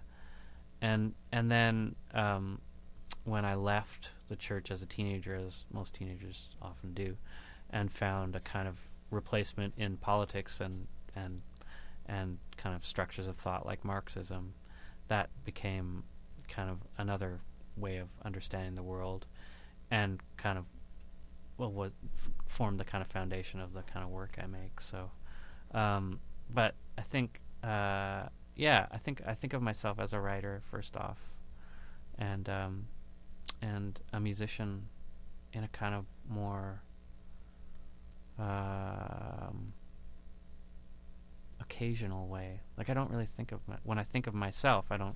and 0.82 1.14
and 1.32 1.52
then 1.52 1.96
um 2.14 2.62
when 3.26 3.44
I 3.46 3.56
left 3.56 4.12
the 4.30 4.36
church 4.36 4.72
as 4.72 4.82
a 4.82 4.86
teenager 4.86 5.36
as 5.36 5.66
most 5.72 5.94
teenagers 5.94 6.52
often 6.62 6.94
do 6.94 7.18
and 7.70 7.92
found 7.92 8.36
a 8.36 8.40
kind 8.40 8.68
of 8.68 8.80
replacement 9.12 9.74
in 9.78 9.98
politics 9.98 10.60
and 10.62 10.88
and 11.16 11.42
and 12.06 12.38
kind 12.56 12.76
of 12.76 12.86
structures 12.86 13.28
of 13.28 13.36
thought 13.36 13.66
like 13.66 13.84
Marxism 13.84 14.54
that 15.10 15.30
became 15.44 16.04
kind 16.48 16.70
of 16.70 16.80
another 16.98 17.40
way 17.76 17.98
of 17.98 18.08
understanding 18.24 18.76
the 18.76 18.84
world 18.84 19.26
and 19.92 20.22
kind 20.38 20.58
of 20.58 20.66
well 21.58 21.72
what 21.72 21.92
f- 22.14 22.30
formed 22.48 22.80
the 22.80 22.84
kind 22.86 23.02
of 23.02 23.10
foundation 23.10 23.60
of 23.60 23.74
the 23.74 23.82
kind 23.84 24.04
of 24.04 24.10
work 24.12 24.38
I 24.42 24.46
make 24.48 24.80
so 24.80 25.12
um 25.74 26.20
but 26.50 26.76
I 26.98 27.02
think 27.02 27.42
uh 27.64 28.24
yeah 28.56 28.88
I 28.92 28.98
think 28.98 29.22
I 29.26 29.34
think 29.34 29.54
of 29.54 29.62
myself 29.62 30.00
as 30.00 30.14
a 30.14 30.20
writer 30.20 30.62
first 30.70 30.96
off 30.96 31.20
and 32.18 32.48
um 32.50 32.88
and 33.62 34.00
a 34.14 34.20
musician 34.20 34.88
in 35.54 35.64
a 35.64 35.68
kind 35.70 35.96
of 35.96 36.06
more 36.30 36.82
um 38.40 39.74
occasional 41.60 42.28
way 42.28 42.62
like 42.78 42.90
I 42.90 42.94
don't 42.94 43.10
really 43.10 43.26
think 43.26 43.52
of 43.52 43.60
my, 43.68 43.76
when 43.84 43.98
I 43.98 44.04
think 44.04 44.28
of 44.28 44.34
myself 44.34 44.86
I 44.92 44.98
don't 44.98 45.16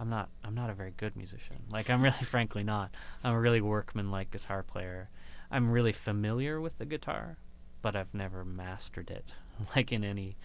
I'm 0.00 0.08
not 0.08 0.28
I'm 0.44 0.54
not 0.54 0.70
a 0.70 0.74
very 0.74 0.92
good 0.96 1.16
musician. 1.16 1.56
Like 1.70 1.90
I'm 1.90 2.02
really 2.02 2.16
frankly 2.24 2.62
not. 2.62 2.90
I'm 3.24 3.34
a 3.34 3.40
really 3.40 3.60
workman-like 3.60 4.30
guitar 4.30 4.62
player. 4.62 5.08
I'm 5.50 5.70
really 5.70 5.92
familiar 5.92 6.60
with 6.60 6.78
the 6.78 6.86
guitar, 6.86 7.38
but 7.82 7.96
I've 7.96 8.14
never 8.14 8.44
mastered 8.44 9.10
it. 9.10 9.32
Like 9.74 9.90
in 9.90 10.04
any 10.04 10.36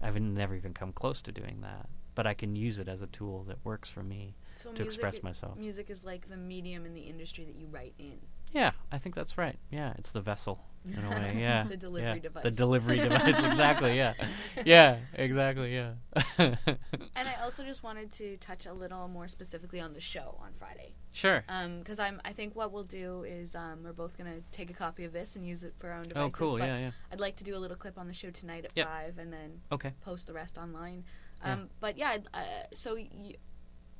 I've 0.00 0.18
never 0.20 0.54
even 0.54 0.72
come 0.72 0.92
close 0.92 1.20
to 1.22 1.32
doing 1.32 1.60
that. 1.60 1.88
But 2.14 2.26
I 2.26 2.32
can 2.34 2.56
use 2.56 2.78
it 2.78 2.88
as 2.88 3.02
a 3.02 3.06
tool 3.06 3.44
that 3.44 3.58
works 3.64 3.90
for 3.90 4.02
me 4.02 4.34
so 4.56 4.72
to 4.72 4.82
express 4.82 5.22
myself. 5.22 5.56
music 5.58 5.90
is 5.90 6.04
like 6.04 6.28
the 6.28 6.36
medium 6.36 6.84
in 6.86 6.94
the 6.94 7.02
industry 7.02 7.44
that 7.44 7.54
you 7.54 7.66
write 7.70 7.94
in 7.98 8.18
Yeah, 8.52 8.72
I 8.90 8.98
think 8.98 9.14
that's 9.14 9.38
right. 9.38 9.58
Yeah, 9.70 9.94
it's 9.98 10.10
the 10.10 10.20
vessel 10.20 10.60
in 10.84 11.04
a 11.04 11.10
way. 11.10 11.36
Yeah, 11.40 11.64
The 11.64 11.76
delivery 11.76 12.16
yeah. 12.16 12.18
device. 12.18 12.42
The 12.42 12.50
delivery 12.50 12.98
device. 13.08 13.38
Exactly. 13.38 13.96
Yeah. 13.96 14.14
Yeah. 14.66 14.98
Exactly. 15.14 15.74
Yeah. 15.74 15.92
And 16.38 17.28
I 17.28 17.34
also 17.42 17.64
just 17.64 17.82
wanted 17.82 18.10
to 18.12 18.36
touch 18.38 18.66
a 18.66 18.72
little 18.72 19.08
more 19.08 19.28
specifically 19.28 19.80
on 19.80 19.92
the 19.94 20.00
show 20.00 20.36
on 20.42 20.50
Friday. 20.58 20.92
Sure. 21.12 21.44
Because 21.78 21.98
I'm, 21.98 22.20
I 22.24 22.32
think 22.32 22.54
what 22.56 22.72
we'll 22.72 22.84
do 22.84 23.22
is 23.24 23.54
um, 23.54 23.80
we're 23.84 23.92
both 23.92 24.16
gonna 24.18 24.40
take 24.50 24.70
a 24.70 24.74
copy 24.74 25.04
of 25.04 25.12
this 25.12 25.36
and 25.36 25.46
use 25.46 25.62
it 25.62 25.74
for 25.78 25.90
our 25.90 25.98
own 25.98 26.08
devices. 26.08 26.22
Oh, 26.22 26.26
devices. 26.28 26.38
cool, 26.38 26.58
yeah, 26.58 26.78
yeah. 26.78 26.90
I'd 27.12 27.20
like 27.20 27.36
to 27.36 27.44
do 27.44 27.56
a 27.56 27.58
little 27.60 27.76
clip 27.76 27.98
on 27.98 28.06
the 28.08 28.14
show 28.14 28.30
tonight 28.30 28.64
at 28.64 28.72
Yep. 28.74 28.86
five, 28.86 29.18
and 29.18 29.32
then 29.32 29.60
Okay. 29.70 29.92
post 30.04 30.26
the 30.26 30.32
rest 30.32 30.58
online. 30.58 31.04
Yeah. 31.44 31.52
Um, 31.54 31.70
But 31.80 31.96
yeah, 31.96 32.18
uh, 32.34 32.40
so 32.74 32.94
y- 32.94 33.36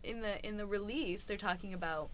in 0.05 0.21
the 0.21 0.45
in 0.47 0.57
the 0.57 0.67
release, 0.67 1.25
they're 1.25 1.37
talking 1.37 1.73
about 1.75 2.11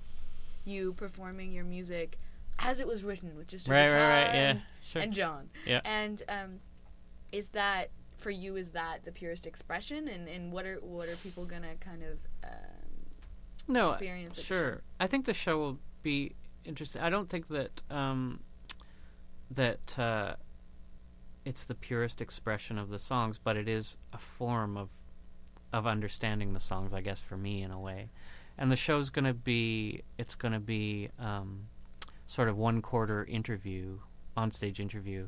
you 0.64 0.93
performing 0.95 1.53
your 1.53 1.64
music 1.64 2.18
as 2.59 2.81
it 2.81 2.87
was 2.87 3.05
written 3.05 3.37
with 3.37 3.47
just 3.49 3.69
a 3.69 3.71
Right, 3.71 3.83
right, 3.85 3.89
guitar 3.89 4.09
right, 4.09 4.35
yeah, 4.35 4.51
and, 4.51 4.63
sure. 4.83 5.03
and 5.03 5.13
John. 5.13 5.51
Yeah. 5.67 5.81
And 5.85 6.23
um, 6.29 6.61
is 7.33 7.49
that 7.51 7.91
for 8.19 8.31
you? 8.31 8.57
Is 8.57 8.71
that 8.71 9.05
the 9.05 9.13
purest 9.13 9.47
expression? 9.47 10.09
And, 10.09 10.29
and 10.29 10.53
what 10.53 10.67
are 10.67 10.77
what 10.77 11.09
are 11.09 11.17
people 11.17 11.45
gonna 11.45 11.77
kind 11.81 12.03
of 12.03 12.19
um, 12.45 12.51
no, 13.69 13.91
experience? 13.91 14.41
sure. 14.41 14.83
I 14.99 15.07
think 15.07 15.27
the 15.27 15.35
show 15.35 15.59
will 15.59 15.79
be 16.03 16.35
interesting. 16.65 17.03
I 17.03 17.11
don't 17.11 17.29
think 17.29 17.49
that 17.49 17.83
um, 17.91 18.41
that 19.51 19.99
uh, 19.99 20.35
it's 21.45 21.65
the 21.65 21.75
purest 21.75 22.21
expression 22.21 22.79
of 22.79 22.89
the 22.91 22.99
songs, 22.99 23.39
but 23.43 23.57
it 23.57 23.69
is 23.69 23.97
a 24.13 24.19
form 24.19 24.77
of 24.77 24.89
of 25.73 25.87
understanding 25.87 26.55
the 26.55 26.61
songs, 26.61 26.95
I 26.95 27.03
guess, 27.03 27.21
for 27.21 27.37
me 27.37 27.63
in 27.63 27.71
a 27.71 27.79
way. 27.79 28.09
And 28.57 28.71
the 28.71 28.77
show's 28.77 29.11
going 29.11 29.27
to 29.27 29.35
be 29.35 30.03
it's 30.17 30.35
going 30.35 30.53
to 30.55 30.61
be 30.61 31.11
um, 31.19 31.69
sort 32.29 32.49
of 32.49 32.57
one 32.57 32.81
quarter 32.81 33.24
interview, 33.24 33.99
onstage 34.37 34.79
interview 34.79 35.26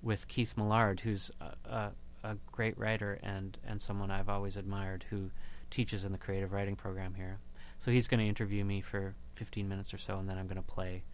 with 0.00 0.28
Keith 0.28 0.56
Maillard, 0.56 1.00
who's 1.00 1.30
a, 1.40 1.68
a, 1.68 1.90
a 2.24 2.36
great 2.50 2.78
writer 2.78 3.18
and 3.22 3.58
and 3.66 3.82
someone 3.82 4.10
I've 4.10 4.28
always 4.28 4.56
admired 4.56 5.04
who 5.10 5.30
teaches 5.70 6.04
in 6.04 6.12
the 6.12 6.18
creative 6.18 6.52
writing 6.52 6.76
program 6.76 7.14
here. 7.14 7.40
So 7.80 7.90
he's 7.90 8.08
going 8.08 8.20
to 8.20 8.26
interview 8.26 8.64
me 8.64 8.80
for 8.80 9.14
15 9.34 9.68
minutes 9.68 9.92
or 9.92 9.98
so, 9.98 10.18
and 10.18 10.28
then 10.28 10.38
I'm 10.38 10.46
going 10.46 10.56
to 10.56 10.62
play 10.62 11.04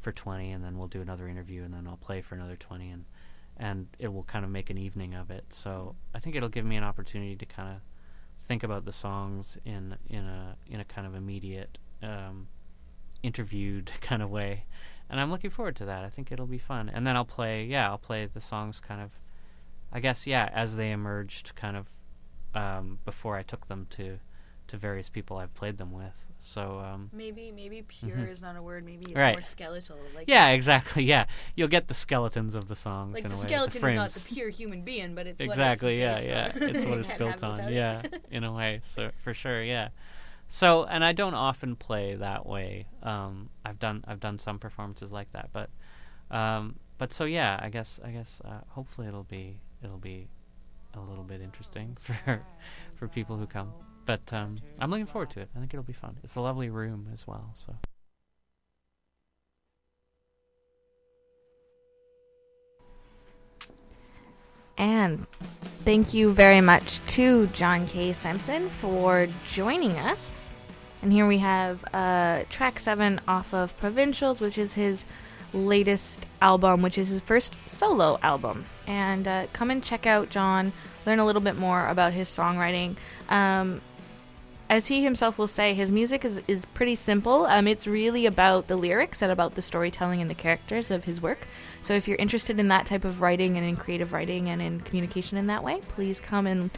for 0.00 0.12
20, 0.12 0.52
and 0.52 0.62
then 0.62 0.76
we'll 0.76 0.88
do 0.88 1.00
another 1.00 1.28
interview, 1.28 1.62
and 1.62 1.72
then 1.72 1.86
I'll 1.88 1.96
play 1.96 2.20
for 2.20 2.34
another 2.34 2.56
20, 2.56 2.90
and 2.90 3.04
and 3.56 3.86
it 4.00 4.12
will 4.12 4.24
kind 4.24 4.44
of 4.44 4.50
make 4.50 4.68
an 4.68 4.76
evening 4.76 5.14
of 5.14 5.30
it. 5.30 5.44
So 5.50 5.94
I 6.12 6.18
think 6.18 6.34
it'll 6.34 6.48
give 6.48 6.64
me 6.64 6.74
an 6.74 6.82
opportunity 6.82 7.36
to 7.36 7.46
kind 7.46 7.68
of 7.68 7.76
think 8.46 8.64
about 8.64 8.84
the 8.84 8.92
songs 8.92 9.56
in 9.64 9.96
in 10.10 10.24
a 10.24 10.56
in 10.66 10.80
a 10.80 10.84
kind 10.84 11.06
of 11.06 11.14
immediate 11.14 11.78
um, 12.02 12.48
interviewed 13.24 13.90
kind 14.00 14.22
of 14.22 14.30
way, 14.30 14.64
and 15.10 15.20
I'm 15.20 15.30
looking 15.30 15.50
forward 15.50 15.76
to 15.76 15.84
that. 15.86 16.04
I 16.04 16.08
think 16.10 16.30
it'll 16.30 16.46
be 16.46 16.58
fun, 16.58 16.88
and 16.88 17.06
then 17.06 17.16
I'll 17.16 17.24
play 17.24 17.64
yeah 17.64 17.88
I'll 17.88 17.98
play 17.98 18.26
the 18.26 18.40
songs 18.40 18.80
kind 18.80 19.00
of 19.00 19.10
I 19.92 20.00
guess 20.00 20.26
yeah 20.26 20.48
as 20.52 20.76
they 20.76 20.90
emerged 20.92 21.54
kind 21.54 21.76
of 21.76 21.88
um, 22.54 22.98
before 23.04 23.36
I 23.36 23.42
took 23.42 23.66
them 23.68 23.86
to 23.90 24.18
to 24.68 24.76
various 24.76 25.08
people 25.08 25.36
I've 25.38 25.54
played 25.54 25.78
them 25.78 25.92
with. 25.92 26.14
So 26.40 26.78
um, 26.78 27.08
Maybe 27.12 27.50
maybe 27.50 27.82
pure 27.82 28.16
Mhm. 28.18 28.28
is 28.30 28.42
not 28.42 28.54
a 28.56 28.62
word. 28.62 28.84
Maybe 28.84 29.06
it's 29.06 29.14
Right. 29.16 29.32
more 29.34 29.40
skeletal. 29.40 29.96
Like 30.14 30.28
yeah, 30.28 30.48
exactly. 30.48 31.02
Yeah, 31.14 31.24
you'll 31.56 31.68
get 31.68 31.88
the 31.88 31.94
skeletons 31.94 32.54
of 32.54 32.68
the 32.68 32.76
songs 32.76 33.14
Like 33.14 33.24
in 33.24 33.30
the 33.30 33.36
a 33.36 33.40
way. 33.40 33.46
skeleton 33.46 33.80
the 33.80 33.88
is 33.88 33.94
not 33.94 34.10
the 34.10 34.20
pure 34.20 34.50
human 34.50 34.82
being, 34.82 35.14
but 35.14 35.26
it's 35.26 35.40
exactly. 35.40 35.98
Yeah, 35.98 36.20
yeah. 36.20 36.52
it's 36.54 36.84
what 36.84 36.98
it's 37.02 37.10
built 37.18 37.36
it 37.36 37.44
on. 37.44 37.72
Yeah, 37.72 38.02
in 38.30 38.44
a 38.44 38.52
way. 38.52 38.80
So 38.94 39.10
for 39.16 39.32
sure. 39.32 39.62
Yeah. 39.62 39.88
So 40.48 40.84
and 40.84 41.04
I 41.04 41.12
don't 41.12 41.34
often 41.34 41.76
play 41.76 42.14
that 42.14 42.46
way. 42.46 42.86
Um, 43.02 43.50
I've 43.64 43.78
done 43.78 44.04
I've 44.06 44.20
done 44.20 44.38
some 44.38 44.58
performances 44.58 45.12
like 45.12 45.32
that, 45.32 45.50
but 45.52 45.70
um, 46.30 46.76
but 46.98 47.12
so 47.12 47.24
yeah. 47.24 47.58
I 47.60 47.68
guess 47.68 48.00
I 48.04 48.10
guess 48.10 48.40
uh, 48.44 48.60
hopefully 48.68 49.08
it'll 49.08 49.24
be 49.24 49.60
it'll 49.82 49.98
be 49.98 50.28
a 50.94 51.00
little 51.00 51.24
bit 51.24 51.40
interesting 51.40 51.96
for 52.00 52.42
for 52.96 53.08
people 53.08 53.36
who 53.36 53.46
come. 53.46 53.72
But 54.06 54.32
um, 54.32 54.58
I'm 54.80 54.90
looking 54.90 55.06
forward 55.06 55.30
to 55.30 55.40
it. 55.40 55.48
I 55.56 55.58
think 55.58 55.72
it'll 55.72 55.82
be 55.82 55.94
fun. 55.94 56.18
It's 56.22 56.36
a 56.36 56.40
lovely 56.40 56.68
room 56.68 57.08
as 57.12 57.26
well. 57.26 57.50
So. 57.54 57.74
And 64.76 65.26
thank 65.84 66.14
you 66.14 66.32
very 66.32 66.60
much 66.60 67.04
to 67.08 67.46
John 67.48 67.86
K. 67.86 68.12
Simpson 68.12 68.70
for 68.70 69.28
joining 69.46 69.92
us. 69.92 70.48
And 71.02 71.12
here 71.12 71.26
we 71.26 71.38
have 71.38 71.84
uh, 71.92 72.44
track 72.48 72.78
seven 72.78 73.20
off 73.28 73.52
of 73.52 73.76
Provincials, 73.78 74.40
which 74.40 74.56
is 74.56 74.72
his 74.72 75.04
latest 75.52 76.26
album, 76.40 76.82
which 76.82 76.98
is 76.98 77.08
his 77.08 77.20
first 77.20 77.54
solo 77.66 78.18
album. 78.22 78.64
And 78.86 79.28
uh, 79.28 79.46
come 79.52 79.70
and 79.70 79.84
check 79.84 80.06
out 80.06 80.30
John, 80.30 80.72
learn 81.06 81.18
a 81.18 81.26
little 81.26 81.42
bit 81.42 81.56
more 81.56 81.86
about 81.86 82.12
his 82.12 82.28
songwriting. 82.28 82.96
Um, 83.28 83.80
as 84.74 84.88
he 84.88 85.04
himself 85.04 85.38
will 85.38 85.46
say, 85.46 85.72
his 85.72 85.92
music 85.92 86.24
is, 86.24 86.40
is 86.48 86.64
pretty 86.64 86.96
simple. 86.96 87.46
Um, 87.46 87.68
it's 87.68 87.86
really 87.86 88.26
about 88.26 88.66
the 88.66 88.74
lyrics 88.74 89.22
and 89.22 89.30
about 89.30 89.54
the 89.54 89.62
storytelling 89.62 90.20
and 90.20 90.28
the 90.28 90.34
characters 90.34 90.90
of 90.90 91.04
his 91.04 91.22
work. 91.22 91.46
So 91.84 91.94
if 91.94 92.08
you're 92.08 92.16
interested 92.16 92.58
in 92.58 92.66
that 92.68 92.86
type 92.86 93.04
of 93.04 93.20
writing 93.20 93.56
and 93.56 93.64
in 93.64 93.76
creative 93.76 94.12
writing 94.12 94.48
and 94.48 94.60
in 94.60 94.80
communication 94.80 95.38
in 95.38 95.46
that 95.46 95.62
way, 95.62 95.80
please 95.86 96.18
come 96.18 96.44
and 96.48 96.70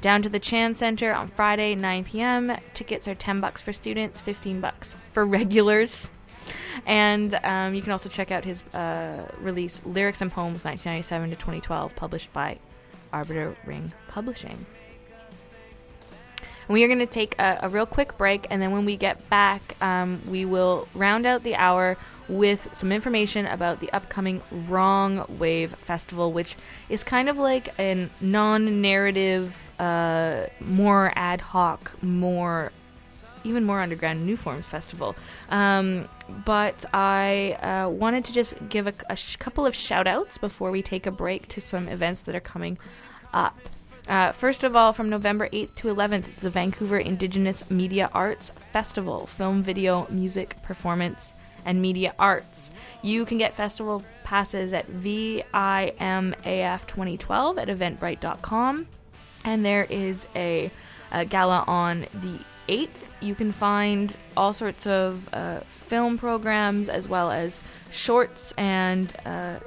down 0.00 0.20
to 0.22 0.28
the 0.28 0.40
Chan 0.40 0.74
Center 0.74 1.14
on 1.14 1.28
Friday, 1.28 1.76
9 1.76 2.02
p.m. 2.02 2.56
Tickets 2.74 3.06
are 3.06 3.14
10 3.14 3.40
bucks 3.40 3.62
for 3.62 3.72
students, 3.72 4.20
15 4.20 4.60
bucks 4.60 4.96
for 5.12 5.24
regulars. 5.38 6.10
And 6.86 7.38
um, 7.44 7.72
you 7.72 7.82
can 7.82 7.92
also 7.92 8.08
check 8.08 8.32
out 8.32 8.44
his 8.44 8.62
uh, 8.74 9.30
release, 9.38 9.80
Lyrics 9.84 10.20
and 10.20 10.32
Poems 10.32 10.64
1997 10.64 11.30
to 11.30 11.36
2012, 11.36 11.94
published 11.94 12.32
by 12.32 12.58
Arbeiter 13.12 13.54
Ring 13.64 13.92
Publishing. 14.08 14.66
We 16.68 16.82
are 16.84 16.86
going 16.86 17.00
to 17.00 17.06
take 17.06 17.38
a, 17.38 17.60
a, 17.62 17.68
real 17.68 17.86
quick 17.86 18.16
break, 18.16 18.46
and 18.50 18.60
then 18.60 18.70
when 18.70 18.84
we 18.84 18.96
get 18.96 19.28
back, 19.28 19.76
um, 19.80 20.20
we 20.28 20.44
will 20.44 20.88
round 20.94 21.26
out 21.26 21.42
the 21.42 21.56
hour 21.56 21.96
with 22.28 22.68
some 22.72 22.90
information 22.90 23.46
about 23.46 23.80
the 23.80 23.92
upcoming 23.92 24.42
Wrong 24.50 25.26
Wave 25.38 25.74
Festival, 25.74 26.32
which 26.32 26.56
is 26.88 27.04
kind 27.04 27.28
of 27.28 27.36
like 27.36 27.78
a 27.78 28.08
non 28.20 28.80
narrative, 28.80 29.56
uh, 29.78 30.46
more 30.60 31.12
ad 31.14 31.40
hoc, 31.40 31.92
more 32.02 32.72
even 33.44 33.64
more 33.64 33.80
underground 33.80 34.24
new 34.24 34.36
forms 34.36 34.66
festival. 34.66 35.14
Um, 35.50 36.08
but 36.44 36.84
I 36.94 37.52
uh, 37.62 37.90
wanted 37.90 38.24
to 38.24 38.32
just 38.32 38.54
give 38.68 38.86
a, 38.86 38.94
a 39.10 39.16
sh- 39.16 39.36
couple 39.36 39.66
of 39.66 39.74
shout 39.74 40.06
outs 40.06 40.38
before 40.38 40.70
we 40.70 40.82
take 40.82 41.06
a 41.06 41.10
break 41.10 41.46
to 41.48 41.60
some 41.60 41.88
events 41.88 42.22
that 42.22 42.34
are 42.34 42.40
coming 42.40 42.78
up. 43.34 43.56
Uh, 44.08 44.32
first 44.32 44.64
of 44.64 44.76
all, 44.76 44.92
from 44.92 45.08
November 45.08 45.48
8th 45.48 45.74
to 45.76 45.88
11th, 45.88 46.28
it's 46.28 46.42
the 46.42 46.50
Vancouver 46.50 46.98
Indigenous 46.98 47.70
Media 47.70 48.10
Arts 48.12 48.52
Festival, 48.72 49.26
film, 49.26 49.62
video, 49.62 50.06
music, 50.10 50.60
performance, 50.62 51.32
and 51.64 51.80
media 51.80 52.14
arts. 52.18 52.70
You 53.02 53.24
can 53.24 53.38
get 53.38 53.54
festival 53.54 54.04
passes 54.22 54.72
at 54.72 54.86
VIMAF 54.90 56.86
2012 56.86 57.58
at 57.58 57.68
eventbrite.com. 57.68 58.86
And 59.44 59.64
there 59.64 59.84
is 59.84 60.26
a, 60.34 60.70
a 61.10 61.24
gala 61.24 61.64
on 61.66 62.06
the 62.14 62.40
8th. 62.68 63.08
You 63.20 63.34
can 63.34 63.52
find 63.52 64.16
all 64.36 64.52
sorts 64.52 64.86
of 64.86 65.28
uh, 65.32 65.60
film 65.60 66.18
programs 66.18 66.88
as 66.88 67.08
well 67.08 67.30
as 67.30 67.60
shorts 67.90 68.52
and 68.56 69.14
uh, 69.26 69.58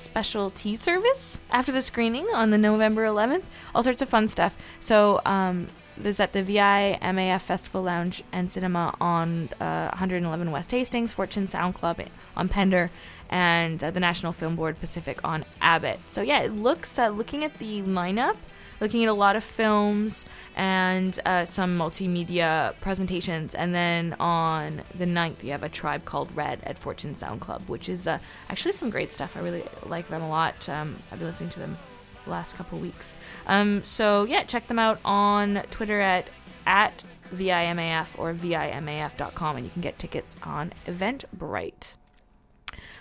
special 0.00 0.50
tea 0.50 0.76
service 0.76 1.38
after 1.50 1.72
the 1.72 1.82
screening 1.82 2.26
on 2.34 2.50
the 2.50 2.58
November 2.58 3.04
11th. 3.04 3.42
All 3.74 3.82
sorts 3.82 4.02
of 4.02 4.08
fun 4.08 4.28
stuff. 4.28 4.56
So 4.80 5.20
um, 5.24 5.68
there's 5.96 6.20
at 6.20 6.32
the 6.32 6.42
VI 6.42 6.98
MAF 7.02 7.42
Festival 7.42 7.82
Lounge 7.82 8.22
and 8.32 8.50
Cinema 8.50 8.94
on 9.00 9.50
uh, 9.60 9.88
111 9.90 10.50
West 10.50 10.70
Hastings, 10.70 11.12
Fortune 11.12 11.46
Sound 11.46 11.74
Club 11.74 12.00
on 12.36 12.48
Pender, 12.48 12.90
and 13.28 13.82
uh, 13.82 13.90
the 13.90 14.00
National 14.00 14.32
Film 14.32 14.56
Board 14.56 14.80
Pacific 14.80 15.20
on 15.24 15.44
Abbott. 15.60 16.00
So 16.08 16.22
yeah, 16.22 16.40
it 16.40 16.52
looks 16.52 16.98
uh, 16.98 17.08
looking 17.08 17.44
at 17.44 17.58
the 17.58 17.82
lineup 17.82 18.36
looking 18.80 19.04
at 19.04 19.08
a 19.08 19.14
lot 19.14 19.36
of 19.36 19.44
films 19.44 20.24
and 20.56 21.20
uh, 21.26 21.44
some 21.44 21.78
multimedia 21.78 22.74
presentations. 22.80 23.54
And 23.54 23.74
then 23.74 24.14
on 24.18 24.82
the 24.96 25.04
9th, 25.04 25.42
you 25.44 25.52
have 25.52 25.62
a 25.62 25.68
tribe 25.68 26.04
called 26.04 26.34
Red 26.34 26.60
at 26.64 26.78
Fortune 26.78 27.14
Sound 27.14 27.40
Club, 27.40 27.62
which 27.68 27.88
is 27.88 28.06
uh, 28.06 28.18
actually 28.48 28.72
some 28.72 28.90
great 28.90 29.12
stuff. 29.12 29.36
I 29.36 29.40
really 29.40 29.64
like 29.86 30.08
them 30.08 30.22
a 30.22 30.28
lot. 30.28 30.68
Um, 30.68 30.96
I've 31.12 31.18
been 31.18 31.28
listening 31.28 31.50
to 31.50 31.60
them 31.60 31.76
the 32.24 32.30
last 32.30 32.56
couple 32.56 32.78
weeks. 32.78 33.16
Um, 33.46 33.84
so 33.84 34.24
yeah, 34.24 34.44
check 34.44 34.66
them 34.68 34.78
out 34.78 34.98
on 35.04 35.62
Twitter 35.70 36.00
at 36.00 36.26
at 36.66 37.02
VIMAF 37.34 38.08
or 38.18 38.34
VIMAF.com, 38.34 39.56
and 39.56 39.64
you 39.64 39.70
can 39.70 39.82
get 39.82 39.98
tickets 39.98 40.36
on 40.42 40.72
Eventbrite. 40.86 41.94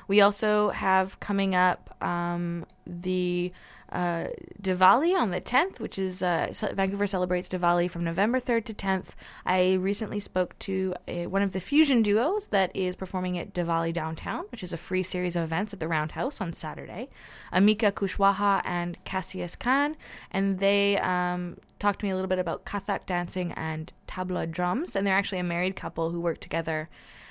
We 0.07 0.21
also 0.21 0.69
have 0.69 1.19
coming 1.19 1.55
up 1.55 1.95
um, 2.03 2.65
the 2.87 3.51
uh, 3.91 4.27
Diwali 4.61 5.15
on 5.15 5.31
the 5.31 5.41
10th, 5.41 5.79
which 5.79 5.97
is 5.97 6.21
uh, 6.21 6.53
Vancouver 6.73 7.07
celebrates 7.07 7.49
Diwali 7.49 7.89
from 7.89 8.03
November 8.03 8.39
3rd 8.39 8.65
to 8.65 8.73
10th. 8.73 9.07
I 9.45 9.73
recently 9.73 10.19
spoke 10.19 10.57
to 10.59 10.93
a, 11.07 11.27
one 11.27 11.41
of 11.41 11.53
the 11.53 11.59
fusion 11.59 12.01
duos 12.01 12.47
that 12.47 12.75
is 12.75 12.95
performing 12.95 13.37
at 13.37 13.53
Diwali 13.53 13.93
Downtown, 13.93 14.45
which 14.51 14.63
is 14.63 14.73
a 14.73 14.77
free 14.77 15.03
series 15.03 15.35
of 15.35 15.43
events 15.43 15.73
at 15.73 15.79
the 15.79 15.87
Roundhouse 15.87 16.39
on 16.39 16.53
Saturday. 16.53 17.09
Amika 17.53 17.91
Kushwaha 17.91 18.61
and 18.63 19.03
Cassius 19.05 19.55
Khan, 19.55 19.95
and 20.31 20.59
they 20.59 20.97
um, 20.99 21.57
talked 21.79 21.99
to 21.99 22.05
me 22.05 22.11
a 22.11 22.15
little 22.15 22.29
bit 22.29 22.39
about 22.39 22.65
Kathak 22.65 23.05
dancing 23.05 23.51
and 23.53 23.91
tabla 24.07 24.49
drums, 24.49 24.95
and 24.95 25.05
they're 25.05 25.17
actually 25.17 25.39
a 25.39 25.43
married 25.43 25.75
couple 25.75 26.11
who 26.11 26.19
work 26.19 26.39
together 26.39 26.89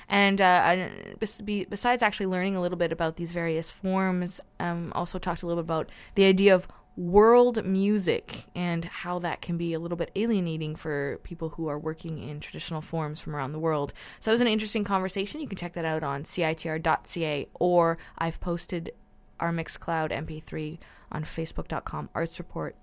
and 0.08 0.40
uh, 0.40 0.88
besides 1.20 2.02
actually 2.02 2.26
learning 2.26 2.56
a 2.56 2.60
little 2.60 2.78
bit 2.78 2.92
about 2.92 3.16
these 3.16 3.30
various 3.30 3.70
forms, 3.70 4.40
um, 4.58 4.92
also 4.94 5.18
talked 5.18 5.42
a 5.42 5.46
little 5.46 5.62
bit 5.62 5.66
about 5.66 5.90
the 6.14 6.24
idea 6.24 6.54
of 6.54 6.66
world 6.96 7.64
music 7.64 8.46
and 8.56 8.84
how 8.86 9.20
that 9.20 9.40
can 9.40 9.56
be 9.56 9.72
a 9.72 9.78
little 9.78 9.96
bit 9.96 10.10
alienating 10.16 10.74
for 10.74 11.20
people 11.22 11.50
who 11.50 11.68
are 11.68 11.78
working 11.78 12.18
in 12.18 12.40
traditional 12.40 12.80
forms 12.80 13.20
from 13.20 13.36
around 13.36 13.52
the 13.52 13.58
world. 13.58 13.92
So 14.18 14.32
it 14.32 14.34
was 14.34 14.40
an 14.40 14.48
interesting 14.48 14.82
conversation. 14.82 15.40
You 15.40 15.46
can 15.46 15.56
check 15.56 15.74
that 15.74 15.84
out 15.84 16.02
on 16.02 16.24
citr.ca 16.24 17.48
or 17.54 17.98
I've 18.18 18.40
posted 18.40 18.90
our 19.38 19.52
Mixcloud 19.52 20.10
MP3 20.10 20.78
on 21.12 21.22
facebook.com 21.22 22.10
arts 22.14 22.40
report 22.40 22.74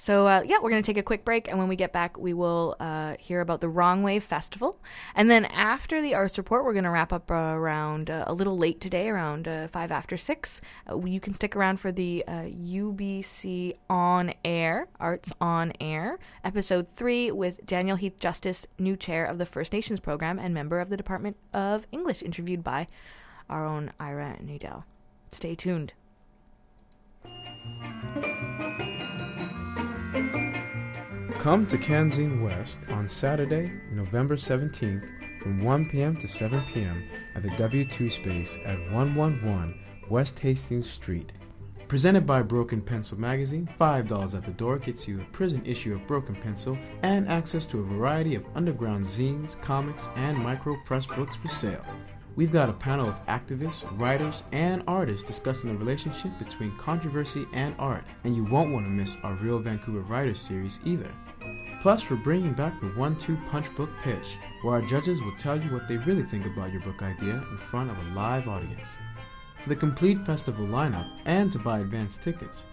so, 0.00 0.26
uh, 0.26 0.42
yeah, 0.46 0.56
we're 0.62 0.70
going 0.70 0.82
to 0.82 0.86
take 0.86 0.96
a 0.96 1.02
quick 1.02 1.26
break. 1.26 1.46
And 1.46 1.58
when 1.58 1.68
we 1.68 1.76
get 1.76 1.92
back, 1.92 2.16
we 2.16 2.32
will 2.32 2.74
uh, 2.80 3.16
hear 3.18 3.42
about 3.42 3.60
the 3.60 3.68
Wrong 3.68 4.02
Wave 4.02 4.24
Festival. 4.24 4.80
And 5.14 5.30
then 5.30 5.44
after 5.44 6.00
the 6.00 6.14
arts 6.14 6.38
report, 6.38 6.64
we're 6.64 6.72
going 6.72 6.84
to 6.84 6.90
wrap 6.90 7.12
up 7.12 7.30
uh, 7.30 7.34
around 7.34 8.08
uh, 8.08 8.24
a 8.26 8.32
little 8.32 8.56
late 8.56 8.80
today, 8.80 9.10
around 9.10 9.46
uh, 9.46 9.68
five 9.68 9.92
after 9.92 10.16
six. 10.16 10.62
Uh, 10.90 11.04
you 11.04 11.20
can 11.20 11.34
stick 11.34 11.54
around 11.54 11.80
for 11.80 11.92
the 11.92 12.24
UBC 12.26 13.76
On 13.90 14.32
Air, 14.42 14.88
Arts 14.98 15.34
On 15.38 15.70
Air, 15.82 16.18
episode 16.44 16.86
three 16.96 17.30
with 17.30 17.66
Daniel 17.66 17.96
Heath 17.96 18.18
Justice, 18.18 18.66
new 18.78 18.96
chair 18.96 19.26
of 19.26 19.36
the 19.36 19.44
First 19.44 19.70
Nations 19.70 20.00
program 20.00 20.38
and 20.38 20.54
member 20.54 20.80
of 20.80 20.88
the 20.88 20.96
Department 20.96 21.36
of 21.52 21.86
English, 21.92 22.22
interviewed 22.22 22.64
by 22.64 22.88
our 23.50 23.66
own 23.66 23.92
Ira 24.00 24.38
Nadel. 24.42 24.84
Stay 25.30 25.54
tuned. 25.54 25.92
Come 31.40 31.66
to 31.68 31.78
Canzine 31.78 32.42
West 32.42 32.80
on 32.90 33.08
Saturday, 33.08 33.72
November 33.92 34.36
17th 34.36 35.08
from 35.42 35.64
1 35.64 35.88
p.m. 35.88 36.14
to 36.18 36.28
7 36.28 36.62
p.m. 36.70 37.02
at 37.34 37.42
the 37.42 37.48
W2 37.48 38.12
space 38.12 38.58
at 38.66 38.78
111 38.92 39.74
West 40.10 40.38
Hastings 40.38 40.90
Street. 40.90 41.32
Presented 41.88 42.26
by 42.26 42.42
Broken 42.42 42.82
Pencil 42.82 43.18
Magazine, 43.18 43.66
$5 43.80 44.34
at 44.34 44.44
the 44.44 44.50
door 44.50 44.78
gets 44.78 45.08
you 45.08 45.22
a 45.22 45.32
prison 45.32 45.62
issue 45.64 45.94
of 45.94 46.06
Broken 46.06 46.34
Pencil 46.34 46.76
and 47.00 47.26
access 47.26 47.66
to 47.68 47.80
a 47.80 47.84
variety 47.84 48.34
of 48.34 48.44
underground 48.54 49.06
zines, 49.06 49.58
comics, 49.62 50.02
and 50.16 50.36
micro 50.36 50.76
press 50.84 51.06
books 51.06 51.36
for 51.36 51.48
sale. 51.48 51.86
We've 52.36 52.52
got 52.52 52.68
a 52.68 52.74
panel 52.74 53.08
of 53.08 53.26
activists, 53.26 53.84
writers, 53.98 54.44
and 54.52 54.82
artists 54.86 55.26
discussing 55.26 55.70
the 55.70 55.76
relationship 55.76 56.30
between 56.38 56.76
controversy 56.76 57.46
and 57.52 57.74
art, 57.78 58.04
and 58.24 58.36
you 58.36 58.44
won't 58.44 58.72
want 58.72 58.86
to 58.86 58.90
miss 58.90 59.16
our 59.22 59.34
Real 59.34 59.58
Vancouver 59.58 60.00
Writers 60.00 60.40
series 60.40 60.78
either. 60.84 61.10
Plus, 61.80 62.10
we're 62.10 62.16
bringing 62.16 62.52
back 62.52 62.78
the 62.80 62.88
one-two 62.88 63.38
punch 63.50 63.74
book 63.74 63.88
pitch, 64.02 64.36
where 64.62 64.74
our 64.74 64.82
judges 64.82 65.22
will 65.22 65.36
tell 65.38 65.58
you 65.58 65.72
what 65.72 65.88
they 65.88 65.96
really 65.98 66.24
think 66.24 66.44
about 66.44 66.72
your 66.72 66.82
book 66.82 67.02
idea 67.02 67.42
in 67.50 67.58
front 67.70 67.90
of 67.90 67.96
a 67.98 68.14
live 68.14 68.48
audience. 68.48 68.88
For 69.62 69.70
the 69.70 69.76
complete 69.76 70.26
festival 70.26 70.66
lineup 70.66 71.08
and 71.24 71.50
to 71.52 71.58
buy 71.58 71.78
advance 71.80 72.18
tickets, 72.22 72.66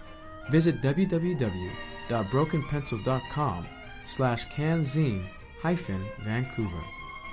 visit 0.51 0.81
www.brokenpencil.com 0.81 3.67
slash 4.05 4.45
canzine 4.53 5.25
hyphen 5.61 6.05
Vancouver 6.23 6.83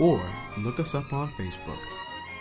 or 0.01 0.25
look 0.59 0.81
us 0.81 0.95
up 0.95 1.13
on 1.13 1.31
Facebook. 1.33 1.79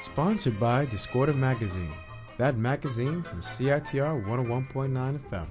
Sponsored 0.03 0.59
by 0.59 0.85
Discorder 0.85 1.35
Magazine, 1.35 1.93
that 2.37 2.57
magazine 2.57 3.23
from 3.23 3.41
CITR 3.41 4.25
101.9 4.25 5.19
FM. 5.29 5.47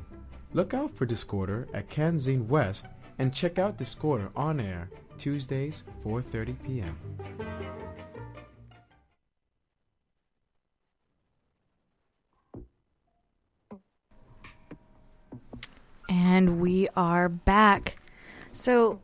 Look 0.53 0.75
out 0.75 0.95
for 0.97 1.07
Discorder 1.07 1.67
at 1.73 1.89
Canzine 1.89 2.49
West 2.49 2.87
and 3.19 3.33
check 3.33 3.59
out 3.59 3.79
Discorder 3.79 4.31
on 4.35 4.61
air 4.61 4.91
Tuesdays 5.19 5.85
4:30 6.05 6.57
p.m. 6.65 6.99
And 16.09 16.61
we 16.61 16.89
are 16.97 17.29
back. 17.29 17.97
So, 18.53 19.01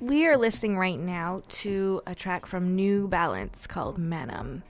we 0.00 0.26
are 0.26 0.36
listening 0.36 0.78
right 0.78 0.98
now 0.98 1.42
to 1.48 2.02
a 2.06 2.14
track 2.14 2.46
from 2.46 2.74
New 2.74 3.08
Balance 3.08 3.66
called 3.66 3.98
Manum. 3.98 4.62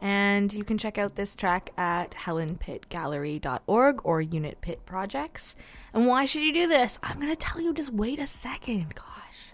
And 0.00 0.52
you 0.52 0.64
can 0.64 0.78
check 0.78 0.98
out 0.98 1.16
this 1.16 1.34
track 1.34 1.70
at 1.76 2.12
helenpittgallery.org 2.12 4.00
or 4.04 4.20
Unit 4.20 4.60
Pitt 4.60 4.84
Projects. 4.86 5.56
And 5.92 6.06
why 6.06 6.24
should 6.24 6.42
you 6.42 6.52
do 6.52 6.66
this? 6.66 6.98
I'm 7.02 7.16
going 7.16 7.30
to 7.30 7.36
tell 7.36 7.60
you, 7.60 7.72
just 7.72 7.92
wait 7.92 8.18
a 8.18 8.26
second. 8.26 8.94
Gosh. 8.94 9.52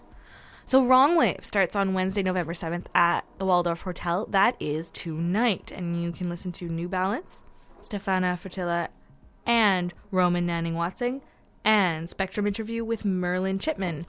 So, 0.65 0.85
Wrong 0.85 1.15
Wave 1.17 1.45
starts 1.45 1.75
on 1.75 1.93
Wednesday, 1.93 2.23
November 2.23 2.53
7th 2.53 2.85
at 2.95 3.25
the 3.37 3.45
Waldorf 3.45 3.81
Hotel. 3.81 4.25
That 4.27 4.55
is 4.59 4.89
tonight. 4.91 5.71
And 5.75 6.01
you 6.01 6.11
can 6.11 6.29
listen 6.29 6.51
to 6.53 6.69
New 6.69 6.87
Balance, 6.87 7.43
Stefana 7.81 8.39
Fertilla, 8.39 8.87
and 9.45 9.93
Roman 10.11 10.47
Nanning 10.47 10.73
Watson, 10.73 11.21
and 11.65 12.09
Spectrum 12.09 12.47
interview 12.47 12.83
with 12.83 13.05
Merlin 13.05 13.59
Chipman. 13.59 14.05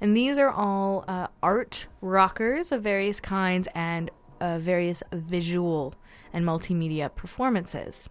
And 0.00 0.16
these 0.16 0.38
are 0.38 0.50
all 0.50 1.04
uh, 1.08 1.28
art 1.42 1.86
rockers 2.00 2.72
of 2.72 2.82
various 2.82 3.20
kinds 3.20 3.68
and 3.74 4.10
uh, 4.44 4.58
various 4.58 5.02
visual 5.12 5.94
and 6.32 6.44
multimedia 6.44 7.14
performances. 7.14 8.08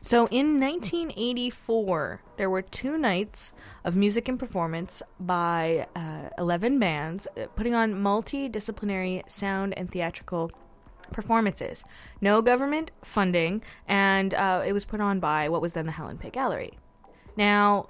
So 0.00 0.28
in 0.30 0.60
1984, 0.60 2.22
there 2.36 2.48
were 2.48 2.62
two 2.62 2.96
nights 2.96 3.52
of 3.84 3.96
music 3.96 4.28
and 4.28 4.38
performance 4.38 5.02
by 5.20 5.86
uh, 5.94 6.28
11 6.38 6.78
bands 6.78 7.26
uh, 7.26 7.46
putting 7.54 7.74
on 7.74 7.94
multidisciplinary 7.94 9.28
sound 9.28 9.76
and 9.76 9.90
theatrical 9.90 10.50
performances. 11.12 11.84
No 12.20 12.40
government 12.40 12.90
funding, 13.02 13.62
and 13.86 14.32
uh, 14.34 14.62
it 14.66 14.72
was 14.72 14.84
put 14.84 15.00
on 15.00 15.20
by 15.20 15.48
what 15.48 15.60
was 15.60 15.74
then 15.74 15.86
the 15.86 15.92
Helen 15.92 16.18
Pitt 16.18 16.32
Gallery. 16.32 16.78
Now, 17.36 17.88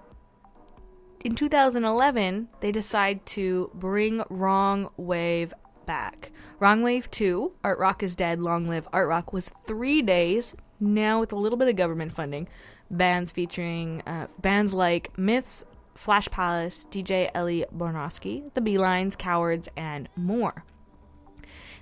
in 1.20 1.34
2011, 1.34 2.48
they 2.60 2.72
decide 2.72 3.24
to 3.26 3.70
bring 3.74 4.22
Wrong 4.28 4.90
Wave 4.96 5.54
back. 5.86 6.30
Wrong 6.58 6.82
Wave 6.82 7.10
2, 7.10 7.52
Art 7.62 7.78
Rock 7.78 8.02
is 8.02 8.16
Dead, 8.16 8.40
Long 8.40 8.66
Live 8.66 8.88
Art 8.92 9.08
Rock, 9.08 9.32
was 9.32 9.52
three 9.66 10.02
days, 10.02 10.54
now 10.80 11.20
with 11.20 11.32
a 11.32 11.36
little 11.36 11.58
bit 11.58 11.68
of 11.68 11.76
government 11.76 12.12
funding. 12.12 12.48
Bands 12.90 13.32
featuring 13.32 14.02
uh, 14.06 14.26
bands 14.38 14.74
like 14.74 15.16
Myths, 15.18 15.64
Flash 15.94 16.28
Palace, 16.28 16.86
DJ 16.90 17.30
Ellie 17.34 17.64
Bornowski, 17.72 18.44
The 18.54 18.60
Beelines, 18.60 19.16
Cowards, 19.16 19.68
and 19.76 20.08
more. 20.16 20.64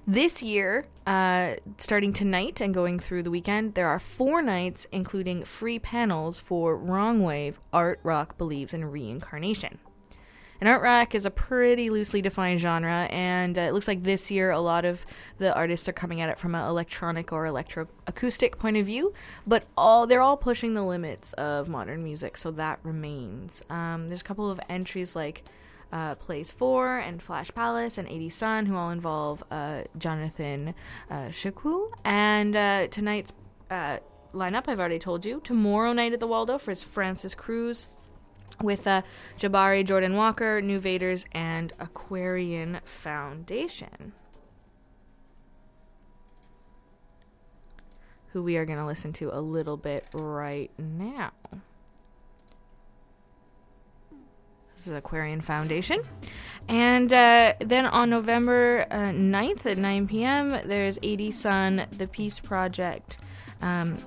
This 0.07 0.43
year, 0.43 0.87
uh, 1.07 1.55
starting 1.79 2.13
tonight 2.13 2.61
and 2.61 2.75
going 2.75 2.99
through 2.99 3.23
the 3.23 3.31
weekend, 3.31 3.75
there 3.75 3.87
are 3.87 4.01
four 4.01 4.43
nights, 4.43 4.85
including 4.91 5.45
free 5.45 5.79
panels 5.79 6.41
for 6.41 6.77
Wrong 6.77 7.23
Wave, 7.23 7.61
Art 7.73 8.01
Rock 8.03 8.37
Believes 8.37 8.75
in 8.75 8.85
Reincarnation. 8.85 9.79
And 10.63 10.69
art 10.69 10.81
rock 10.81 11.17
is 11.17 11.25
a 11.25 11.31
pretty 11.33 11.91
loosely 11.91 12.23
defined 12.23 12.61
genre, 12.61 13.09
and 13.11 13.59
uh, 13.59 13.63
it 13.63 13.73
looks 13.73 13.89
like 13.89 14.05
this 14.05 14.31
year 14.31 14.53
a 14.53 14.61
lot 14.61 14.85
of 14.85 15.05
the 15.39 15.53
artists 15.53 15.89
are 15.89 15.93
coming 15.93 16.21
at 16.21 16.29
it 16.29 16.39
from 16.39 16.55
an 16.55 16.65
electronic 16.69 17.33
or 17.33 17.47
electroacoustic 17.47 18.59
point 18.59 18.77
of 18.77 18.87
view. 18.87 19.13
But 19.45 19.65
all 19.77 20.07
they're 20.07 20.21
all 20.21 20.37
pushing 20.37 20.75
the 20.75 20.85
limits 20.85 21.33
of 21.33 21.69
modern 21.69 22.05
music, 22.05 22.37
so 22.37 22.53
that 22.53 22.79
remains. 22.85 23.65
Um, 23.71 24.07
there's 24.07 24.21
a 24.21 24.25
couple 24.25 24.53
of 24.53 24.61
entries 24.69 25.17
like 25.17 25.43
uh, 25.93 26.15
Plays 26.15 26.53
4 26.53 26.99
and 26.99 27.21
Flash 27.21 27.51
Palace 27.53 27.99
and 27.99 28.07
80 28.07 28.29
Sun, 28.29 28.67
who 28.67 28.77
all 28.77 28.91
involve 28.91 29.43
uh, 29.51 29.83
Jonathan 29.99 30.77
uh, 31.11 31.31
Choucault. 31.31 31.91
And 32.05 32.55
uh, 32.55 32.87
tonight's 32.87 33.33
uh, 33.69 33.99
lineup, 34.33 34.69
I've 34.69 34.79
already 34.79 35.01
told 35.01 35.25
you. 35.25 35.41
Tomorrow 35.43 35.93
night 35.93 36.13
at 36.13 36.21
the 36.21 36.29
Waldorf 36.29 36.69
is 36.69 36.85
Francis 36.85 37.35
Cruz 37.35 37.89
with 38.63 38.87
uh, 38.87 39.03
Jabari, 39.39 39.85
Jordan 39.85 40.15
Walker, 40.15 40.61
New 40.61 40.81
Vaders, 40.81 41.25
and 41.33 41.73
Aquarian 41.79 42.81
Foundation. 42.85 44.13
Who 48.33 48.43
we 48.43 48.57
are 48.57 48.65
going 48.65 48.79
to 48.79 48.87
listen 48.87 49.13
to 49.15 49.31
a 49.37 49.41
little 49.41 49.77
bit 49.77 50.07
right 50.15 50.71
now. 50.79 51.33
This 54.83 54.87
is 54.89 54.93
Aquarian 54.95 55.43
Foundation. 55.43 56.03
And 56.69 57.13
uh, 57.13 57.55
then 57.61 57.87
on 57.87 58.11
November 58.11 58.87
uh, 58.91 59.13
9th 59.13 59.67
at 59.67 59.79
9 59.79 60.09
p.m., 60.09 60.61
there's 60.65 60.99
80 61.03 61.31
Sun, 61.31 61.87
The 61.93 62.09
Peace 62.09 62.41
Project. 62.41 63.19
Um, 63.61 63.99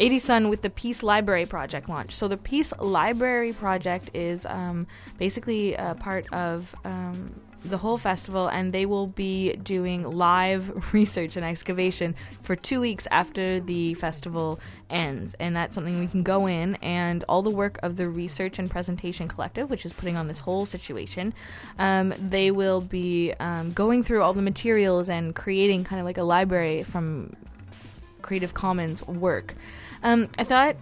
80 0.00 0.18
Sun 0.18 0.48
with 0.48 0.62
the 0.62 0.70
Peace 0.70 1.02
Library 1.02 1.44
Project 1.44 1.86
launch. 1.86 2.12
So 2.12 2.26
the 2.26 2.38
Peace 2.38 2.72
Library 2.80 3.52
Project 3.52 4.10
is 4.14 4.46
um, 4.46 4.86
basically 5.18 5.74
a 5.74 5.94
part 5.94 6.26
of 6.32 6.74
um, 6.86 7.38
the 7.66 7.76
whole 7.76 7.98
festival, 7.98 8.48
and 8.48 8.72
they 8.72 8.86
will 8.86 9.08
be 9.08 9.52
doing 9.56 10.02
live 10.04 10.92
research 10.94 11.36
and 11.36 11.44
excavation 11.44 12.14
for 12.40 12.56
two 12.56 12.80
weeks 12.80 13.06
after 13.10 13.60
the 13.60 13.92
festival 13.92 14.58
ends. 14.88 15.34
And 15.38 15.54
that's 15.54 15.74
something 15.74 16.00
we 16.00 16.06
can 16.06 16.22
go 16.22 16.46
in, 16.46 16.76
and 16.76 17.22
all 17.28 17.42
the 17.42 17.50
work 17.50 17.78
of 17.82 17.96
the 17.96 18.08
Research 18.08 18.58
and 18.58 18.70
Presentation 18.70 19.28
Collective, 19.28 19.68
which 19.68 19.84
is 19.84 19.92
putting 19.92 20.16
on 20.16 20.28
this 20.28 20.38
whole 20.38 20.64
situation, 20.64 21.34
um, 21.78 22.14
they 22.18 22.50
will 22.50 22.80
be 22.80 23.34
um, 23.38 23.74
going 23.74 24.02
through 24.02 24.22
all 24.22 24.32
the 24.32 24.40
materials 24.40 25.10
and 25.10 25.34
creating 25.34 25.84
kind 25.84 26.00
of 26.00 26.06
like 26.06 26.16
a 26.16 26.22
library 26.22 26.84
from 26.84 27.34
Creative 28.22 28.54
Commons 28.54 29.06
work. 29.06 29.54
Um, 30.02 30.28
I 30.38 30.44
thought 30.44 30.76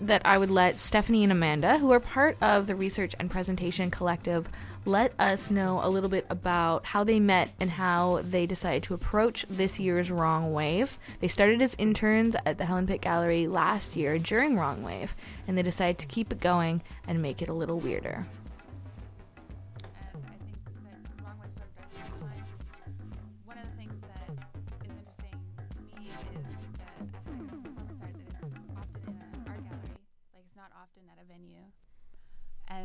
that 0.00 0.22
I 0.24 0.38
would 0.38 0.50
let 0.50 0.80
Stephanie 0.80 1.22
and 1.22 1.32
Amanda, 1.32 1.78
who 1.78 1.92
are 1.92 2.00
part 2.00 2.36
of 2.40 2.66
the 2.66 2.74
Research 2.74 3.14
and 3.18 3.30
Presentation 3.30 3.90
Collective, 3.90 4.48
let 4.84 5.12
us 5.18 5.50
know 5.50 5.80
a 5.82 5.88
little 5.88 6.10
bit 6.10 6.26
about 6.28 6.84
how 6.84 7.04
they 7.04 7.18
met 7.18 7.50
and 7.58 7.70
how 7.70 8.20
they 8.22 8.44
decided 8.44 8.82
to 8.82 8.94
approach 8.94 9.46
this 9.48 9.78
year's 9.78 10.10
Wrong 10.10 10.52
Wave. 10.52 10.98
They 11.20 11.28
started 11.28 11.62
as 11.62 11.74
interns 11.78 12.36
at 12.44 12.58
the 12.58 12.66
Helen 12.66 12.86
Pitt 12.86 13.00
Gallery 13.00 13.46
last 13.46 13.96
year 13.96 14.18
during 14.18 14.56
Wrong 14.56 14.82
Wave, 14.82 15.14
and 15.48 15.56
they 15.56 15.62
decided 15.62 15.98
to 16.00 16.06
keep 16.06 16.32
it 16.32 16.40
going 16.40 16.82
and 17.08 17.22
make 17.22 17.40
it 17.40 17.48
a 17.48 17.54
little 17.54 17.80
weirder. 17.80 18.26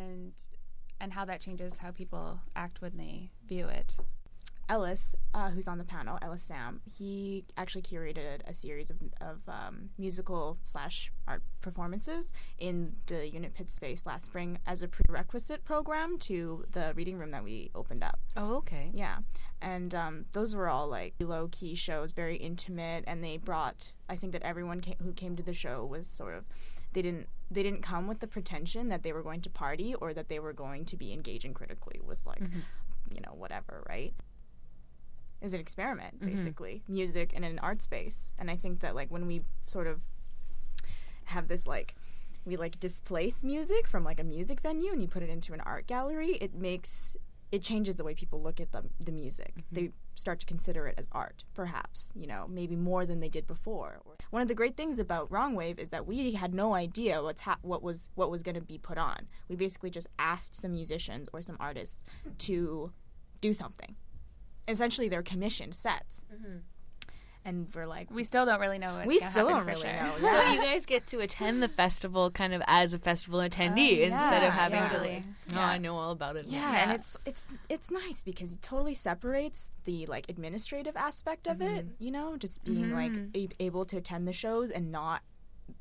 And 0.10 0.34
and 1.02 1.14
how 1.14 1.24
that 1.26 1.40
changes 1.40 1.78
how 1.78 1.92
people 1.92 2.40
act 2.56 2.82
when 2.82 2.98
they 2.98 3.30
view 3.48 3.68
it. 3.68 3.96
Ellis, 4.68 5.16
uh, 5.34 5.50
who's 5.50 5.68
on 5.68 5.80
the 5.80 5.84
panel, 5.84 6.20
Ellis 6.22 6.44
Sam, 6.44 6.82
he 6.96 7.44
actually 7.58 7.82
curated 7.82 8.42
a 8.46 8.54
series 8.54 8.92
of, 8.92 8.98
of 9.20 9.40
um, 9.48 9.90
musical 9.98 10.60
slash 10.64 11.12
art 11.28 11.42
performances 11.62 12.34
in 12.60 12.94
the 13.08 13.28
Unit 13.28 13.56
Pitt 13.56 13.72
space 13.72 14.06
last 14.06 14.26
spring 14.26 14.60
as 14.68 14.84
a 14.84 14.88
prerequisite 14.88 15.64
program 15.66 16.20
to 16.20 16.66
the 16.72 16.94
reading 16.96 17.18
room 17.18 17.32
that 17.32 17.44
we 17.44 17.72
opened 17.74 18.04
up. 18.04 18.20
Oh, 18.38 18.58
okay. 18.58 18.92
Yeah, 18.94 19.20
and 19.60 19.96
um, 19.96 20.26
those 20.34 20.56
were 20.56 20.70
all 20.70 20.88
like 20.88 21.16
low 21.20 21.48
key 21.52 21.74
shows, 21.74 22.12
very 22.12 22.36
intimate, 22.36 23.06
and 23.08 23.24
they 23.24 23.38
brought. 23.38 23.94
I 24.08 24.18
think 24.18 24.34
that 24.34 24.44
everyone 24.44 24.82
came, 24.82 24.98
who 25.02 25.14
came 25.14 25.36
to 25.36 25.44
the 25.44 25.54
show 25.54 25.84
was 25.84 26.06
sort 26.06 26.36
of 26.36 26.46
they 26.94 27.02
didn't 27.02 27.28
they 27.52 27.64
didn't 27.64 27.82
come 27.82 28.08
with 28.08 28.20
the 28.20 28.28
pretension 28.28 28.90
that 28.90 29.02
they 29.04 29.12
were 29.12 29.24
going 29.24 29.42
to 29.42 29.50
party 29.50 29.96
or 29.96 30.14
that 30.14 30.28
they 30.30 30.40
were 30.40 30.54
going 30.54 30.86
to 30.86 30.96
be 30.98 31.12
engaging 31.14 31.54
critically 31.54 32.00
with 32.04 32.24
like 32.26 32.42
Mhm. 32.42 32.62
you 33.12 33.22
know 33.22 33.34
whatever 33.34 33.84
right 33.90 34.14
it 35.42 35.46
was 35.46 35.54
an 35.54 35.60
experiment 35.60 36.20
Mhm. 36.20 36.26
basically 36.26 36.84
music 36.88 37.34
in 37.34 37.44
an 37.44 37.60
art 37.60 37.82
space 37.82 38.32
and 38.38 38.52
i 38.52 38.56
think 38.56 38.80
that 38.82 38.94
like 38.96 39.10
when 39.10 39.26
we 39.28 39.42
sort 39.68 39.88
of 39.88 40.02
have 41.26 41.48
this 41.48 41.66
like 41.68 41.96
we 42.46 42.56
like 42.56 42.80
displace 42.80 43.44
music 43.44 43.86
from 43.88 44.04
like 44.04 44.20
a 44.20 44.24
music 44.24 44.60
venue 44.62 44.92
and 44.92 45.02
you 45.02 45.08
put 45.08 45.24
it 45.24 45.30
into 45.30 45.54
an 45.54 45.62
art 45.62 45.88
gallery 45.88 46.34
it 46.42 46.54
makes 46.56 47.16
it 47.52 47.62
changes 47.64 47.96
the 47.96 48.04
way 48.04 48.14
people 48.14 48.42
look 48.42 48.60
at 48.60 48.72
the, 48.72 48.84
the 49.00 49.12
music. 49.12 49.54
Mm-hmm. 49.58 49.76
They 49.76 49.92
start 50.16 50.40
to 50.42 50.46
consider 50.46 50.88
it 50.88 50.96
as 50.98 51.08
art 51.12 51.44
perhaps 51.54 52.12
you 52.16 52.28
know 52.28 52.46
maybe 52.50 52.76
more 52.76 53.06
than 53.06 53.20
they 53.20 53.30
did 53.30 53.48
before. 53.48 54.02
One 54.32 54.42
of 54.42 54.48
the 54.48 54.56
great 54.56 54.76
things 54.76 55.00
about 55.00 55.32
wrong 55.32 55.56
wave 55.56 55.80
is 55.80 55.90
that 55.92 56.06
we 56.06 56.34
had 56.34 56.54
no 56.54 56.74
idea 56.74 57.24
what's 57.24 57.42
ha- 57.42 57.58
what 57.62 57.82
was 57.82 58.10
what 58.16 58.32
was 58.32 58.44
going 58.44 58.56
to 58.56 58.62
be 58.62 58.78
put 58.78 58.98
on. 58.98 59.28
We 59.48 59.56
basically 59.56 59.90
just 59.90 60.08
asked 60.18 60.56
some 60.56 60.72
musicians 60.72 61.30
or 61.34 61.42
some 61.42 61.58
artists 61.60 62.04
to 62.40 62.92
do 63.42 63.54
something. 63.54 63.96
Essentially 64.68 65.10
they're 65.10 65.24
commissioned 65.24 65.74
sets 65.74 66.22
mm-hmm. 66.32 66.58
And 67.50 67.68
we're 67.76 67.86
like 67.86 68.10
We 68.12 68.24
still 68.24 68.46
don't 68.46 68.60
really 68.62 68.78
know 68.80 68.94
what's 68.96 69.08
we 69.08 69.20
gonna 69.20 69.32
still 69.32 69.48
don't 69.50 69.62
for 69.62 69.72
really 69.72 69.82
sure. 69.88 69.94
know 69.94 70.16
So 70.22 70.52
you 70.54 70.62
guys 70.62 70.86
get 70.86 71.06
to 71.08 71.20
attend 71.20 71.62
the 71.62 71.68
festival 71.68 72.32
kind 72.32 72.54
of 72.54 72.62
as 72.68 72.94
a 72.94 73.00
festival 73.00 73.40
attendee 73.40 74.00
Uh, 74.00 74.14
instead 74.14 74.38
of 74.44 74.44
yeah, 74.44 74.52
having 74.52 74.88
totally. 74.90 75.24
to. 75.50 75.56
Oh, 75.58 75.60
I 75.60 75.78
know 75.78 75.98
all 75.98 76.12
about 76.12 76.36
it. 76.38 76.46
now. 76.52 76.58
Yeah, 76.58 76.84
and 76.84 76.92
it's 76.94 77.18
it's 77.26 77.48
it's 77.70 77.92
nice 77.92 78.24
because 78.24 78.54
it 78.54 78.62
totally 78.62 78.94
separates 78.94 79.70
the 79.86 80.06
like 80.06 80.30
administrative 80.30 80.96
aspect 80.96 81.48
of 81.48 81.62
it. 81.62 81.86
You 82.00 82.12
know, 82.12 82.38
just 82.38 82.64
being 82.64 82.92
like 82.94 83.12
Mhm. 83.12 83.36
a- 83.36 83.64
able 83.64 83.84
to 83.86 83.98
attend 83.98 84.28
the 84.28 84.34
shows 84.34 84.70
and 84.70 84.92
not 84.92 85.22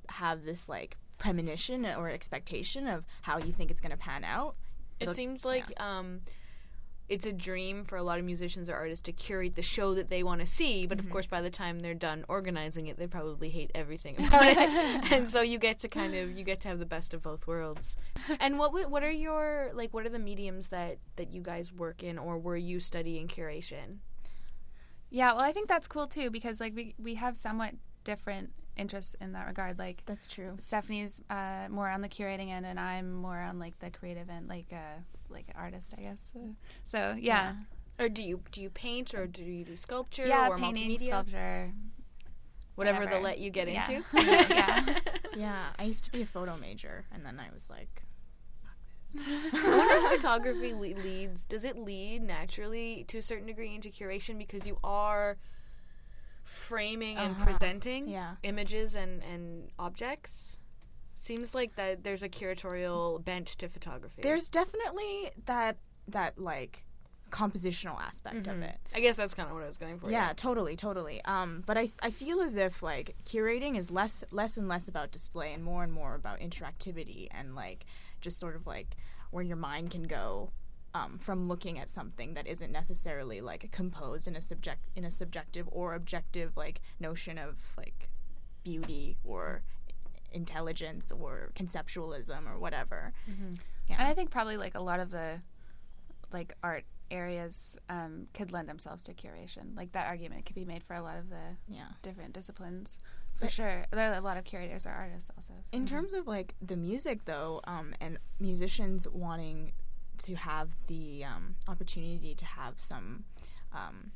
have 0.09 0.45
this 0.45 0.69
like 0.69 0.97
premonition 1.19 1.85
or 1.85 2.09
expectation 2.09 2.87
of 2.87 3.05
how 3.23 3.39
you 3.39 3.53
think 3.53 3.71
it's 3.71 3.81
going 3.81 3.91
to 3.91 3.97
pan 3.99 4.25
out. 4.25 4.55
It 5.01 5.05
It'll- 5.05 5.14
seems 5.14 5.45
like 5.45 5.66
um, 5.81 6.21
it's 7.09 7.24
a 7.24 7.32
dream 7.32 7.84
for 7.84 7.96
a 7.96 8.02
lot 8.02 8.18
of 8.18 8.24
musicians 8.24 8.68
or 8.68 8.74
artists 8.74 9.02
to 9.02 9.12
curate 9.12 9.54
the 9.54 9.62
show 9.62 9.94
that 9.94 10.09
they 10.09 10.22
want 10.22 10.40
to 10.40 10.46
see, 10.46 10.86
but 10.86 10.98
of 10.98 11.06
mm-hmm. 11.06 11.12
course, 11.12 11.26
by 11.26 11.40
the 11.40 11.50
time 11.50 11.80
they're 11.80 11.94
done 11.94 12.24
organizing 12.28 12.86
it, 12.86 12.98
they 12.98 13.06
probably 13.06 13.48
hate 13.48 13.70
everything 13.74 14.14
about 14.26 14.44
it, 14.46 14.59
and 15.12 15.26
so 15.26 15.40
you 15.40 15.59
get 15.59 15.78
to 15.78 15.88
kind 15.88 16.14
of 16.14 16.36
you 16.36 16.44
get 16.44 16.61
to 16.61 16.68
have 16.68 16.78
the 16.78 16.86
best 16.86 17.14
of 17.14 17.22
both 17.22 17.46
worlds. 17.46 17.96
And 18.40 18.59
what 18.59 18.90
what 18.90 19.02
are 19.02 19.11
your 19.11 19.70
like 19.74 19.94
what 19.94 20.04
are 20.04 20.11
the 20.11 20.18
mediums 20.18 20.68
that 20.68 20.98
that 21.16 21.32
you 21.32 21.40
guys 21.40 21.72
work 21.72 22.02
in, 22.02 22.18
or 22.18 22.38
were 22.38 22.56
you 22.56 22.80
studying 22.80 23.28
curation? 23.28 23.98
Yeah, 25.11 25.32
well, 25.32 25.42
I 25.42 25.52
think 25.52 25.68
that's 25.68 25.88
cool 25.88 26.06
too 26.06 26.30
because 26.30 26.61
like 26.61 26.74
we 26.74 26.94
we 26.98 27.14
have 27.14 27.36
somewhat 27.36 27.74
different 28.04 28.52
interests 28.79 29.16
in 29.20 29.33
that 29.33 29.47
regard. 29.47 29.79
Like 29.79 30.03
that's 30.07 30.26
true. 30.26 30.55
Stephanie's 30.59 31.20
uh, 31.31 31.66
more 31.70 31.89
on 31.89 32.01
the 32.01 32.09
curating 32.09 32.51
end, 32.51 32.64
and 32.66 32.79
I'm 32.79 33.12
more 33.12 33.39
on 33.41 33.59
like 33.59 33.79
the 33.81 33.91
creative 33.91 34.31
end, 34.31 34.49
like 34.49 34.66
uh, 34.72 35.01
like 35.29 35.47
an 35.49 35.55
artist, 35.59 35.95
I 35.99 36.03
guess. 36.03 36.31
So, 36.33 36.41
so 36.85 37.16
yeah. 37.18 37.55
Or 38.01 38.09
do 38.09 38.22
you 38.22 38.41
do 38.53 38.62
you 38.62 38.70
paint 38.70 39.12
or 39.14 39.26
do 39.26 39.43
you 39.43 39.64
do 39.64 39.76
sculpture 39.76 40.26
Yeah, 40.26 40.49
or 40.49 40.57
painting, 40.59 40.91
multimedia? 40.91 41.07
sculpture, 41.09 41.72
Whatever, 42.76 42.99
whatever. 43.01 43.14
they'll 43.16 43.24
let 43.24 43.39
you 43.41 43.51
get 43.51 43.68
Yeah. 43.68 43.91
into. 43.91 44.05
yeah. 44.55 44.99
yeah, 45.37 45.66
I 45.79 45.83
used 45.85 46.05
to 46.05 46.12
be 46.12 46.22
a 46.22 46.26
photo 46.26 46.57
major, 46.57 47.05
and 47.12 47.26
then 47.26 47.41
I 47.41 47.53
was 47.53 47.68
like, 47.68 48.05
I 49.18 49.76
wonder 49.76 49.95
if 50.07 50.12
photography 50.20 50.72
le- 50.74 51.01
leads. 51.03 51.45
Does 51.45 51.64
it 51.64 51.76
lead 51.76 52.22
naturally 52.22 53.05
to 53.09 53.18
a 53.18 53.22
certain 53.22 53.47
degree 53.47 53.74
into 53.74 53.89
curation 53.89 54.39
because 54.39 54.66
you 54.66 54.79
are 54.85 55.39
framing 56.49 57.18
and 57.18 57.36
Uh-huh. 57.36 57.44
presenting 57.44 58.09
Yeah. 58.09 58.36
images 58.42 58.94
and 58.94 59.22
and 59.22 59.70
objects? 59.78 60.59
Seems 61.16 61.55
like 61.55 61.74
that 61.76 62.05
there's 62.05 62.22
a 62.22 62.28
curatorial 62.28 63.22
bent 63.24 63.49
to 63.59 63.68
photography. 63.68 64.22
there's 64.22 64.49
definitely 64.49 65.30
that 65.46 65.76
that 66.07 66.38
like 66.38 66.84
compositional 67.30 68.01
aspect 68.01 68.46
of 68.46 68.57
Mhm. 68.57 68.62
it. 68.62 68.80
I 68.94 69.01
guess 69.01 69.16
that's 69.16 69.34
kind 69.34 69.46
of 69.51 69.55
what 69.55 69.62
I 69.62 69.66
was 69.66 69.76
going 69.76 69.99
for. 69.99 70.11
Yeah, 70.11 70.32
totally, 70.34 70.74
totally. 70.76 71.22
Um, 71.26 71.62
but 71.66 71.76
I 71.76 71.90
I 72.01 72.11
feel 72.11 72.40
as 72.40 72.57
if 72.57 72.82
like 72.82 73.14
curating 73.26 73.76
is 73.76 73.90
less 73.90 74.24
less 74.32 74.57
and 74.57 74.66
less 74.68 74.88
about 74.88 75.11
display 75.11 75.53
and 75.53 75.62
more 75.62 75.84
and 75.84 75.92
more 75.92 76.14
about 76.14 76.40
interactivity 76.40 77.28
and 77.30 77.55
like 77.55 77.84
just 78.22 78.38
sort 78.38 78.57
of 78.57 78.66
like 78.66 78.96
where 79.30 79.44
your 79.44 79.59
mind 79.59 79.90
can 79.90 80.05
go 80.05 80.51
um, 80.99 81.18
from 81.18 81.49
looking 81.49 81.78
at 81.78 81.88
something 81.90 82.34
that 82.34 82.46
isn't 82.46 82.72
necessarily 82.72 83.40
like 83.40 83.70
composed 83.70 84.26
in 84.28 84.36
a 84.36 84.40
subject 84.40 84.80
in 84.96 85.05
a 85.05 85.11
subjective 85.11 85.68
or 85.70 85.94
objective 85.94 86.57
like 86.57 86.80
notion 87.01 87.38
of 87.38 87.57
like 87.76 88.09
beauty 88.64 89.16
or 89.24 89.62
intelligence 90.32 91.11
or 91.12 91.51
conceptualism 91.55 92.46
or 92.46 92.59
whatever. 92.59 93.12
Yeah. 93.88 93.96
And 93.99 94.09
I 94.09 94.14
think 94.14 94.30
probably 94.30 94.57
like 94.57 94.74
a 94.74 94.80
lot 94.80 95.01
of 95.01 95.11
the 95.11 95.40
like 96.32 96.55
art 96.62 96.84
areas 97.11 97.78
um, 97.88 98.26
could 98.34 98.53
lend 98.53 98.68
themselves 98.68 99.03
to 99.05 99.14
curation. 99.14 99.74
Like 99.76 99.92
that 99.92 100.07
argument 100.07 100.44
could 100.44 100.55
be 100.55 100.66
made 100.66 100.82
for 100.84 100.94
a 100.94 101.03
lot 101.03 101.16
of 101.18 101.30
the 101.30 101.57
Yeah. 101.68 101.88
different 102.03 102.34
disciplines. 102.34 102.99
For 103.36 103.46
But- 103.46 103.53
sure. 103.53 103.86
There 103.92 104.12
are 104.12 104.16
a 104.18 104.20
lot 104.20 104.36
of 104.36 104.44
curators 104.44 104.84
are 104.86 104.94
artists 104.94 105.30
also. 105.34 105.55
so- 105.55 105.68
In 105.76 105.86
terms 105.86 106.12
of 106.12 106.26
like 106.26 106.55
the 106.61 106.76
music, 106.76 107.24
though, 107.24 107.61
um, 107.64 107.94
and 108.01 108.18
musicians 108.38 109.09
wanting 109.09 109.72
to 110.19 110.35
have 110.35 110.69
the 110.87 111.25
um, 111.25 111.57
opportunity 111.66 112.35
to 112.35 112.45
have 112.45 112.75
some, 112.79 113.25
um, 113.73 114.12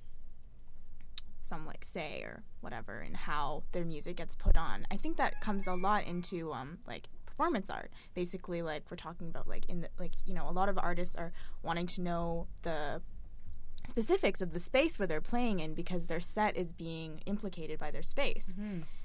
some 1.40 1.66
like 1.66 1.84
say 1.84 2.20
or 2.22 2.42
whatever 2.60 3.00
in 3.02 3.14
how 3.14 3.62
their 3.72 3.84
music 3.84 4.16
gets 4.16 4.34
put 4.34 4.56
on, 4.56 4.86
I 4.90 4.96
think 4.96 5.16
that 5.16 5.40
comes 5.40 5.66
a 5.66 5.74
lot 5.74 6.04
into 6.06 6.52
um, 6.52 6.78
like 6.86 7.08
performance 7.26 7.68
art. 7.70 7.90
Basically, 8.14 8.62
like 8.62 8.84
we're 8.90 8.96
talking 8.96 9.28
about 9.28 9.48
like 9.48 9.64
in 9.68 9.80
the 9.82 9.88
like 9.98 10.12
you 10.24 10.34
know 10.34 10.48
a 10.48 10.52
lot 10.52 10.68
of 10.68 10.78
artists 10.78 11.16
are 11.16 11.32
wanting 11.62 11.86
to 11.88 12.00
know 12.00 12.46
the 12.62 13.00
specifics 13.88 14.40
of 14.40 14.52
the 14.52 14.60
space 14.60 14.96
where 14.96 15.08
they're 15.08 15.20
playing 15.20 15.58
in 15.58 15.74
because 15.74 16.06
their 16.06 16.20
set 16.20 16.56
is 16.56 16.72
being 16.72 17.20
implicated 17.26 17.80
by 17.80 17.90
their 17.90 18.02
space 18.02 18.54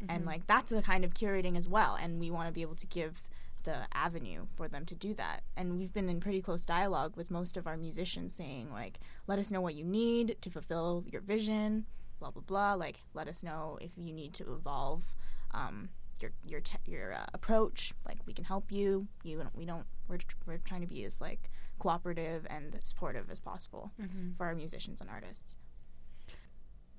and 0.07 0.21
Mhm. 0.21 0.25
like 0.27 0.45
that's 0.45 0.71
a 0.71 0.83
kind 0.83 1.03
of 1.03 1.15
curating 1.15 1.57
as 1.57 1.67
well 1.67 1.95
and 1.99 2.19
we 2.19 2.29
want 2.29 2.47
to 2.47 2.53
be 2.53 2.61
able 2.61 2.75
to 2.75 2.85
give 2.85 3.23
the 3.69 3.79
avenue 3.93 4.41
for 4.55 4.67
them 4.69 4.85
to 4.85 4.95
do 4.95 5.13
that. 5.15 5.39
And 5.57 5.77
we've 5.77 5.93
been 5.97 6.09
in 6.13 6.19
pretty 6.25 6.41
close 6.41 6.63
dialogue 6.65 7.13
with 7.17 7.29
most 7.39 7.57
of 7.57 7.67
our 7.67 7.77
musicians 7.77 8.33
saying 8.33 8.71
like 8.71 8.95
let 9.27 9.39
us 9.39 9.51
know 9.51 9.61
what 9.61 9.75
you 9.75 9.83
need 9.83 10.37
to 10.43 10.49
fulfill 10.49 11.03
your 11.13 11.21
vision 11.21 11.85
blah 12.19 12.31
blah 12.31 12.41
blah. 12.51 12.73
Like 12.85 12.97
let 13.13 13.27
us 13.27 13.43
know 13.43 13.77
if 13.81 13.91
you 13.97 14.11
need 14.21 14.33
to 14.39 14.43
evolve 14.57 15.03
um, 15.51 15.89
your 16.21 16.31
your 16.51 16.61
te- 16.61 16.77
your 16.95 17.13
uh, 17.13 17.25
approach. 17.33 17.93
Like 18.07 18.19
we 18.25 18.33
can 18.33 18.45
help 18.45 18.71
you. 18.71 19.07
You 19.23 19.37
don't- 19.43 19.55
we 19.55 19.65
don't 19.65 19.85
we're, 20.07 20.17
tr- 20.17 20.35
we're 20.47 20.57
trying 20.69 20.81
to 20.81 20.87
be 20.95 21.03
as 21.03 21.19
like 21.21 21.51
cooperative 21.79 22.47
and 22.49 22.75
supportive 22.83 23.29
as 23.29 23.39
possible 23.39 23.91
Mhm. 24.01 24.35
for 24.37 24.45
our 24.47 24.55
musicians 24.55 24.99
and 25.01 25.09
artists 25.09 25.57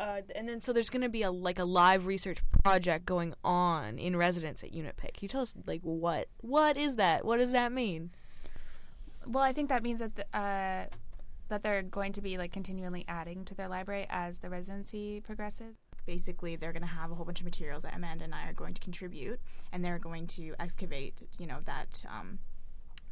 Uh, 0.00 0.20
and 0.36 0.48
then 0.48 0.60
so 0.60 0.72
there's 0.72 0.90
going 0.90 1.02
to 1.02 1.08
be 1.08 1.22
a 1.22 1.30
like 1.30 1.58
a 1.58 1.64
live 1.64 2.06
research 2.06 2.38
project 2.62 3.04
going 3.04 3.34
on 3.42 3.98
in 3.98 4.14
residence 4.16 4.62
at 4.62 4.72
Unit 4.72 4.96
Pitt. 4.96 5.14
Can 5.14 5.24
you 5.24 5.28
tell 5.28 5.40
us 5.40 5.54
like 5.66 5.80
what 5.82 6.28
what 6.40 6.76
is 6.76 6.96
that? 6.96 7.24
What 7.24 7.38
does 7.38 7.52
that 7.52 7.72
mean? 7.72 8.10
Well, 9.26 9.42
I 9.42 9.52
think 9.52 9.68
that 9.68 9.82
means 9.82 10.00
that 10.00 10.14
the, 10.14 10.24
uh, 10.36 10.86
that 11.48 11.62
they're 11.62 11.82
going 11.82 12.12
to 12.12 12.22
be 12.22 12.38
like 12.38 12.52
continually 12.52 13.04
adding 13.08 13.44
to 13.46 13.54
their 13.54 13.68
library 13.68 14.06
as 14.08 14.38
the 14.38 14.48
residency 14.50 15.20
progresses. 15.20 15.76
basically 16.06 16.56
they're 16.56 16.72
going 16.72 16.82
to 16.82 16.88
have 16.88 17.10
a 17.10 17.14
whole 17.14 17.24
bunch 17.24 17.40
of 17.40 17.44
materials 17.44 17.82
that 17.82 17.94
Amanda 17.94 18.24
and 18.24 18.34
I 18.34 18.48
are 18.48 18.54
going 18.54 18.74
to 18.74 18.80
contribute, 18.80 19.40
and 19.72 19.84
they're 19.84 19.98
going 19.98 20.26
to 20.28 20.54
excavate, 20.58 21.20
you 21.38 21.46
know, 21.46 21.58
that 21.66 22.02
um, 22.08 22.38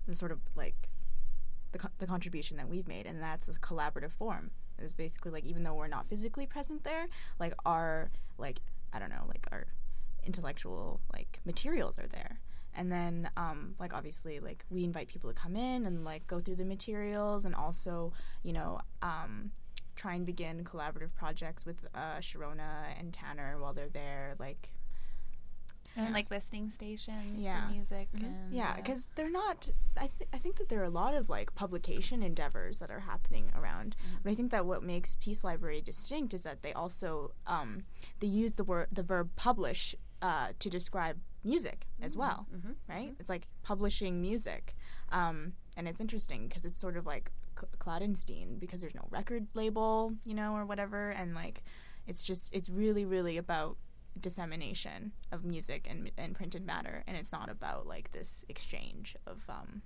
the 0.06 0.14
sort 0.14 0.32
of 0.32 0.40
like 0.54 0.88
the 1.72 1.78
co- 1.78 1.90
the 1.98 2.06
contribution 2.06 2.56
that 2.56 2.68
we've 2.68 2.88
made, 2.88 3.06
and 3.06 3.20
that's 3.20 3.48
a 3.48 3.52
collaborative 3.52 4.12
form. 4.12 4.50
It's 4.78 4.92
basically 4.92 5.30
like 5.30 5.44
even 5.44 5.62
though 5.62 5.74
we're 5.74 5.86
not 5.86 6.08
physically 6.08 6.46
present 6.46 6.84
there, 6.84 7.06
like 7.38 7.54
our 7.64 8.10
like 8.38 8.60
I 8.92 8.98
don't 8.98 9.10
know, 9.10 9.24
like 9.28 9.46
our 9.52 9.66
intellectual 10.24 11.00
like 11.12 11.40
materials 11.44 11.98
are 11.98 12.08
there. 12.08 12.40
And 12.78 12.92
then, 12.92 13.30
um, 13.38 13.74
like 13.78 13.94
obviously, 13.94 14.38
like 14.38 14.64
we 14.68 14.84
invite 14.84 15.08
people 15.08 15.32
to 15.32 15.34
come 15.34 15.56
in 15.56 15.86
and 15.86 16.04
like 16.04 16.26
go 16.26 16.38
through 16.38 16.56
the 16.56 16.64
materials, 16.64 17.46
and 17.46 17.54
also, 17.54 18.12
you 18.42 18.52
know, 18.52 18.80
um, 19.00 19.50
try 19.96 20.14
and 20.14 20.26
begin 20.26 20.62
collaborative 20.62 21.14
projects 21.14 21.64
with 21.64 21.76
uh, 21.94 22.18
Sharona 22.18 22.84
and 22.98 23.14
Tanner 23.14 23.58
while 23.58 23.72
they're 23.72 23.88
there. 23.88 24.34
Like, 24.38 24.68
And 25.96 26.12
like 26.14 26.30
listening 26.30 26.70
stations 26.70 27.40
Yeah. 27.40 27.66
for 27.66 27.72
music. 27.72 28.08
Mm-hmm. 28.14 28.24
And, 28.26 28.52
yeah, 28.52 28.76
because 28.76 29.08
they're 29.14 29.30
not. 29.30 29.68
I 29.96 30.08
th- 30.18 30.28
I 30.32 30.38
think 30.38 30.56
that 30.56 30.68
there 30.68 30.80
are 30.80 30.84
a 30.84 30.90
lot 30.90 31.14
of 31.14 31.28
like 31.28 31.54
publication 31.54 32.22
endeavors 32.22 32.78
that 32.80 32.90
are 32.90 33.00
happening 33.00 33.50
around. 33.56 33.96
But 34.22 34.32
I 34.32 34.34
think 34.34 34.50
that 34.50 34.66
what 34.66 34.82
makes 34.82 35.16
Peace 35.20 35.42
Library 35.42 35.80
distinct 35.80 36.34
is 36.34 36.42
that 36.42 36.62
they 36.62 36.72
also 36.72 37.32
um, 37.46 37.82
they 38.20 38.26
use 38.26 38.52
the 38.52 38.64
word 38.64 38.88
the 38.92 39.02
verb 39.02 39.30
publish 39.36 39.94
uh, 40.22 40.48
to 40.58 40.68
describe 40.70 41.16
music 41.44 41.86
as 42.02 42.16
well, 42.16 42.46
Mhm. 42.54 42.74
right? 42.88 43.14
It's 43.20 43.28
like 43.28 43.46
publishing 43.62 44.20
music, 44.20 44.74
um, 45.12 45.52
and 45.76 45.86
it's 45.86 46.00
interesting 46.00 46.48
because 46.48 46.64
it's 46.64 46.80
sort 46.80 46.96
of 46.96 47.06
like 47.06 47.30
Cl- 47.58 47.70
Claudenstein 47.78 48.58
because 48.58 48.80
there's 48.80 48.94
no 48.94 49.06
record 49.10 49.46
label, 49.54 50.12
you 50.24 50.34
know, 50.34 50.54
or 50.56 50.64
whatever, 50.66 51.10
and 51.10 51.34
like 51.34 51.62
it's 52.06 52.24
just 52.26 52.52
it's 52.54 52.68
really 52.68 53.04
really 53.04 53.36
about 53.36 53.76
dissemination 54.20 55.12
of 55.32 55.44
music 55.44 55.86
and, 55.88 56.10
and 56.16 56.34
printed 56.34 56.64
matter 56.64 57.04
and 57.06 57.16
it's 57.16 57.32
not 57.32 57.48
about 57.50 57.86
like 57.86 58.10
this 58.12 58.44
exchange 58.48 59.14
of 59.26 59.42
um, 59.48 59.82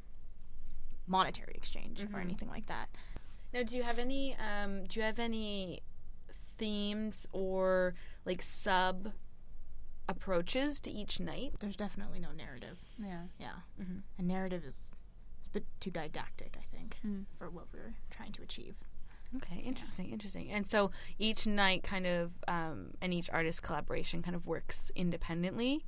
monetary 1.07 1.53
exchange 1.55 2.03
or 2.03 2.07
Mhm. 2.07 2.21
anything 2.21 2.49
like 2.49 2.67
that 2.67 2.89
Now, 3.53 3.65
do 3.65 3.77
you 3.77 3.83
have 3.83 3.99
any 3.99 4.37
um, 4.37 4.85
do 4.85 5.01
you 5.01 5.05
have 5.07 5.19
any 5.19 5.83
themes 6.57 7.27
or 7.33 7.95
like 8.25 8.43
sub 8.43 9.13
approaches 10.09 10.81
to 10.83 10.91
each 10.91 11.21
night? 11.21 11.55
there's 11.61 11.77
definitely 11.77 12.21
no 12.21 12.33
narrative 12.33 12.79
Yeah. 12.99 13.25
yeah 13.39 13.61
Mhm. 13.81 14.03
a 14.19 14.23
narrative 14.23 14.65
is 14.65 14.91
a 15.47 15.49
bit 15.51 15.67
too 15.81 15.91
didactic 15.91 16.57
i 16.59 16.63
think 16.65 16.99
Mm. 17.05 17.27
for 17.39 17.51
what 17.51 17.67
we're 17.73 17.95
trying 18.11 18.33
to 18.33 18.43
achieve 18.43 18.77
Okay, 19.37 19.59
interesting, 19.61 20.11
interesting. 20.11 20.51
And 20.51 20.67
so 20.67 20.91
each 21.19 21.47
night, 21.47 21.83
kind 21.83 22.07
of, 22.07 22.33
um, 22.49 22.91
and 23.01 23.15
each 23.15 23.31
artist 23.31 23.63
collaboration 23.63 24.23
kind 24.23 24.35
of 24.35 24.47
works 24.47 24.91
independently, 24.97 25.85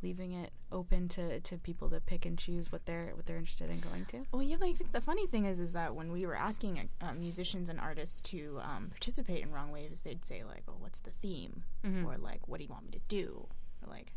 leaving 0.00 0.32
it 0.32 0.52
open 0.70 1.08
to, 1.08 1.40
to 1.40 1.58
people 1.58 1.90
to 1.90 2.00
pick 2.00 2.24
and 2.24 2.38
choose 2.38 2.70
what 2.70 2.86
they're 2.86 3.10
what 3.14 3.26
they're 3.26 3.36
interested 3.38 3.68
in 3.68 3.80
going 3.80 4.04
to. 4.06 4.24
Well, 4.32 4.42
yeah, 4.42 4.54
I 4.62 4.72
think 4.72 4.92
the 4.92 5.00
funny 5.00 5.26
thing 5.26 5.44
is, 5.44 5.58
is 5.58 5.72
that 5.72 5.94
when 5.96 6.12
we 6.12 6.24
were 6.24 6.36
asking 6.36 6.88
uh, 7.00 7.12
musicians 7.14 7.68
and 7.68 7.80
artists 7.80 8.20
to 8.22 8.60
um, 8.62 8.88
participate 8.90 9.42
in 9.42 9.50
Wrong 9.50 9.72
Waves, 9.72 10.02
they'd 10.02 10.24
say 10.24 10.44
like, 10.44 10.62
"Oh, 10.68 10.76
what's 10.78 11.00
the 11.00 11.10
theme?" 11.10 11.64
Mhm. 11.84 12.04
or 12.06 12.16
like, 12.16 12.46
"What 12.46 12.58
do 12.58 12.64
you 12.64 12.70
want 12.70 12.84
me 12.84 12.92
to 12.92 13.00
do?" 13.08 13.48
or 13.82 13.88
like, 13.92 14.12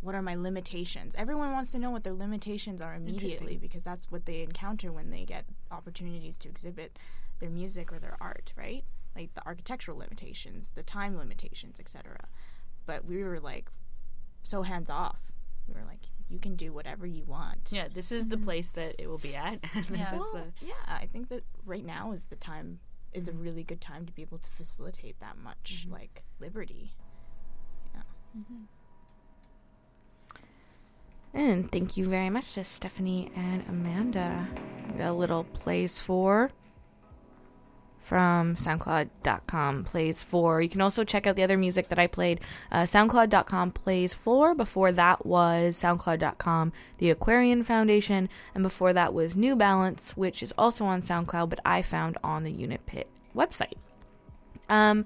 "What 0.00 0.14
are 0.14 0.22
my 0.22 0.34
limitations?" 0.34 1.14
Everyone 1.16 1.52
wants 1.52 1.72
to 1.72 1.78
know 1.78 1.90
what 1.90 2.04
their 2.04 2.14
limitations 2.14 2.80
are 2.80 2.94
immediately 2.94 3.56
because 3.56 3.84
that's 3.84 4.10
what 4.10 4.26
they 4.26 4.42
encounter 4.42 4.92
when 4.92 5.10
they 5.10 5.24
get 5.24 5.44
opportunities 5.70 6.36
to 6.38 6.48
exhibit 6.48 6.98
their 7.40 7.50
music 7.50 7.92
or 7.92 7.98
their 7.98 8.16
art, 8.20 8.52
right? 8.56 8.84
Like 9.14 9.34
the 9.34 9.46
architectural 9.46 9.98
limitations, 9.98 10.70
the 10.74 10.82
time 10.82 11.16
limitations, 11.16 11.78
etc. 11.80 12.26
But 12.86 13.04
we 13.04 13.22
were 13.22 13.40
like 13.40 13.70
so 14.42 14.62
hands 14.62 14.90
off. 14.90 15.32
We 15.66 15.74
were 15.74 15.86
like, 15.86 16.06
you 16.28 16.38
can 16.38 16.56
do 16.56 16.72
whatever 16.72 17.06
you 17.06 17.24
want. 17.24 17.70
Yeah, 17.70 17.88
this 17.92 18.12
is 18.12 18.26
the 18.26 18.36
mm-hmm. 18.36 18.44
place 18.44 18.70
that 18.72 18.96
it 18.98 19.08
will 19.08 19.18
be 19.18 19.34
at. 19.34 19.62
this 19.74 19.90
Yeah. 19.90 20.14
is 20.14 20.20
Well, 20.20 20.32
the 20.32 20.66
yeah, 20.66 20.74
I 20.86 21.06
think 21.06 21.28
that 21.28 21.44
right 21.64 21.84
now 21.84 22.12
is 22.12 22.26
the 22.26 22.36
time 22.36 22.80
is 23.12 23.26
a 23.26 23.32
mm-hmm. 23.32 23.42
really 23.42 23.64
good 23.64 23.80
time 23.80 24.04
to 24.06 24.12
be 24.12 24.22
able 24.22 24.38
to 24.38 24.50
facilitate 24.50 25.18
that 25.20 25.38
much 25.38 25.82
mm-hmm. 25.82 25.92
like 25.92 26.22
liberty. 26.38 26.92
Yeah. 27.94 28.02
And 31.34 31.70
thank 31.70 31.96
you 31.96 32.08
very 32.08 32.30
much 32.30 32.54
to 32.54 32.64
Stephanie 32.64 33.30
and 33.36 33.64
Amanda. 33.68 34.48
A 34.98 35.12
little 35.12 35.44
plays 35.44 35.98
for 35.98 36.50
from 38.08 38.56
SoundCloud.com 38.56 39.84
plays 39.84 40.22
for. 40.22 40.62
You 40.62 40.70
can 40.70 40.80
also 40.80 41.04
check 41.04 41.26
out 41.26 41.36
the 41.36 41.42
other 41.42 41.58
music 41.58 41.90
that 41.90 41.98
I 41.98 42.06
played. 42.06 42.40
Uh, 42.72 42.84
SoundCloud.com 42.84 43.72
plays 43.72 44.14
for. 44.14 44.54
Before 44.54 44.90
that 44.92 45.26
was 45.26 45.76
SoundCloud.com, 45.76 46.72
the 46.96 47.10
Aquarian 47.10 47.64
Foundation, 47.64 48.30
and 48.54 48.62
before 48.62 48.94
that 48.94 49.12
was 49.12 49.36
New 49.36 49.54
Balance, 49.54 50.16
which 50.16 50.42
is 50.42 50.54
also 50.56 50.86
on 50.86 51.02
SoundCloud, 51.02 51.50
but 51.50 51.60
I 51.66 51.82
found 51.82 52.16
on 52.24 52.44
the 52.44 52.50
Unit 52.50 52.86
Pitt 52.86 53.08
website. 53.36 53.74
Um, 54.70 55.04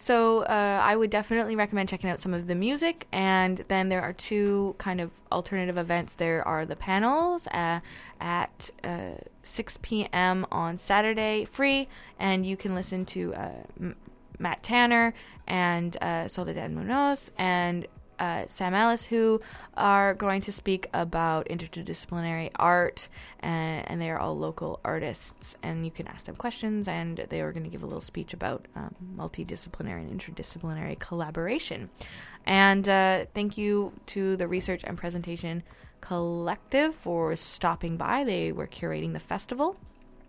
so 0.00 0.44
uh, 0.44 0.80
I 0.82 0.96
would 0.96 1.10
definitely 1.10 1.54
recommend 1.56 1.90
checking 1.90 2.08
out 2.08 2.20
some 2.20 2.32
of 2.32 2.46
the 2.46 2.54
music, 2.54 3.06
and 3.12 3.62
then 3.68 3.90
there 3.90 4.00
are 4.00 4.14
two 4.14 4.74
kind 4.78 4.98
of 4.98 5.10
alternative 5.30 5.76
events. 5.76 6.14
There 6.14 6.42
are 6.48 6.64
the 6.64 6.74
panels 6.74 7.46
uh, 7.48 7.80
at 8.18 8.70
uh, 8.82 9.16
6 9.42 9.78
p.m. 9.82 10.46
on 10.50 10.78
Saturday, 10.78 11.44
free, 11.44 11.86
and 12.18 12.46
you 12.46 12.56
can 12.56 12.74
listen 12.74 13.04
to 13.06 13.34
uh, 13.34 13.50
M- 13.78 13.96
Matt 14.38 14.62
Tanner 14.62 15.12
and 15.46 16.02
uh, 16.02 16.28
Soledad 16.28 16.72
Munoz 16.72 17.30
and 17.36 17.86
uh, 18.20 18.44
Sam 18.46 18.74
Ellis, 18.74 19.06
who 19.06 19.40
are 19.76 20.14
going 20.14 20.42
to 20.42 20.52
speak 20.52 20.88
about 20.92 21.48
interdisciplinary 21.48 22.50
art, 22.56 23.08
and, 23.40 23.90
and 23.90 24.00
they 24.00 24.10
are 24.10 24.18
all 24.18 24.36
local 24.38 24.78
artists. 24.84 25.56
And 25.62 25.84
you 25.84 25.90
can 25.90 26.06
ask 26.06 26.26
them 26.26 26.36
questions, 26.36 26.86
and 26.86 27.26
they 27.30 27.40
are 27.40 27.50
going 27.50 27.64
to 27.64 27.70
give 27.70 27.82
a 27.82 27.86
little 27.86 28.00
speech 28.00 28.32
about 28.32 28.68
um, 28.76 28.94
multidisciplinary 29.16 30.08
and 30.08 30.20
interdisciplinary 30.20 30.98
collaboration. 30.98 31.90
And 32.46 32.88
uh, 32.88 33.24
thank 33.34 33.58
you 33.58 33.92
to 34.06 34.36
the 34.36 34.46
Research 34.46 34.84
and 34.84 34.96
Presentation 34.96 35.62
Collective 36.00 36.94
for 36.94 37.34
stopping 37.36 37.96
by. 37.96 38.24
They 38.24 38.52
were 38.52 38.66
curating 38.66 39.14
the 39.14 39.20
festival. 39.20 39.76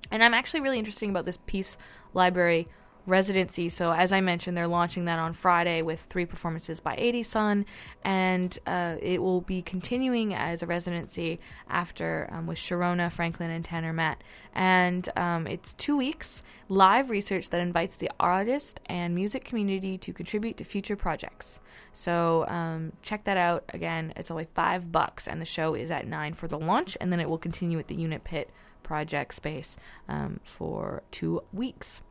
And 0.10 0.24
I'm 0.24 0.34
actually 0.34 0.62
really 0.62 0.80
interested 0.80 1.10
about 1.10 1.26
this 1.26 1.38
Peace 1.46 1.78
Library 2.14 2.68
residency. 3.06 3.70
So, 3.70 3.92
as 3.92 4.12
I 4.12 4.22
mentioned, 4.22 4.56
they're 4.56 4.68
launching 4.68 5.06
that 5.06 5.20
on 5.20 5.34
Friday 5.34 5.82
with 5.82 6.02
three 6.02 6.26
performances 6.26 6.80
by 6.80 6.96
80 6.98 7.24
Sun, 7.24 7.66
and 8.04 8.58
uh, 8.66 8.96
it 9.02 9.22
will 9.22 9.42
be 9.42 9.62
continuing 9.62 10.34
as 10.34 10.62
a 10.62 10.68
residency 10.68 11.40
after 11.70 12.30
um, 12.32 12.48
with 12.48 12.58
Sharona, 12.58 13.12
Franklin, 13.12 13.50
and 13.50 13.66
Tanner 13.66 13.94
Matt. 13.94 14.24
And 14.54 15.08
um, 15.16 15.48
it's 15.48 15.74
two 15.74 15.98
weeks 15.98 16.44
live 16.70 17.10
research 17.10 17.50
that 17.50 17.60
invites 17.60 17.98
the 17.98 18.10
artist 18.20 18.80
and 18.86 19.14
music 19.14 19.44
community 19.44 19.98
to 19.98 20.14
contribute 20.14 20.58
to 20.58 20.64
future 20.64 20.96
projects. 20.96 21.60
So 21.94 22.46
um, 22.48 22.94
check 23.02 23.26
that 23.26 23.38
out. 23.38 23.66
Again, 23.70 24.14
it's 24.16 24.32
only 24.32 24.48
five 24.54 24.92
bucks, 24.92 25.28
and 25.28 25.42
the 25.42 25.46
show 25.46 25.74
is 25.74 25.92
at 25.92 26.08
nine 26.08 26.34
for 26.34 26.48
the 26.48 26.60
launch, 26.60 26.98
and 27.02 27.12
then 27.12 27.20
it 27.20 27.30
will 27.30 27.38
continue 27.38 27.80
at 27.80 27.88
the 27.88 27.96
Unit 27.96 28.24
Pitt 28.24 28.50
project 28.84 29.34
space 29.34 29.78
um, 30.08 30.40
for 30.44 31.04
two 31.12 31.42
weeks. 31.52 32.02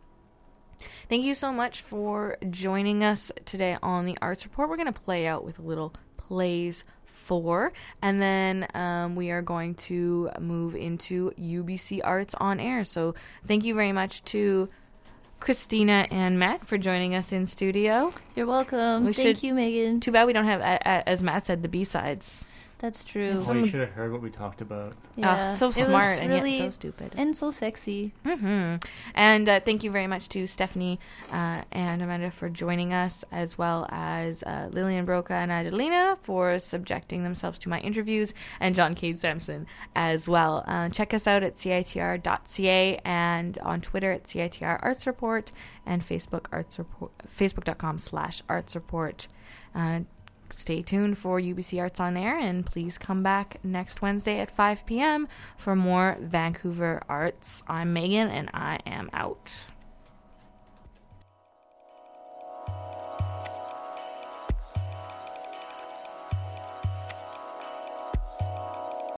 Thank 1.08 1.24
you 1.24 1.34
so 1.34 1.52
much 1.52 1.82
for 1.82 2.36
joining 2.50 3.04
us 3.04 3.30
today 3.44 3.76
on 3.82 4.04
the 4.04 4.16
Arts 4.20 4.44
Report. 4.44 4.68
We're 4.68 4.76
going 4.76 4.92
to 4.92 5.00
play 5.00 5.26
out 5.26 5.44
with 5.44 5.58
a 5.58 5.62
little 5.62 5.92
plays 6.16 6.84
for, 7.04 7.72
and 8.02 8.20
then 8.20 8.66
um, 8.74 9.14
we 9.14 9.30
are 9.30 9.42
going 9.42 9.74
to 9.76 10.30
move 10.40 10.74
into 10.74 11.30
UBC 11.38 12.00
Arts 12.02 12.34
on 12.34 12.58
Air. 12.58 12.84
So 12.84 13.14
thank 13.46 13.64
you 13.64 13.74
very 13.74 13.92
much 13.92 14.24
to 14.24 14.68
Christina 15.38 16.06
and 16.10 16.38
Matt 16.38 16.66
for 16.66 16.76
joining 16.76 17.14
us 17.14 17.32
in 17.32 17.46
studio. 17.46 18.12
You're 18.36 18.46
welcome. 18.46 19.12
Thank 19.12 19.42
you, 19.42 19.54
Megan. 19.54 20.00
Too 20.00 20.12
bad 20.12 20.26
we 20.26 20.32
don't 20.32 20.44
have, 20.44 20.60
as 20.60 21.22
Matt 21.22 21.46
said, 21.46 21.62
the 21.62 21.68
B 21.68 21.84
sides. 21.84 22.44
That's 22.80 23.04
true. 23.04 23.42
Well, 23.46 23.56
you 23.58 23.66
should 23.66 23.80
have 23.80 23.90
heard 23.90 24.10
what 24.10 24.22
we 24.22 24.30
talked 24.30 24.62
about. 24.62 24.94
Yeah. 25.14 25.54
so 25.54 25.66
It 25.66 25.76
was 25.76 25.84
smart 25.84 26.18
and 26.18 26.32
yet 26.32 26.58
so 26.58 26.70
stupid. 26.70 27.12
And 27.14 27.36
so 27.36 27.50
sexy. 27.50 28.14
hmm 28.24 28.76
And 29.14 29.48
uh, 29.50 29.60
thank 29.60 29.84
you 29.84 29.90
very 29.90 30.06
much 30.06 30.30
to 30.30 30.46
Stephanie 30.46 30.98
uh, 31.30 31.60
and 31.72 32.00
Amanda 32.00 32.30
for 32.30 32.48
joining 32.48 32.94
us, 32.94 33.22
as 33.30 33.58
well 33.58 33.86
as 33.90 34.42
uh, 34.44 34.70
Lillian 34.72 35.04
Broca 35.04 35.34
and 35.34 35.52
Adelina 35.52 36.16
for 36.22 36.58
subjecting 36.58 37.22
themselves 37.22 37.58
to 37.60 37.68
my 37.68 37.80
interviews, 37.80 38.32
and 38.60 38.74
John 38.74 38.94
K. 38.94 39.12
Sampson 39.14 39.66
as 39.94 40.26
well. 40.26 40.64
Uh, 40.66 40.88
check 40.88 41.12
us 41.12 41.26
out 41.26 41.42
at 41.42 41.56
citr.ca 41.56 43.00
and 43.04 43.58
on 43.58 43.82
Twitter 43.82 44.10
at 44.12 44.24
citr 44.24 44.78
arts 44.82 45.06
report 45.06 45.52
and 45.84 46.06
Facebook 46.06 46.46
arts 46.50 46.78
report 46.78 47.12
facebook.com 47.38 47.98
slash 47.98 48.40
arts 48.48 48.74
report. 48.74 49.28
Stay 50.52 50.82
tuned 50.82 51.18
for 51.18 51.40
UBC 51.40 51.80
Arts 51.80 52.00
on 52.00 52.16
Air 52.16 52.38
and 52.38 52.64
please 52.66 52.98
come 52.98 53.22
back 53.22 53.58
next 53.62 54.02
Wednesday 54.02 54.40
at 54.40 54.50
5 54.50 54.86
p.m. 54.86 55.28
for 55.56 55.76
more 55.76 56.16
Vancouver 56.20 57.02
Arts. 57.08 57.62
I'm 57.68 57.92
Megan 57.92 58.28
and 58.28 58.50
I 58.52 58.80
am 58.86 59.10
out. 59.12 59.64